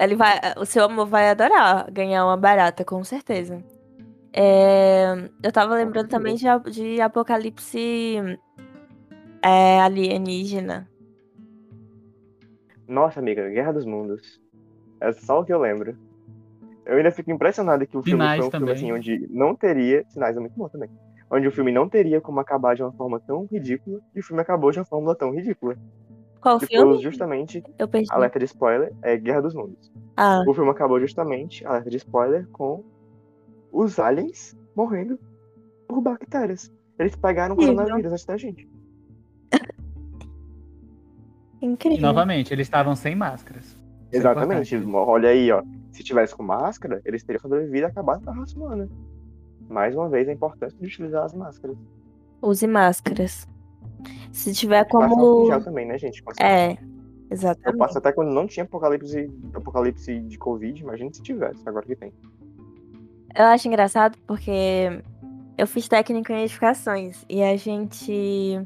Ele 0.00 0.14
vai, 0.14 0.38
o 0.56 0.64
seu 0.64 0.84
amor 0.84 1.06
vai 1.06 1.28
adorar 1.30 1.90
ganhar 1.90 2.24
uma 2.24 2.36
barata, 2.36 2.84
com 2.84 3.02
certeza. 3.04 3.62
É, 4.36 5.30
eu 5.42 5.52
tava 5.52 5.74
lembrando 5.76 6.08
também 6.08 6.34
de, 6.34 6.44
de 6.72 7.00
apocalipse 7.00 8.18
é, 9.40 9.80
alienígena. 9.80 10.88
Nossa, 12.88 13.20
amiga, 13.20 13.48
Guerra 13.48 13.72
dos 13.72 13.84
Mundos. 13.86 14.40
É 15.00 15.12
só 15.12 15.40
o 15.40 15.44
que 15.44 15.52
eu 15.52 15.60
lembro. 15.60 15.96
Eu 16.84 16.96
ainda 16.96 17.12
fico 17.12 17.30
impressionado 17.30 17.86
que 17.86 17.96
o 17.96 18.02
filme 18.02 18.22
Sinais 18.22 18.38
foi 18.40 18.48
um 18.48 18.50
filme 18.50 18.66
também. 18.66 18.74
assim, 18.74 18.92
onde 18.92 19.26
não 19.30 19.54
teria. 19.54 20.04
Sinais 20.08 20.36
é 20.36 20.40
muito 20.40 20.54
bom 20.56 20.68
também. 20.68 20.90
Onde 21.30 21.46
o 21.48 21.52
filme 21.52 21.72
não 21.72 21.88
teria 21.88 22.20
como 22.20 22.40
acabar 22.40 22.74
de 22.74 22.82
uma 22.82 22.92
forma 22.92 23.18
tão 23.20 23.46
ridícula, 23.50 24.00
e 24.14 24.20
o 24.20 24.22
filme 24.22 24.42
acabou 24.42 24.70
de 24.70 24.78
uma 24.80 24.84
forma 24.84 25.14
tão 25.14 25.30
ridícula. 25.30 25.76
Qual 26.40 26.58
Que 26.58 26.66
filme? 26.66 26.94
foi 26.94 27.02
justamente, 27.02 27.62
Eu 27.78 27.88
perdi. 27.88 28.08
alerta 28.12 28.38
de 28.38 28.44
spoiler, 28.44 28.92
é 29.00 29.16
Guerra 29.16 29.40
dos 29.40 29.54
Mundos. 29.54 29.90
Ah, 30.16 30.42
O 30.46 30.52
filme 30.52 30.70
acabou 30.70 31.00
justamente, 31.00 31.64
alerta 31.66 31.88
de 31.88 31.96
spoiler, 31.96 32.46
com 32.52 32.84
os 33.74 33.98
aliens 33.98 34.56
morrendo 34.76 35.18
por 35.88 36.00
bactérias. 36.00 36.72
Eles 36.98 37.16
pegaram 37.16 37.54
o 37.54 37.58
Incrível. 37.58 37.76
coronavírus 37.76 38.12
antes 38.12 38.24
da 38.24 38.36
gente. 38.36 38.68
Incrível. 41.60 42.00
novamente, 42.02 42.52
eles 42.52 42.66
estavam 42.66 42.94
sem 42.94 43.14
máscaras. 43.16 43.76
É 44.12 44.16
Exatamente. 44.18 44.74
importante. 44.76 45.10
Olha 45.10 45.30
aí, 45.30 45.50
ó. 45.50 45.62
Se 45.90 46.02
tivesse 46.04 46.34
com 46.36 46.42
máscara, 46.42 47.00
eles 47.04 47.22
teriam 47.24 47.40
sobrevivido 47.40 47.86
e 47.86 47.90
acabado 47.90 48.22
com 48.24 48.30
a 48.30 48.34
raça 48.34 48.56
humana. 48.56 48.88
Mais 49.68 49.94
uma 49.96 50.08
vez, 50.08 50.28
a 50.28 50.32
importância 50.32 50.78
de 50.78 50.86
utilizar 50.86 51.24
as 51.24 51.32
máscaras. 51.32 51.76
Use 52.42 52.66
máscaras. 52.66 53.48
Se 54.30 54.52
tiver 54.52 54.84
como. 54.88 55.46
gel 55.46 55.64
também, 55.64 55.86
né, 55.86 55.96
gente? 55.96 56.22
É, 56.40 56.72
Eu 56.72 56.78
exatamente. 57.30 57.78
passo 57.78 57.96
até 57.98 58.12
quando 58.12 58.30
não 58.32 58.46
tinha 58.46 58.64
apocalipse, 58.64 59.30
apocalipse 59.54 60.20
de 60.20 60.36
Covid, 60.36 60.82
imagina 60.82 61.10
se 61.12 61.22
tivesse, 61.22 61.66
agora 61.66 61.86
que 61.86 61.96
tem. 61.96 62.12
Eu 63.34 63.46
acho 63.46 63.66
engraçado 63.66 64.16
porque 64.26 65.02
eu 65.58 65.66
fiz 65.66 65.88
técnico 65.88 66.32
em 66.32 66.42
edificações 66.42 67.24
e 67.28 67.42
a 67.42 67.56
gente. 67.56 68.60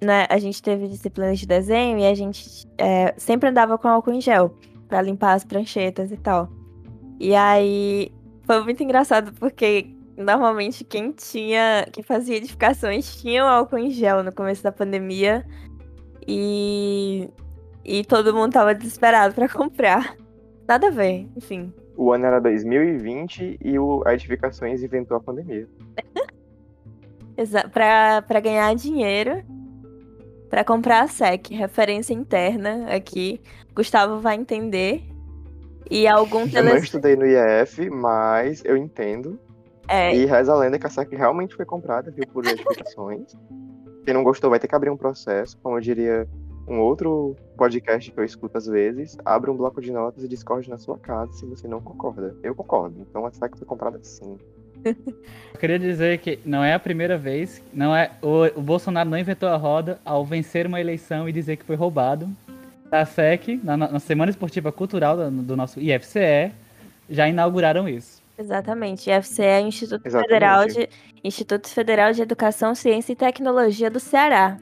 Né, 0.00 0.26
a 0.28 0.38
gente 0.38 0.60
teve 0.60 0.88
disciplinas 0.88 1.38
de 1.38 1.46
desenho 1.46 1.98
e 1.98 2.06
a 2.06 2.14
gente 2.14 2.66
é, 2.76 3.14
sempre 3.16 3.48
andava 3.48 3.78
com 3.78 3.86
álcool 3.86 4.12
em 4.12 4.20
gel 4.20 4.52
pra 4.88 5.00
limpar 5.00 5.34
as 5.34 5.44
pranchetas 5.44 6.10
e 6.10 6.16
tal. 6.16 6.50
E 7.20 7.36
aí 7.36 8.10
foi 8.42 8.64
muito 8.64 8.82
engraçado 8.82 9.32
porque 9.34 9.94
normalmente 10.16 10.82
quem 10.82 11.12
tinha, 11.12 11.86
quem 11.92 12.02
fazia 12.02 12.36
edificações 12.36 13.14
tinha 13.16 13.44
álcool 13.44 13.78
em 13.78 13.90
gel 13.90 14.24
no 14.24 14.32
começo 14.32 14.62
da 14.62 14.72
pandemia 14.72 15.46
e, 16.26 17.30
e 17.84 18.04
todo 18.04 18.34
mundo 18.34 18.52
tava 18.52 18.74
desesperado 18.74 19.34
pra 19.34 19.48
comprar. 19.50 20.16
Nada 20.66 20.88
a 20.88 20.90
ver, 20.90 21.28
enfim. 21.36 21.72
O 22.02 22.12
ano 22.12 22.26
era 22.26 22.40
2020 22.40 23.60
e 23.62 23.78
o 23.78 24.02
a 24.04 24.12
Edificações 24.12 24.82
inventou 24.82 25.16
a 25.16 25.20
pandemia. 25.20 25.68
Pra 27.72 28.40
ganhar 28.40 28.74
dinheiro, 28.74 29.42
pra 30.50 30.64
comprar 30.64 31.04
a 31.04 31.06
SEC, 31.06 31.54
referência 31.54 32.12
interna 32.12 32.92
aqui. 32.92 33.40
Gustavo 33.74 34.20
vai 34.20 34.34
entender. 34.34 35.04
E 35.88 36.06
algum 36.08 36.40
Eu 36.52 36.64
não 36.64 36.76
estudei 36.76 37.14
no 37.16 37.24
IEF, 37.24 37.88
mas 37.88 38.62
eu 38.64 38.76
entendo. 38.76 39.38
é, 39.88 40.14
E 40.14 40.26
reza 40.26 40.52
a 40.52 40.56
lenda 40.56 40.78
que 40.78 40.86
a 40.86 40.90
SEC 40.90 41.10
realmente 41.14 41.54
foi 41.54 41.64
comprada, 41.64 42.10
viu, 42.10 42.26
por 42.26 42.44
edificações. 42.46 43.32
Quem 44.04 44.12
não 44.12 44.24
gostou 44.24 44.50
vai 44.50 44.58
ter 44.58 44.66
que 44.66 44.74
abrir 44.74 44.90
um 44.90 44.96
processo, 44.96 45.56
como 45.62 45.76
eu 45.76 45.80
diria 45.80 46.28
um 46.66 46.80
outro 46.80 47.36
podcast 47.56 48.10
que 48.10 48.18
eu 48.18 48.24
escuto 48.24 48.58
às 48.58 48.66
vezes, 48.66 49.16
abra 49.24 49.50
um 49.50 49.56
bloco 49.56 49.80
de 49.80 49.90
notas 49.90 50.24
e 50.24 50.28
discorde 50.28 50.68
na 50.70 50.78
sua 50.78 50.98
casa 50.98 51.32
se 51.32 51.46
você 51.46 51.66
não 51.66 51.80
concorda. 51.80 52.36
Eu 52.42 52.54
concordo, 52.54 53.00
então 53.00 53.26
a 53.26 53.32
SEC 53.32 53.56
foi 53.56 53.66
comprada 53.66 53.98
sim. 54.02 54.38
Eu 54.84 55.60
queria 55.60 55.78
dizer 55.78 56.18
que 56.18 56.40
não 56.44 56.64
é 56.64 56.74
a 56.74 56.78
primeira 56.78 57.16
vez, 57.16 57.62
não 57.72 57.94
é 57.94 58.10
o, 58.20 58.58
o 58.58 58.62
Bolsonaro 58.62 59.08
não 59.08 59.18
inventou 59.18 59.48
a 59.48 59.56
roda 59.56 60.00
ao 60.04 60.24
vencer 60.24 60.66
uma 60.66 60.80
eleição 60.80 61.28
e 61.28 61.32
dizer 61.32 61.56
que 61.56 61.64
foi 61.64 61.76
roubado. 61.76 62.28
A 62.90 63.04
SEC, 63.06 63.60
na, 63.62 63.76
na 63.76 63.98
Semana 63.98 64.30
Esportiva 64.30 64.70
Cultural 64.70 65.16
do, 65.16 65.30
do 65.30 65.56
nosso 65.56 65.80
IFCE, 65.80 66.52
já 67.08 67.28
inauguraram 67.28 67.88
isso. 67.88 68.20
exatamente. 68.38 69.10
IFCE 69.10 69.42
é 69.42 69.62
o 69.62 69.66
Instituto 69.66 70.04
Exatamente. 70.04 70.28
Federal, 70.28 70.66
de, 70.66 70.88
Instituto 71.22 71.68
Federal 71.68 72.12
de 72.12 72.22
Educação, 72.22 72.74
Ciência 72.74 73.12
e 73.12 73.16
Tecnologia 73.16 73.90
do 73.90 74.00
Ceará. 74.00 74.58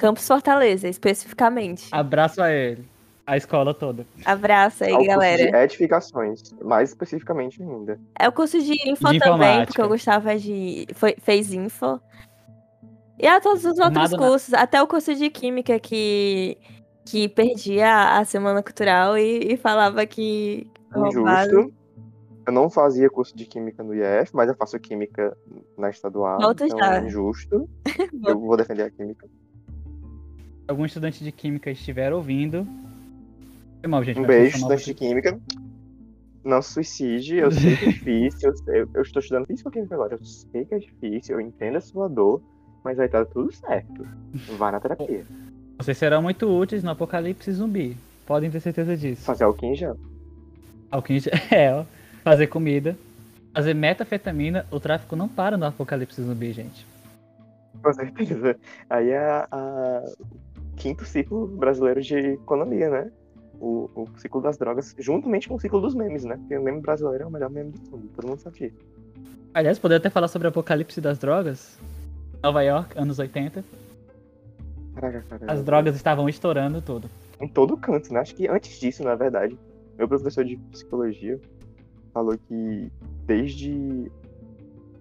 Campus 0.00 0.26
Fortaleza, 0.26 0.88
especificamente. 0.88 1.88
Abraço 1.92 2.42
a 2.42 2.50
ele, 2.50 2.88
a 3.26 3.36
escola 3.36 3.74
toda. 3.74 4.06
Abraço 4.24 4.82
aí, 4.82 4.92
curso 4.92 5.06
galera. 5.06 5.50
de 5.50 5.56
edificações, 5.56 6.40
mais 6.62 6.88
especificamente 6.88 7.62
ainda. 7.62 8.00
É 8.18 8.26
o 8.26 8.32
curso 8.32 8.58
de 8.62 8.72
info 8.90 9.10
De 9.10 9.18
também, 9.18 9.66
porque 9.66 9.80
eu 9.80 9.88
gostava 9.88 10.38
de. 10.38 10.86
Foi, 10.94 11.14
fez 11.20 11.52
info. 11.52 12.00
E 13.18 13.26
a 13.26 13.38
todos 13.42 13.62
os 13.62 13.78
outros 13.78 13.84
Formado 13.86 14.16
na- 14.16 14.18
cursos, 14.28 14.54
até 14.54 14.82
o 14.82 14.86
curso 14.86 15.14
de 15.14 15.28
química 15.28 15.78
que, 15.78 16.56
que 17.04 17.28
perdia 17.28 18.18
a 18.18 18.24
semana 18.24 18.62
cultural 18.62 19.18
e, 19.18 19.52
e 19.52 19.56
falava 19.58 20.06
que. 20.06 20.66
roubado. 20.90 21.50
Injusto. 21.60 21.74
Eu 22.46 22.54
não 22.54 22.70
fazia 22.70 23.10
curso 23.10 23.36
de 23.36 23.44
química 23.44 23.82
no 23.82 23.94
IEF, 23.94 24.34
mas 24.34 24.48
eu 24.48 24.56
faço 24.56 24.78
química 24.80 25.36
na 25.76 25.90
estadual. 25.90 26.40
Volta 26.40 26.64
então 26.64 26.78
já. 26.78 26.96
é 26.96 27.04
injusto. 27.04 27.68
eu 28.26 28.40
vou 28.40 28.56
defender 28.56 28.84
a 28.84 28.90
química. 28.90 29.28
Algum 30.70 30.84
estudante 30.84 31.24
de 31.24 31.32
química 31.32 31.68
estiver 31.68 32.12
ouvindo. 32.12 32.64
Foi 33.80 33.90
mal, 33.90 34.04
gente. 34.04 34.20
Um 34.20 34.24
beijo, 34.24 34.54
estudante 34.56 34.84
de 34.84 34.94
química. 34.94 35.40
Não 36.44 36.62
se 36.62 36.74
suicide, 36.74 37.38
eu 37.38 37.50
sei 37.50 37.76
que 37.76 37.84
é 37.86 37.88
difícil. 37.88 38.50
Eu, 38.50 38.56
sei- 38.56 38.86
eu 38.94 39.02
estou 39.02 39.18
estudando 39.20 39.46
física-química 39.46 39.96
agora. 39.96 40.14
Eu 40.14 40.24
sei 40.24 40.64
que 40.64 40.72
é 40.76 40.78
difícil, 40.78 41.34
eu 41.34 41.40
entendo 41.40 41.74
a 41.76 41.80
sua 41.80 42.08
dor, 42.08 42.40
mas 42.84 42.98
vai 42.98 43.06
estar 43.06 43.24
tudo 43.24 43.52
certo. 43.52 44.06
Vá 44.56 44.70
na 44.70 44.78
terapia. 44.78 45.24
Vocês 45.76 45.98
serão 45.98 46.22
muito 46.22 46.46
úteis 46.48 46.84
no 46.84 46.90
apocalipse 46.92 47.50
zumbi. 47.50 47.96
Podem 48.24 48.48
ter 48.48 48.60
certeza 48.60 48.96
disso. 48.96 49.22
Fazer 49.22 49.46
em 49.64 49.74
gel, 49.74 49.98
é, 51.50 51.74
ó. 51.74 51.84
Fazer 52.22 52.46
comida. 52.46 52.96
Fazer 53.52 53.74
metafetamina. 53.74 54.64
O 54.70 54.78
tráfico 54.78 55.16
não 55.16 55.28
para 55.28 55.56
no 55.56 55.66
apocalipse 55.66 56.22
zumbi, 56.22 56.52
gente. 56.52 56.86
Com 57.82 57.92
certeza. 57.92 58.56
Aí 58.88 59.12
a, 59.14 59.48
a 59.50 60.02
quinto 60.80 61.04
ciclo 61.04 61.46
brasileiro 61.46 62.00
de 62.00 62.16
economia, 62.16 62.88
né? 62.88 63.12
O, 63.60 63.90
o 63.94 64.08
ciclo 64.16 64.40
das 64.40 64.56
drogas, 64.56 64.96
juntamente 64.98 65.46
com 65.46 65.54
o 65.54 65.60
ciclo 65.60 65.80
dos 65.80 65.94
memes, 65.94 66.24
né? 66.24 66.36
Porque 66.38 66.56
o 66.56 66.62
meme 66.62 66.80
brasileiro 66.80 67.24
é 67.24 67.26
o 67.26 67.30
melhor 67.30 67.50
meme 67.50 67.72
do 67.72 67.90
mundo, 67.90 68.10
todo 68.16 68.26
mundo 68.26 68.40
sabe 68.40 68.58
disso. 68.58 68.78
Aliás, 69.52 69.78
poderia 69.78 69.98
até 69.98 70.08
falar 70.08 70.28
sobre 70.28 70.48
o 70.48 70.50
apocalipse 70.50 70.98
das 71.00 71.18
drogas. 71.18 71.78
Nova 72.42 72.62
York, 72.62 72.98
anos 72.98 73.18
80. 73.18 73.62
Caraca, 74.94 75.24
cara. 75.28 75.52
As 75.52 75.62
drogas 75.62 75.94
estavam 75.94 76.26
estourando 76.28 76.80
tudo. 76.80 77.10
Em 77.38 77.48
todo 77.48 77.76
canto, 77.76 78.12
né? 78.14 78.20
Acho 78.20 78.34
que 78.34 78.48
antes 78.48 78.80
disso, 78.80 79.04
na 79.04 79.14
verdade, 79.14 79.58
meu 79.98 80.08
professor 80.08 80.44
de 80.44 80.56
psicologia 80.56 81.38
falou 82.14 82.38
que 82.48 82.90
desde 83.26 84.10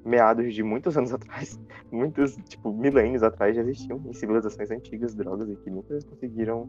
meados 0.09 0.53
de 0.53 0.63
muitos 0.63 0.97
anos 0.97 1.13
atrás, 1.13 1.59
muitos, 1.91 2.35
tipo, 2.47 2.73
milênios 2.73 3.23
atrás, 3.23 3.55
já 3.55 3.61
existiam 3.61 4.01
em 4.05 4.13
civilizações 4.13 4.71
antigas 4.71 5.15
drogas 5.15 5.49
e 5.49 5.55
que 5.55 5.69
nunca 5.69 5.97
conseguiram 6.09 6.67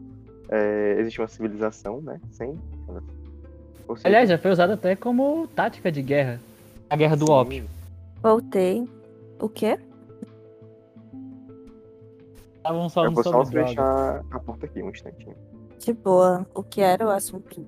é, 0.49 0.95
existir 0.99 1.21
uma 1.21 1.27
civilização, 1.27 2.01
né, 2.01 2.19
sem 2.31 2.57
seja, 3.95 4.07
Aliás, 4.07 4.29
já 4.29 4.37
foi 4.37 4.51
usado 4.51 4.73
até 4.73 4.95
como 4.95 5.47
tática 5.47 5.91
de 5.91 6.01
guerra. 6.01 6.39
A 6.89 6.95
guerra 6.95 7.15
do 7.15 7.25
sim, 7.25 7.31
ópio. 7.31 7.65
Voltei. 8.21 8.87
O 9.39 9.49
quê? 9.49 9.79
Estavam 12.57 12.83
Eu 12.83 12.89
falando 12.89 13.15
vou 13.15 13.23
só 13.23 13.45
fechar 13.45 14.23
a 14.29 14.39
porta 14.39 14.65
aqui 14.65 14.83
um 14.83 14.89
instantinho. 14.89 15.35
De 15.79 15.93
boa. 15.93 16.45
O 16.53 16.61
que 16.61 16.81
era 16.81 17.05
o 17.05 17.09
assunto? 17.09 17.65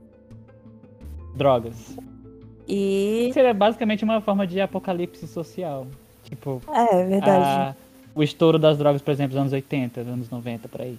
Drogas. 1.36 1.98
E. 2.68 3.30
Seria 3.34 3.54
basicamente 3.54 4.04
uma 4.04 4.22
forma 4.22 4.46
de 4.48 4.60
apocalipse 4.62 5.28
social. 5.28 5.86
Tipo, 6.24 6.62
É, 6.72 7.02
é 7.02 7.06
verdade. 7.06 7.44
a- 7.46 7.76
o 8.16 8.24
estouro 8.24 8.58
das 8.60 8.78
drogas, 8.78 9.02
por 9.02 9.12
exemplo, 9.12 9.34
nos 9.36 9.42
anos 9.42 9.54
80, 9.54 10.02
anos 10.02 10.30
90, 10.30 10.68
por 10.68 10.82
aí. 10.82 10.98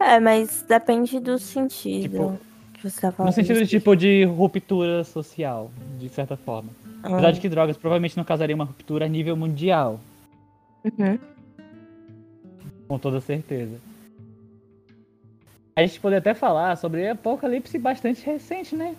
É, 0.00 0.20
mas 0.20 0.62
depende 0.68 1.18
do 1.18 1.38
sentido 1.38 2.02
Tipo, 2.02 2.38
que 2.74 2.82
você 2.90 3.00
tá 3.00 3.12
falando. 3.12 3.30
No 3.30 3.34
sentido 3.34 3.58
de 3.60 3.66
tipo 3.66 3.94
de 3.96 4.24
ruptura 4.24 5.02
social, 5.04 5.70
de 5.98 6.08
certa 6.08 6.36
forma. 6.36 6.70
Ah, 7.02 7.08
Apesar 7.08 7.30
de 7.32 7.40
que 7.40 7.48
drogas 7.48 7.76
provavelmente 7.76 8.16
não 8.16 8.24
causaria 8.24 8.54
uma 8.54 8.64
ruptura 8.64 9.06
a 9.06 9.08
nível 9.08 9.36
mundial, 9.36 9.98
uhum. 10.84 11.18
com 12.88 12.98
toda 12.98 13.20
certeza. 13.20 13.78
A 15.76 15.80
gente 15.84 15.98
poderia 16.00 16.20
até 16.20 16.34
falar 16.34 16.76
sobre 16.76 17.08
apocalipse 17.08 17.76
bastante 17.78 18.24
recente, 18.24 18.76
né? 18.76 18.94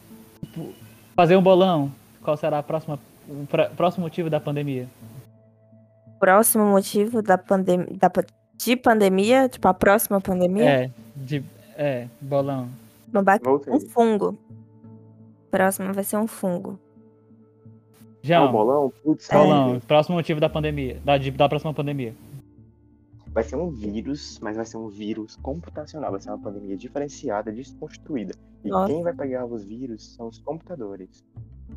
Tipo, 0.55 0.73
fazer 1.15 1.35
um 1.35 1.41
bolão. 1.41 1.91
Qual 2.23 2.37
será 2.37 2.59
a 2.59 2.63
próxima, 2.63 2.97
o 3.27 3.45
pra- 3.45 3.69
próximo 3.69 4.03
motivo 4.05 4.29
da 4.29 4.39
pandemia? 4.39 4.87
Próximo 6.19 6.65
motivo 6.65 7.21
da 7.21 7.37
pandemia. 7.37 7.87
De 8.57 8.75
pandemia, 8.77 9.49
tipo, 9.49 9.67
a 9.67 9.73
próxima 9.73 10.21
pandemia, 10.21 10.63
É, 10.63 10.89
de, 11.15 11.43
é, 11.75 12.07
bolão. 12.21 12.69
um 13.67 13.79
fungo. 13.81 14.37
Próximo 15.51 15.93
vai 15.93 16.03
ser 16.03 16.17
um 16.17 16.25
fungo. 16.27 16.79
Ah, 16.79 18.17
João, 18.23 18.45
o 18.45 18.51
bolão? 18.51 18.93
Putz, 19.03 19.27
bolão, 19.29 19.79
próximo 19.81 20.15
motivo 20.15 20.39
da 20.39 20.49
pandemia, 20.49 20.99
da, 21.05 21.17
de- 21.17 21.31
da 21.31 21.47
próxima 21.47 21.73
pandemia. 21.73 22.15
Vai 23.35 23.43
ser 23.43 23.57
um 23.57 23.69
vírus, 23.69 24.39
mas 24.39 24.55
vai 24.55 24.65
ser 24.65 24.77
um 24.77 24.87
vírus 24.87 25.35
computacional. 25.35 26.09
Vai 26.09 26.21
ser 26.21 26.29
uma 26.29 26.39
pandemia 26.39 26.77
diferenciada, 26.77 27.51
desconstruída. 27.51 28.33
E 28.63 28.69
Nossa. 28.69 28.87
quem 28.87 29.03
vai 29.03 29.13
pegar 29.13 29.45
os 29.45 29.65
vírus 29.65 30.15
são 30.15 30.29
os 30.29 30.39
computadores. 30.39 31.21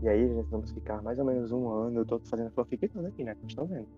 E 0.00 0.08
aí 0.08 0.32
nós 0.32 0.48
vamos 0.48 0.70
ficar 0.70 1.02
mais 1.02 1.18
ou 1.18 1.24
menos 1.24 1.50
um 1.50 1.68
ano. 1.68 1.98
Eu 1.98 2.06
tô 2.06 2.20
fazendo 2.20 2.52
fanfic 2.52 2.86
toda 2.86 3.08
aqui, 3.08 3.24
né? 3.24 3.34
Vocês 3.34 3.48
estão 3.48 3.66
vendo. 3.66 3.88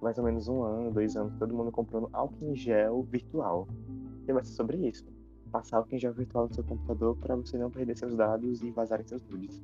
Mais 0.00 0.16
ou 0.18 0.24
menos 0.24 0.46
um 0.46 0.62
ano, 0.62 0.92
dois 0.92 1.16
anos, 1.16 1.34
todo 1.36 1.52
mundo 1.52 1.72
comprando 1.72 2.08
álcool 2.12 2.52
em 2.52 2.54
gel 2.54 3.02
virtual. 3.02 3.66
E 4.28 4.32
vai 4.32 4.44
ser 4.44 4.52
sobre 4.52 4.76
isso. 4.88 5.04
Passar 5.50 5.78
álcool 5.78 5.96
em 5.96 5.98
gel 5.98 6.12
virtual 6.12 6.46
no 6.46 6.54
seu 6.54 6.62
computador 6.62 7.16
para 7.16 7.34
você 7.34 7.58
não 7.58 7.72
perder 7.72 7.98
seus 7.98 8.14
dados 8.14 8.62
e 8.62 8.70
vazarem 8.70 9.04
seus 9.04 9.20
nudes. 9.24 9.60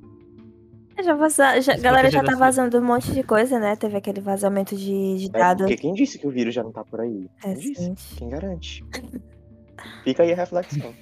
Já 1.03 1.15
vaza... 1.15 1.61
já... 1.61 1.75
Galera 1.77 2.09
já 2.09 2.19
proteger 2.19 2.25
tá 2.25 2.31
da 2.31 2.37
vazando 2.37 2.77
um 2.79 2.83
monte 2.83 3.11
de 3.11 3.23
coisa, 3.23 3.59
né? 3.59 3.75
Teve 3.75 3.97
aquele 3.97 4.21
vazamento 4.21 4.75
de, 4.75 5.17
de 5.17 5.25
É, 5.27 5.29
dados 5.29 5.65
porque 5.65 5.81
quem 5.81 5.93
disse 5.93 6.17
que 6.17 6.27
o 6.27 6.31
vírus 6.31 6.53
já 6.53 6.63
não 6.63 6.71
tá 6.71 6.83
por 6.83 7.01
aí? 7.01 7.29
Quem 7.41 7.53
disse? 7.55 7.93
Quem 8.17 8.29
garante? 8.29 8.83
Fica 10.03 10.23
aí 10.23 10.31
a 10.31 10.35
reflexão. 10.35 10.93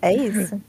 É 0.00 0.14
isso. 0.14 0.60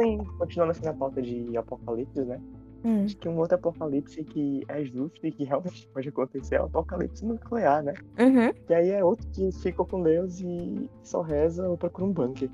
Em, 0.00 0.18
continuando 0.38 0.72
assim 0.72 0.84
na 0.84 0.94
pauta 0.94 1.20
de 1.20 1.56
apocalipse, 1.56 2.20
né? 2.20 2.40
Hum. 2.84 3.04
Acho 3.04 3.16
que 3.16 3.28
um 3.28 3.36
outro 3.38 3.56
apocalipse 3.56 4.22
que 4.22 4.62
é 4.68 4.84
justo 4.84 5.26
e 5.26 5.32
que 5.32 5.44
realmente 5.44 5.88
pode 5.92 6.08
acontecer 6.08 6.56
é 6.56 6.62
o 6.62 6.66
apocalipse 6.66 7.24
nuclear, 7.24 7.82
né? 7.82 7.94
Uhum. 8.18 8.52
Que 8.66 8.74
aí 8.74 8.90
é 8.90 9.04
outro 9.04 9.26
que 9.32 9.50
ficou 9.60 9.84
com 9.84 10.02
Deus 10.02 10.40
e 10.40 10.88
só 11.02 11.20
reza 11.20 11.68
ou 11.68 11.76
procura 11.76 12.06
um 12.06 12.12
bunker. 12.12 12.48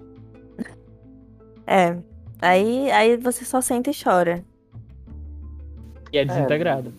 É. 1.67 1.99
Aí, 2.41 2.91
aí 2.91 3.17
você 3.17 3.45
só 3.45 3.61
senta 3.61 3.91
e 3.91 3.95
chora. 3.95 4.45
E 6.13 6.19
é 6.19 6.25
desintegrado. 6.25 6.93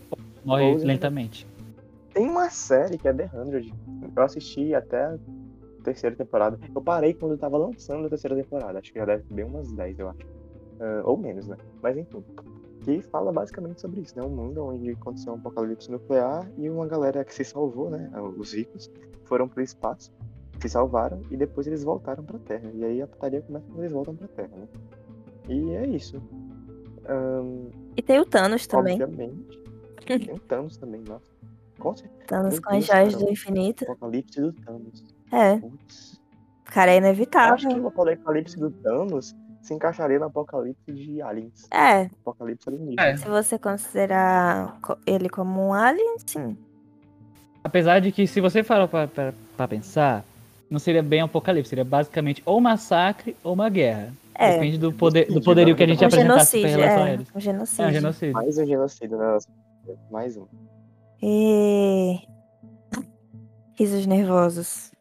Morre 0.44 0.64
Ou- 0.72 0.78
lentamente. 0.78 1.48
Tem 2.14 2.28
uma 2.28 2.50
série 2.50 2.98
que 2.98 3.08
é 3.08 3.14
The 3.14 3.28
100. 3.28 3.74
Eu 4.16 4.24
assisti 4.24 4.74
até 4.74 5.06
a 5.06 5.18
terceira 5.84 6.16
temporada. 6.16 6.60
Eu 6.74 6.82
parei 6.82 7.14
quando 7.14 7.38
tava 7.38 7.58
lançando 7.58 8.06
a 8.06 8.10
terceira 8.10 8.36
temporada. 8.36 8.80
Acho 8.80 8.92
que 8.92 9.00
já 9.00 9.06
deve 9.06 9.24
ter 9.24 9.34
bem 9.34 9.46
umas 9.46 9.72
10, 9.72 9.98
eu 10.00 10.10
acho. 10.10 10.20
Ah, 10.80 11.02
ou 11.06 11.18
menos, 11.18 11.48
né? 11.48 11.58
Mas 11.82 11.98
enfim. 11.98 12.24
Que 12.82 13.02
fala 13.02 13.32
basicamente 13.32 13.80
sobre 13.80 14.02
isso, 14.02 14.14
né? 14.18 14.24
Um 14.24 14.30
mundo 14.30 14.66
onde 14.66 14.92
aconteceu 14.92 15.34
um 15.34 15.38
apocalipse 15.38 15.90
nuclear 15.90 16.46
e 16.58 16.70
uma 16.70 16.86
galera 16.86 17.24
que 17.24 17.34
se 17.34 17.46
salvou, 17.46 17.90
né? 17.90 18.12
Os 18.38 18.54
ricos 18.54 18.92
foram 19.24 19.48
pro 19.48 19.64
espaço, 19.64 20.12
se 20.60 20.68
salvaram 20.68 21.22
e 21.32 21.38
depois 21.38 21.66
eles 21.66 21.84
voltaram 21.84 22.24
pra 22.24 22.38
Terra. 22.40 22.70
E 22.74 22.84
aí 22.84 23.02
a 23.02 23.08
putaria 23.08 23.42
começa 23.42 23.66
quando 23.68 23.80
eles 23.80 23.92
voltam 23.94 24.16
pra 24.16 24.28
Terra, 24.28 24.52
né? 24.58 24.68
E 25.48 25.72
é 25.76 25.88
isso. 25.88 26.22
Ahn, 27.08 27.70
E 27.96 28.02
tem 28.02 28.20
o 28.20 28.26
Thanos 28.26 28.66
também. 28.68 29.02
Obviamente. 29.02 29.60
Tem 30.06 30.36
o 30.36 30.40
Thanos 30.40 30.78
também, 30.78 31.02
nossa. 31.08 31.26
Com 31.80 31.96
certeza. 31.96 32.24
Thanos 32.28 32.60
com 32.60 32.76
as 32.76 32.86
joias 32.86 33.16
do 33.16 33.30
infinito. 33.30 33.84
Apocalipse 33.84 34.40
do 34.42 34.52
Thanos. 34.54 35.04
É. 35.32 35.58
Putz. 35.58 36.22
Cara, 36.66 36.92
é 36.92 36.96
Eu 36.96 36.98
Acho 36.98 37.04
que 37.04 37.08
inevitável. 37.74 37.84
o 37.84 37.88
apocalipse 37.88 38.58
do 38.60 38.72
Thanos 38.72 39.36
se 39.62 39.74
encaixaria 39.74 40.20
no 40.20 40.26
apocalipse 40.26 40.92
de 40.92 41.22
aliens. 41.22 41.68
É. 41.72 42.04
Apocalipse 42.22 42.68
alienígena. 42.68 43.02
É. 43.08 43.18
Se 43.18 43.28
você 43.28 43.58
considerar 43.60 44.78
co- 44.82 44.98
ele 45.06 45.30
como 45.30 45.62
um 45.68 45.74
alien, 45.74 46.18
sim. 46.26 46.58
Apesar 47.64 48.00
de 48.00 48.12
que, 48.12 48.28
se 48.28 48.42
você 48.42 48.62
for 48.64 48.88
pra, 48.90 49.08
pra, 49.08 49.34
pra 49.56 49.68
pensar, 49.68 50.26
não 50.70 50.80
seria 50.80 51.02
bem 51.04 51.22
um 51.22 51.26
apocalipse, 51.26 51.70
seria 51.70 51.86
basicamente 51.86 52.42
ou 52.46 52.60
massacre 52.60 53.36
ou 53.44 53.54
uma 53.54 53.70
guerra. 53.70 54.12
É. 54.36 54.54
Depende 54.54 54.78
do, 54.78 54.92
poder, 54.94 55.28
do 55.32 55.42
poderio 55.42 55.76
que 55.76 55.84
a 55.84 55.88
gente 55.88 56.04
Um 56.04 56.08
apresentasse 56.08 56.58
em 56.58 56.62
genocídio. 56.62 56.80
relação 56.84 57.04
a 57.04 57.10
É, 57.10 57.14
eles. 57.14 57.28
um 57.34 57.38
É 57.38 57.42
genocídio. 57.42 57.86
um 57.88 57.92
genocídio. 57.92 58.34
Mais 58.34 58.58
um 58.58 58.66
genocídio, 58.66 59.18
né? 59.18 59.38
Mais 60.12 60.38
um. 60.38 60.46
E... 61.22 62.20
Risos 63.76 64.06
nervosos. 64.06 64.92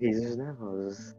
Risos 0.00 0.36
nervosos. 0.36 1.14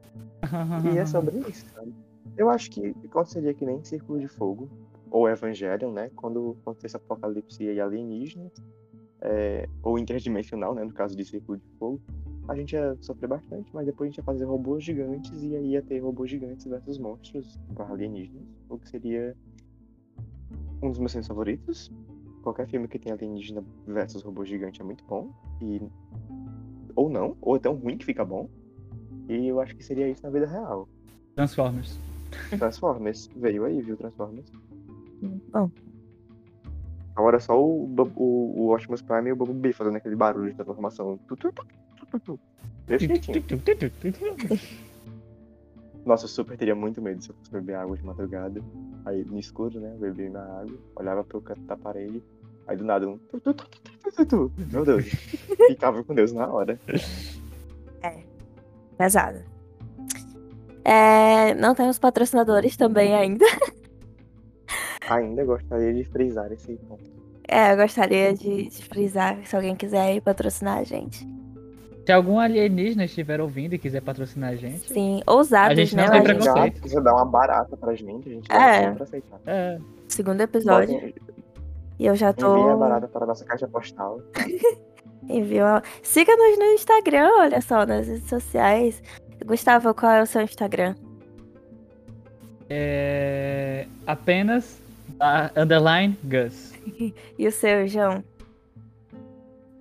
E 0.93 0.97
é 0.97 1.05
sobre 1.05 1.37
isso, 1.49 1.65
sabe? 1.73 1.93
Eu 2.37 2.49
acho 2.49 2.69
que 2.71 2.95
aconteceria 3.05 3.53
que 3.53 3.65
nem 3.65 3.83
Círculo 3.83 4.19
de 4.19 4.27
Fogo, 4.27 4.69
ou 5.11 5.29
Evangelion, 5.29 5.91
né? 5.91 6.09
Quando 6.15 6.57
acontecesse 6.61 6.95
apocalipse 6.95 7.63
e 7.63 7.79
alienígena, 7.79 8.51
é, 9.23 9.67
ou 9.81 9.97
interdimensional, 9.97 10.75
né? 10.75 10.83
No 10.83 10.93
caso 10.93 11.15
de 11.15 11.23
Círculo 11.23 11.57
de 11.57 11.65
Fogo, 11.79 12.01
a 12.47 12.55
gente 12.55 12.73
ia 12.73 12.95
sofrer 12.99 13.27
bastante, 13.27 13.73
mas 13.73 13.85
depois 13.85 14.07
a 14.07 14.09
gente 14.09 14.17
ia 14.17 14.23
fazer 14.23 14.43
robôs 14.43 14.83
gigantes 14.83 15.41
e 15.41 15.55
aí 15.55 15.71
ia 15.71 15.81
ter 15.81 15.99
robôs 15.99 16.29
gigantes 16.29 16.65
versus 16.65 16.97
monstros 16.97 17.57
alienígenas, 17.77 18.43
o 18.69 18.77
que 18.77 18.89
seria 18.89 19.35
um 20.81 20.89
dos 20.89 20.99
meus 20.99 21.13
filmes 21.13 21.27
favoritos. 21.27 21.91
Qualquer 22.43 22.67
filme 22.67 22.89
que 22.89 22.99
tem 22.99 23.13
alienígena 23.13 23.63
versus 23.87 24.21
robô 24.21 24.43
gigante 24.43 24.81
é 24.81 24.83
muito 24.83 25.05
bom. 25.05 25.31
E... 25.61 25.81
Ou 26.93 27.09
não, 27.09 27.37
ou 27.41 27.55
é 27.55 27.59
tão 27.59 27.73
ruim 27.75 27.97
que 27.97 28.05
fica 28.05 28.25
bom. 28.25 28.49
E 29.29 29.47
eu 29.47 29.61
acho 29.61 29.73
que 29.77 29.83
seria 29.83 30.09
isso 30.09 30.21
na 30.21 30.29
vida 30.29 30.45
real. 30.45 30.89
Transformers. 31.35 31.97
Transformers. 32.59 33.29
Veio 33.37 33.63
aí, 33.63 33.81
viu? 33.81 33.95
Transformers. 33.95 34.51
Bom, 35.53 35.71
Agora 37.15 37.37
é 37.37 37.39
só 37.39 37.59
o, 37.61 37.85
o, 38.15 38.63
o 38.63 38.73
Optimus 38.73 39.01
Prime 39.01 39.29
e 39.29 39.33
o 39.33 39.35
Bumblebee 39.35 39.73
fazendo 39.73 39.97
aquele 39.97 40.15
barulho 40.15 40.49
de 40.49 40.55
transformação. 40.55 41.19
Nossa, 46.05 46.25
eu 46.25 46.29
super 46.29 46.57
teria 46.57 46.75
muito 46.75 47.01
medo 47.01 47.23
se 47.23 47.29
eu 47.29 47.35
fosse 47.35 47.51
beber 47.51 47.75
água 47.75 47.95
de 47.95 48.03
madrugada. 48.03 48.61
Aí 49.05 49.23
no 49.23 49.39
escuro, 49.39 49.79
né? 49.79 49.95
Beber 49.99 50.29
na 50.31 50.41
água, 50.41 50.77
olhava 50.95 51.23
pro 51.23 51.41
canto 51.41 51.61
da 51.61 51.77
parede. 51.77 52.21
Aí 52.67 52.75
do 52.75 52.83
nada 52.83 53.07
um. 53.07 53.19
Meu 54.71 54.85
Deus. 54.85 55.05
Ficava 55.67 56.03
com 56.03 56.13
Deus 56.13 56.33
na 56.33 56.47
hora. 56.47 56.79
pesado. 58.97 59.39
É, 60.83 61.53
não 61.55 61.73
temos 61.73 61.97
patrocinadores 61.97 62.75
também 62.75 63.15
ainda. 63.15 63.45
Ainda 65.15 65.43
gostaria 65.45 65.93
de 65.93 66.03
frisar 66.05 66.51
esse 66.51 66.73
ponto. 66.87 67.03
É, 67.47 67.73
eu 67.73 67.77
gostaria 67.77 68.33
de, 68.33 68.67
de 68.69 68.85
frisar 68.85 69.37
se 69.45 69.55
alguém 69.55 69.75
quiser 69.75 70.15
ir 70.15 70.21
patrocinar 70.21 70.77
a 70.79 70.83
gente. 70.83 71.27
Se 72.05 72.11
algum 72.11 72.37
alienígena 72.39 73.05
estiver 73.05 73.39
ouvindo 73.39 73.73
e 73.75 73.77
quiser 73.77 74.01
patrocinar 74.01 74.51
a 74.51 74.55
gente, 74.55 74.79
Sim, 74.91 75.21
ousados, 75.25 75.71
A 75.77 75.81
gente 75.81 75.95
não 75.95 76.03
né? 76.03 76.09
tem 76.11 76.19
A 76.19 76.23
gente- 76.25 76.37
preconceito. 76.43 76.73
Já 76.75 76.79
precisa 76.81 77.01
dar 77.01 77.13
uma 77.15 77.25
barata 77.25 77.77
pra 77.77 77.95
gente, 77.95 78.27
a 78.29 78.31
gente 78.33 78.51
É. 78.51 78.91
pra 78.91 79.03
aceitar. 79.03 79.39
é, 79.45 79.77
Segundo 80.09 80.41
episódio. 80.41 81.13
E 81.99 82.05
eu 82.05 82.15
já 82.15 82.31
Envie 82.31 82.41
a 82.43 82.45
tô. 82.47 82.77
barata 82.77 83.07
para 83.07 83.23
a 83.23 83.27
nossa 83.27 83.45
caixa 83.45 83.67
postal. 83.67 84.19
Envio. 85.29 85.65
a- 85.65 85.81
Siga-nos 86.01 86.57
no 86.59 86.65
Instagram, 86.73 87.29
olha 87.39 87.61
só, 87.61 87.85
nas 87.85 88.05
redes 88.07 88.27
sociais. 88.27 89.01
Gustavo, 89.45 89.93
qual 89.93 90.11
é 90.11 90.21
o 90.21 90.25
seu 90.25 90.41
Instagram? 90.41 90.95
é 92.69 93.85
apenas 94.05 94.81
a 95.19 95.51
underline 95.59 96.17
Gus. 96.23 96.73
E 97.37 97.47
o 97.47 97.51
seu, 97.51 97.87
João? 97.87 98.23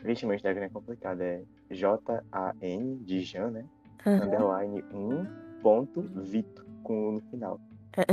Vixe, 0.04 0.26
meu 0.26 0.34
Instagram 0.34 0.64
é 0.64 0.68
complicado. 0.68 1.20
É 1.20 1.42
J-A-N 1.70 2.96
de 3.04 3.20
Jan, 3.22 3.50
né? 3.50 3.64
Aham. 4.06 4.24
Underline 4.26 4.84
1 4.92 5.26
ponto 5.62 6.02
Vito 6.02 6.64
com 6.82 7.08
um 7.08 7.12
no 7.12 7.20
final. 7.30 7.60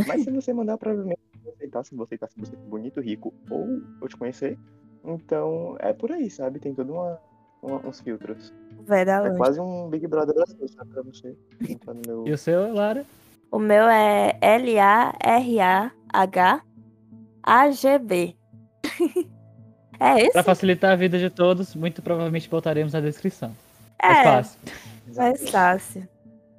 Mas 0.07 0.23
se 0.23 0.29
você 0.31 0.53
mandar, 0.53 0.77
provavelmente 0.77 1.19
eu 1.35 1.41
vou 1.43 1.53
aceitar. 1.53 1.83
Se 1.83 1.95
você 1.95 2.03
aceitar, 2.15 2.29
se 2.29 2.39
você 2.39 2.55
bonito, 2.55 3.01
rico 3.01 3.33
ou 3.49 3.81
eu 4.01 4.07
te 4.07 4.15
conhecer. 4.15 4.57
Então 5.03 5.75
é 5.79 5.91
por 5.93 6.11
aí, 6.11 6.29
sabe? 6.29 6.59
Tem 6.59 6.73
tudo 6.75 6.93
uma, 6.93 7.19
uma- 7.61 7.87
uns 7.87 7.99
filtros. 8.01 8.53
Vai 8.85 9.03
dar 9.03 9.25
É 9.25 9.29
longe. 9.29 9.37
quase 9.37 9.59
um 9.59 9.89
Big 9.89 10.05
Brother 10.07 10.35
brasileiro, 10.35 10.71
sabe? 10.73 10.91
Pra 10.91 11.01
você. 11.01 11.35
Entrar 11.67 11.93
no 11.93 12.01
meu... 12.05 12.27
E 12.27 12.31
o 12.31 12.37
seu, 12.37 12.73
Lara? 12.73 13.05
O 13.51 13.57
meu 13.57 13.87
é 13.87 14.37
L-A-R-A-H-A-G-B. 17.45 18.35
é 19.99 20.19
esse? 20.21 20.31
Pra 20.33 20.43
facilitar 20.43 20.91
a 20.91 20.95
vida 20.95 21.17
de 21.17 21.29
todos, 21.29 21.75
muito 21.75 22.01
provavelmente 22.01 22.49
botaremos 22.49 22.93
na 22.93 23.01
descrição. 23.01 23.55
É 24.01 24.07
É, 24.11 24.23
fácil. 24.23 24.59
mais 25.15 25.49
fácil. 25.49 26.07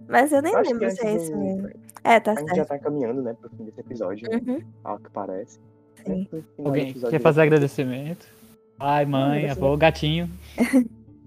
Mas 0.09 0.33
eu 0.33 0.43
nem 0.43 0.53
Eu 0.53 0.62
lembro 0.62 0.91
se 0.91 1.07
é 1.07 1.16
isso 1.16 1.37
mesmo. 1.37 1.68
É, 2.03 2.18
tá 2.18 2.33
A 2.33 2.35
gente 2.37 2.49
já 2.49 2.55
certo. 2.57 2.68
tá 2.68 2.76
encaminhando, 2.76 3.22
né, 3.22 3.35
pro 3.41 3.49
fim 3.51 3.64
desse 3.64 3.81
episódio, 3.81 4.28
né, 4.31 4.41
Uhum. 4.47 4.61
ao 4.83 4.99
que 4.99 5.11
parece. 5.11 5.61
Sim. 6.05 6.26
Né, 6.33 6.43
Alguém 6.64 6.93
quer 6.95 7.20
fazer 7.20 7.43
agradecimento? 7.43 8.26
Pai, 8.78 9.05
mãe, 9.05 9.49
avô, 9.51 9.76
gatinho. 9.76 10.28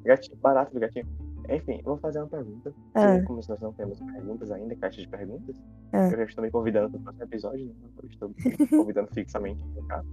Gatinho, 0.04 0.36
barato 0.38 0.74
do 0.74 0.80
gatinho. 0.80 1.06
Enfim, 1.50 1.82
vou 1.84 1.98
fazer 1.98 2.20
uma 2.20 2.28
pergunta. 2.28 2.74
Ah. 2.96 3.22
Como 3.26 3.40
nós 3.48 3.60
não 3.60 3.74
temos 3.74 4.00
perguntas 4.00 4.50
ainda, 4.52 4.76
caixa 4.76 5.02
de 5.02 5.08
perguntas, 5.08 5.62
Ah. 5.92 6.08
eu 6.10 6.18
já 6.18 6.24
estou 6.24 6.44
me 6.44 6.50
convidando 6.52 6.90
para 6.92 7.00
o 7.00 7.04
próximo 7.04 7.24
episódio, 7.24 7.66
né? 7.68 7.74
Eu 8.02 8.10
estou 8.10 8.30
me 8.30 8.68
convidando 8.68 9.08
fixamente 9.14 9.64
cá. 9.88 10.04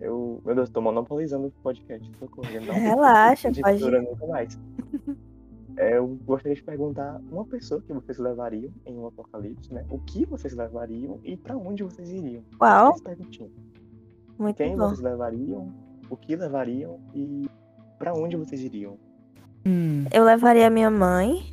Eu, 0.00 0.40
meu 0.44 0.54
Deus, 0.54 0.68
estou 0.68 0.82
monopolizando 0.82 1.48
o 1.48 1.50
podcast. 1.62 2.10
Socorro, 2.18 2.48
não 2.66 2.72
Relaxa, 2.74 3.50
de 3.50 3.60
pode- 3.60 3.82
nunca 4.00 4.26
mais. 4.26 4.58
Eu 5.76 6.18
gostaria 6.24 6.54
de 6.56 6.62
perguntar 6.62 7.20
uma 7.30 7.44
pessoa 7.44 7.80
que 7.80 7.92
vocês 7.92 8.18
levariam 8.18 8.72
em 8.86 8.96
um 8.98 9.06
apocalipse, 9.06 9.72
né? 9.72 9.84
O 9.90 9.98
que 10.00 10.24
vocês 10.26 10.54
levariam 10.54 11.20
e 11.22 11.36
para 11.36 11.56
onde 11.56 11.82
vocês 11.84 12.10
iriam? 12.10 12.42
Uau, 12.60 12.94
muito 14.38 14.56
Quem 14.56 14.76
bom. 14.76 14.88
vocês 14.88 15.00
levariam, 15.00 15.72
o 16.10 16.16
que 16.16 16.34
levariam 16.36 16.98
e 17.14 17.48
para 17.98 18.12
onde 18.14 18.36
vocês 18.36 18.60
iriam? 18.62 18.96
Hum, 19.66 20.04
Eu 20.12 20.24
levaria 20.24 20.70
minha 20.70 20.90
mãe. 20.90 21.44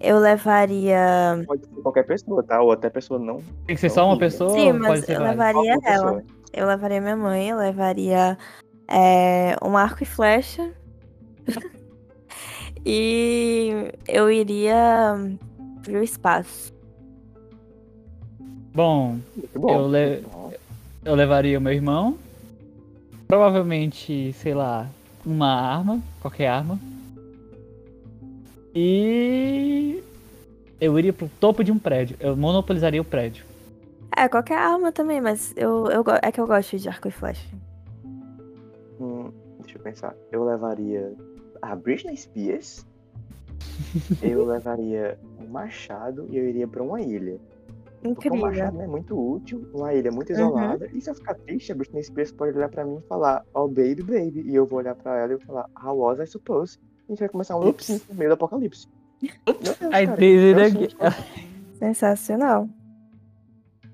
Eu 0.00 0.18
levaria. 0.18 1.44
Pode 1.46 1.60
ser 1.66 1.82
qualquer 1.82 2.04
pessoa, 2.06 2.42
tá? 2.42 2.60
Ou 2.62 2.72
até 2.72 2.88
pessoa 2.88 3.18
não. 3.20 3.42
tem 3.66 3.76
que 3.76 3.80
ser 3.80 3.90
só 3.90 4.06
uma 4.06 4.18
pessoa? 4.18 4.50
Sim, 4.50 4.72
ou 4.72 4.78
mas 4.78 4.86
pode 4.88 5.06
ser 5.06 5.16
eu 5.16 5.22
levaria 5.22 5.72
Qualquer 5.74 5.92
ela. 5.92 6.12
pessoa. 6.14 6.24
Eu 6.52 6.66
levaria 6.66 7.00
minha 7.00 7.16
mãe, 7.16 7.48
eu 7.50 7.56
levaria 7.58 8.36
é, 8.88 9.54
um 9.62 9.76
arco 9.76 10.02
e 10.02 10.06
flecha. 10.06 10.72
e 12.84 13.92
eu 14.08 14.30
iria 14.30 15.14
pro 15.82 16.02
espaço. 16.02 16.72
Bom, 18.74 19.18
bom. 19.54 19.70
Eu 19.70 19.86
le- 19.88 20.24
eu 21.04 21.14
levaria 21.14 21.58
o 21.58 21.60
meu 21.60 21.72
irmão. 21.72 22.16
Provavelmente, 23.28 24.32
sei 24.34 24.54
lá, 24.54 24.88
uma 25.24 25.52
arma, 25.52 26.00
qualquer 26.20 26.48
arma. 26.48 26.78
E 28.74 30.02
eu 30.80 30.98
iria 30.98 31.12
pro 31.12 31.28
topo 31.40 31.62
de 31.64 31.72
um 31.72 31.78
prédio. 31.78 32.16
Eu 32.20 32.36
monopolizaria 32.36 33.00
o 33.00 33.04
prédio. 33.04 33.44
É, 34.16 34.28
qualquer 34.28 34.58
arma 34.58 34.92
também, 34.92 35.20
mas 35.20 35.52
eu, 35.56 35.86
eu, 35.90 36.04
é 36.22 36.32
que 36.32 36.40
eu 36.40 36.46
gosto 36.46 36.76
de 36.78 36.88
arco 36.88 37.08
e 37.08 37.10
flecha. 37.10 37.46
Hum, 39.00 39.30
deixa 39.60 39.78
eu 39.78 39.82
pensar. 39.82 40.14
Eu 40.30 40.44
levaria 40.44 41.14
a 41.62 41.74
Britney 41.76 42.16
Spears. 42.16 42.84
eu 44.22 44.44
levaria 44.46 45.18
um 45.40 45.46
machado 45.48 46.26
e 46.30 46.36
eu 46.36 46.48
iria 46.48 46.66
pra 46.68 46.82
uma 46.82 47.00
ilha. 47.00 47.38
Porque 48.02 48.28
o 48.30 48.34
Incrível. 48.34 48.40
machado 48.40 48.80
é 48.80 48.86
muito 48.86 49.18
útil, 49.34 49.66
uma 49.74 49.92
ilha 49.92 50.10
muito 50.10 50.30
Uhum. 50.30 50.36
isolada. 50.36 50.88
E 50.92 51.00
se 51.00 51.10
eu 51.10 51.14
ficar 51.14 51.34
triste, 51.34 51.70
a 51.70 51.74
Britney 51.74 52.02
Spears 52.02 52.32
pode 52.32 52.56
olhar 52.56 52.68
pra 52.70 52.84
mim 52.84 52.96
e 52.98 53.06
falar, 53.08 53.44
oh 53.54 53.68
baby, 53.68 54.02
baby. 54.02 54.42
E 54.46 54.54
eu 54.54 54.64
vou 54.66 54.78
olhar 54.78 54.94
pra 54.94 55.18
ela 55.18 55.34
e 55.34 55.40
falar, 55.44 55.66
how 55.82 55.96
was 55.98 56.18
I 56.18 56.26
suppose? 56.26 56.78
A 57.10 57.12
gente 57.12 57.18
vai 57.18 57.28
começar 57.28 57.56
um 57.56 57.68
Ups. 57.68 57.88
loop 57.88 58.04
no 58.08 58.14
meio 58.14 58.30
do 58.30 58.34
apocalipse. 58.34 58.86
Meu 59.20 59.32
Deus, 59.58 59.76
I 59.80 60.06
cara, 60.06 60.16
did 60.16 60.56
it 60.58 60.76
again. 60.78 60.88
Sensacional. 61.76 62.68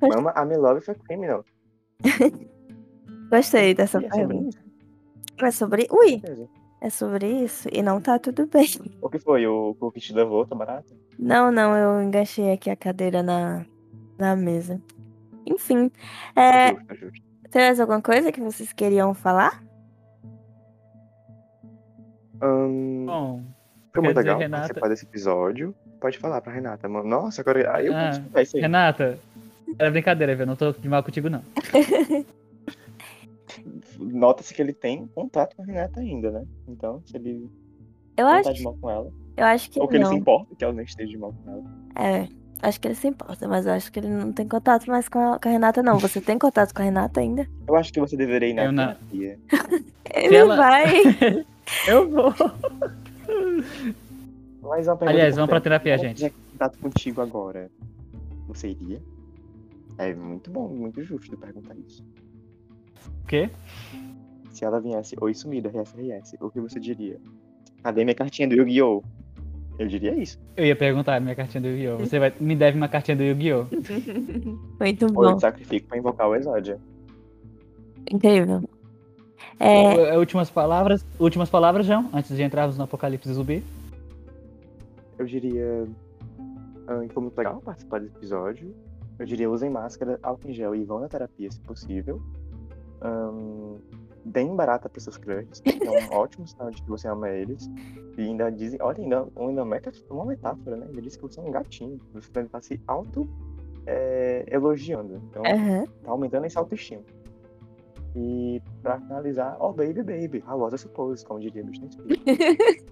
Mama, 0.03 0.35
I'm 0.37 0.53
in 0.53 0.59
love 0.59 0.81
with 0.81 0.91
a 0.91 0.95
criminal. 0.95 1.43
Gostei 3.31 3.73
dessa 3.75 3.99
é 3.99 4.01
sobre 4.03 4.17
pergunta. 4.27 4.59
isso, 4.59 5.45
É 5.47 5.51
sobre. 5.51 5.89
Ui! 5.91 6.23
É 6.83 6.91
sobre 6.91 7.27
isso 7.45 7.69
e 7.73 7.83
não 7.83 8.03
tá 8.03 8.19
tudo 8.19 8.47
bem. 8.47 8.67
O 9.01 9.09
que 9.09 9.19
foi? 9.19 9.47
O 9.47 9.75
cookie 9.81 9.99
te 10.01 10.13
levou, 10.13 10.47
tá 10.47 10.55
barato? 10.55 10.95
Não, 11.19 11.51
não, 11.51 11.75
eu 11.75 12.03
enganchei 12.03 12.53
aqui 12.53 12.69
a 12.69 12.77
cadeira 12.77 13.23
na, 13.23 13.65
na 14.19 14.37
mesa. 14.37 14.79
Enfim. 15.47 15.91
É, 16.37 16.75
Justo, 16.75 16.95
justo. 16.97 17.23
tem 17.51 17.63
mais 17.63 17.81
alguma 17.81 18.03
coisa 18.03 18.31
que 18.31 18.43
vocês 18.43 18.75
queriam 18.75 19.15
falar? 19.15 19.65
Bom, 22.41 23.43
foi 23.93 24.03
muito 24.03 24.17
dizer, 24.17 24.29
legal 24.29 24.39
Renata- 24.39 24.61
participar 24.63 24.89
desse 24.89 25.05
episódio. 25.05 25.75
Pode 26.01 26.19
falar 26.19 26.41
pra 26.41 26.53
Renata, 26.53 26.89
mano. 26.89 27.09
Nossa, 27.09 27.41
agora 27.41 27.75
aí 27.77 27.87
eu 27.87 27.95
Ah, 27.95 28.11
isso 28.43 28.57
aí. 28.57 28.63
Renata, 28.63 29.19
era 29.79 29.91
brincadeira, 29.91 30.35
viu? 30.37 30.47
Não 30.47 30.57
tô 30.57 30.73
de 30.73 30.89
mal 30.89 31.03
contigo, 31.03 31.29
não. 31.31 31.43
Nota-se 33.99 34.53
que 34.55 34.61
ele 34.61 34.73
tem 34.73 35.07
contato 35.15 35.57
com 35.57 35.63
a 35.63 35.67
Renata 35.67 36.01
ainda, 36.01 36.31
né? 36.31 36.45
Então, 36.69 37.03
se 37.07 37.17
ele 37.17 37.49
Eu 38.17 38.25
não 38.27 38.33
acho, 38.33 38.45
tá 38.45 38.53
de 38.53 38.63
mal 38.63 38.75
com 38.81 38.91
ela, 38.91 39.11
eu 39.37 39.45
acho 39.45 39.71
que 39.71 39.81
ou 39.81 39.89
que 39.89 39.97
ele 39.97 40.05
não. 40.05 40.11
se 40.13 40.17
importa 40.19 40.55
que 40.55 40.63
ela 40.65 40.73
não 40.75 40.83
esteja 40.83 41.11
de 41.11 41.17
mal 41.19 41.33
com 41.45 41.51
ela. 41.51 41.65
É, 42.09 42.29
acho 42.63 42.79
que 42.81 42.89
ele 42.89 42.95
se 42.95 43.09
importa, 43.09 43.49
mas 43.49 43.65
eu 43.67 43.73
acho 43.73 43.91
que 43.91 43.99
ele 43.99 44.09
não 44.09 44.33
tem 44.33 44.47
contato 44.47 44.87
mais 44.87 45.09
com 45.09 45.19
a, 45.19 45.39
com 45.39 45.49
a 45.49 45.53
Renata, 45.53 45.83
não. 45.83 45.99
Você 45.99 46.21
tem 46.21 46.39
contato 46.39 46.75
com 46.75 46.83
a 46.83 46.85
Renata 46.85 47.21
ainda? 47.21 47.47
Eu 47.67 47.75
acho 47.77 47.91
que 47.93 47.99
você 48.01 48.17
deveria 48.17 48.49
ir 48.51 48.55
na 48.55 48.65
Eu 48.67 48.73
não. 48.73 48.85
terapia. 48.95 49.39
Ele 50.15 50.37
ela- 50.37 50.57
vai. 50.57 50.85
Eu 51.87 52.09
vou. 52.09 52.33
Mas 54.63 54.87
uma 54.87 54.97
pergunta 54.97 55.11
Aliás, 55.11 55.35
vamos 55.37 55.49
pra 55.51 55.61
terapia, 55.61 55.99
Se 55.99 56.05
gente. 56.05 56.15
quiser 56.17 56.33
contato 56.53 56.79
contigo 56.79 57.21
agora, 57.21 57.71
você 58.47 58.69
iria? 58.69 59.03
É 59.99 60.15
muito 60.15 60.51
bom, 60.51 60.69
muito 60.69 61.03
justo 61.03 61.37
perguntar 61.37 61.75
isso. 61.77 62.05
O 63.23 63.27
quê? 63.27 63.51
Se 64.51 64.65
ela 64.65 64.81
viesse, 64.81 65.17
oi 65.21 65.35
sumida, 65.35 65.69
RSRS, 65.69 66.37
o 66.41 66.51
que 66.51 66.61
você 66.61 66.81
diria? 66.81 67.19
Cadê 67.83 68.05
minha 68.05 68.15
cartinha 68.15 68.49
do 68.49 68.55
Yu-Gi-Oh? 68.55 69.03
Eu 69.79 69.87
diria 69.87 70.15
isso. 70.15 70.39
Eu 70.57 70.65
ia 70.65 70.75
perguntar 70.75 71.21
minha 71.21 71.35
cartinha 71.35 71.61
do 71.61 71.69
Yu-Gi-Oh! 71.69 71.99
Você 71.99 72.19
vai... 72.19 72.33
me 72.41 72.57
deve 72.57 72.77
uma 72.77 72.89
cartinha 72.89 73.17
do 73.17 73.23
Yu-Gi-Oh! 73.23 73.67
Muito 74.81 75.07
Ou 75.15 75.25
eu 75.25 75.31
bom. 75.31 75.37
te 75.37 75.41
sacrifico 75.41 75.89
pra 75.89 75.99
invocar 75.99 76.29
o 76.29 76.35
Exódia. 76.35 76.79
Incrível. 78.11 78.63
É, 79.59 80.15
Uh, 80.15 80.19
Últimas 80.19 80.51
palavras, 80.51 81.05
últimas 81.19 81.49
palavras, 81.51 81.87
João, 81.87 82.09
antes 82.13 82.35
de 82.37 82.43
entrarmos 82.43 82.77
no 82.79 82.85
Apocalipse 82.85 83.33
Zumbi. 83.33 83.63
Eu 85.19 85.27
diria. 85.27 85.87
ah, 86.87 87.05
foi 87.13 87.23
muito 87.23 87.37
legal 87.39 87.61
participar 87.61 88.01
desse 88.01 88.15
episódio. 88.17 88.75
Eu 89.19 89.25
diria 89.25 89.51
usem 89.51 89.71
máscara, 89.71 90.19
álcool 90.23 90.51
em 90.51 90.53
gel 90.53 90.75
e 90.75 90.85
vão 90.85 91.01
na 91.01 91.09
terapia 91.09 91.51
se 91.51 91.59
possível. 91.61 92.21
Ahn, 93.01 93.77
deem 94.25 94.55
barata 94.55 94.89
para 94.89 95.01
seus 95.01 95.17
crushes, 95.17 95.61
que 95.61 95.87
é 95.87 95.91
um 95.91 96.13
ótimo 96.15 96.47
sinal 96.47 96.71
de 96.71 96.83
que 96.83 96.89
você 96.89 97.09
ama 97.09 97.31
eles. 97.31 97.71
E 98.19 98.23
ainda 98.23 98.51
dizem, 98.51 98.79
olha, 98.83 99.03
ainda, 99.03 99.27
ainda 99.39 99.65
meta- 99.65 99.93
uma 100.11 100.27
metáfora, 100.27 100.77
né? 100.77 100.87
Ainda 100.89 101.01
diz 101.01 101.17
que 101.17 101.23
você 101.23 101.41
é 101.41 101.43
um 101.43 101.51
gatinho. 101.51 101.99
Você 102.13 102.31
deve 102.31 102.47
estar 102.47 102.63
se 102.63 102.79
auto 102.87 103.27
é, 103.87 104.45
elogiando. 104.51 105.23
Então, 105.31 105.43
aham. 105.47 105.87
tá 106.05 106.11
aumentando 106.11 106.45
essa 106.45 106.59
autoestima. 106.61 107.03
E 108.17 108.63
pra 108.83 108.99
finalizar, 108.99 109.59
oh 109.61 109.75
baby, 109.75 110.03
baby, 110.03 110.43
how 110.49 110.59
was 110.59 110.73
I 110.73 110.79
suppose, 110.79 111.23
como 111.23 111.39
diria 111.39 111.63
Britney 111.63 111.91
Spears. 111.93 112.83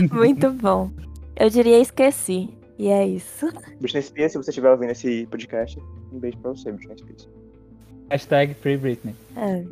Muito 0.12 0.50
bom. 0.52 0.90
Eu 1.36 1.48
diria 1.48 1.78
esqueci. 1.78 2.50
E 2.76 2.88
é 2.88 3.06
isso. 3.06 3.46
Britney 3.80 4.02
Spears, 4.02 4.32
se 4.32 4.38
você 4.38 4.50
estiver 4.50 4.70
ouvindo 4.72 4.90
esse 4.90 5.26
podcast, 5.30 5.80
um 6.12 6.18
beijo 6.18 6.38
pra 6.38 6.50
você, 6.50 6.72
Britney 6.72 6.98
Spears. 6.98 7.28
Hashtag 8.10 8.54
Free 8.54 8.76
Britney. 8.76 9.14
É. 9.36 9.64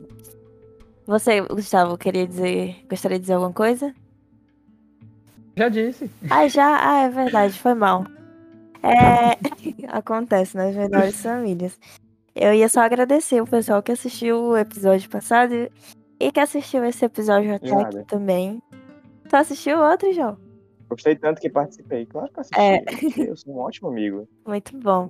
Você, 1.06 1.40
Gustavo, 1.40 1.98
queria 1.98 2.26
dizer. 2.26 2.76
Gostaria 2.88 3.18
de 3.18 3.22
dizer 3.22 3.34
alguma 3.34 3.52
coisa? 3.52 3.92
Já 5.56 5.68
disse. 5.68 6.08
Ah, 6.30 6.46
já? 6.46 6.78
Ah, 6.80 7.02
é 7.02 7.08
verdade, 7.08 7.58
foi 7.58 7.74
mal. 7.74 8.04
É. 8.82 9.36
Acontece 9.88 10.56
nas 10.56 10.76
melhores 10.76 11.20
famílias. 11.20 11.76
Eu 12.38 12.52
ia 12.52 12.68
só 12.68 12.80
agradecer 12.80 13.40
o 13.40 13.46
pessoal 13.46 13.82
que 13.82 13.90
assistiu 13.92 14.36
o 14.50 14.56
episódio 14.58 15.08
passado 15.08 15.70
e 16.20 16.30
que 16.30 16.38
assistiu 16.38 16.84
esse 16.84 17.02
episódio 17.04 17.54
até 17.54 17.70
nada. 17.70 18.00
aqui 18.00 18.08
também. 18.08 18.62
Tu 19.28 19.34
assistiu 19.34 19.78
o 19.78 19.82
outro, 19.90 20.12
João? 20.12 20.36
Gostei 20.90 21.16
tanto 21.16 21.40
que 21.40 21.48
participei. 21.48 22.04
Claro 22.04 22.28
que 22.30 22.38
eu 22.38 22.40
assisti. 22.42 22.60
É. 22.60 23.28
Eu 23.30 23.36
sou 23.36 23.54
um 23.54 23.58
ótimo 23.60 23.88
amigo. 23.88 24.28
Muito 24.46 24.76
bom. 24.76 25.08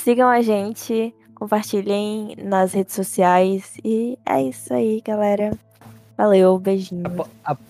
Sigam 0.00 0.28
a 0.28 0.40
gente, 0.42 1.12
compartilhem 1.34 2.36
nas 2.38 2.72
redes 2.72 2.94
sociais. 2.94 3.76
E 3.84 4.16
é 4.24 4.40
isso 4.42 4.72
aí, 4.72 5.02
galera. 5.04 5.58
Valeu, 6.16 6.56
beijinho. 6.58 7.02
Apo- 7.42 7.60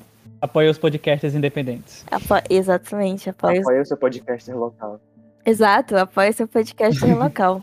Apoia 0.42 0.70
os 0.70 0.76
podcasters 0.76 1.34
independentes. 1.34 2.04
Apo... 2.10 2.34
Exatamente, 2.50 3.30
apoia. 3.30 3.60
Apoia 3.60 3.80
o 3.80 3.86
seu 3.86 3.96
podcaster 3.96 4.54
local. 4.54 5.00
Exato, 5.46 5.96
apoia 5.96 6.30
seu 6.34 6.46
podcast 6.46 7.02
local. 7.14 7.62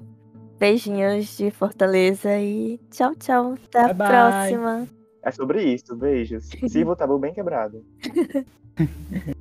Beijinhos 0.62 1.38
de 1.38 1.50
Fortaleza 1.50 2.38
e 2.38 2.80
tchau, 2.92 3.16
tchau. 3.16 3.56
Até 3.66 3.80
a 3.80 3.88
Bye, 3.88 3.96
bye. 3.96 4.08
próxima. 4.08 4.88
É 5.24 5.32
sobre 5.32 5.64
isso. 5.64 5.96
Beijos. 5.96 6.50
O 6.86 6.96
tabu 6.96 7.18
bem 7.18 7.34
quebrado. 7.34 7.84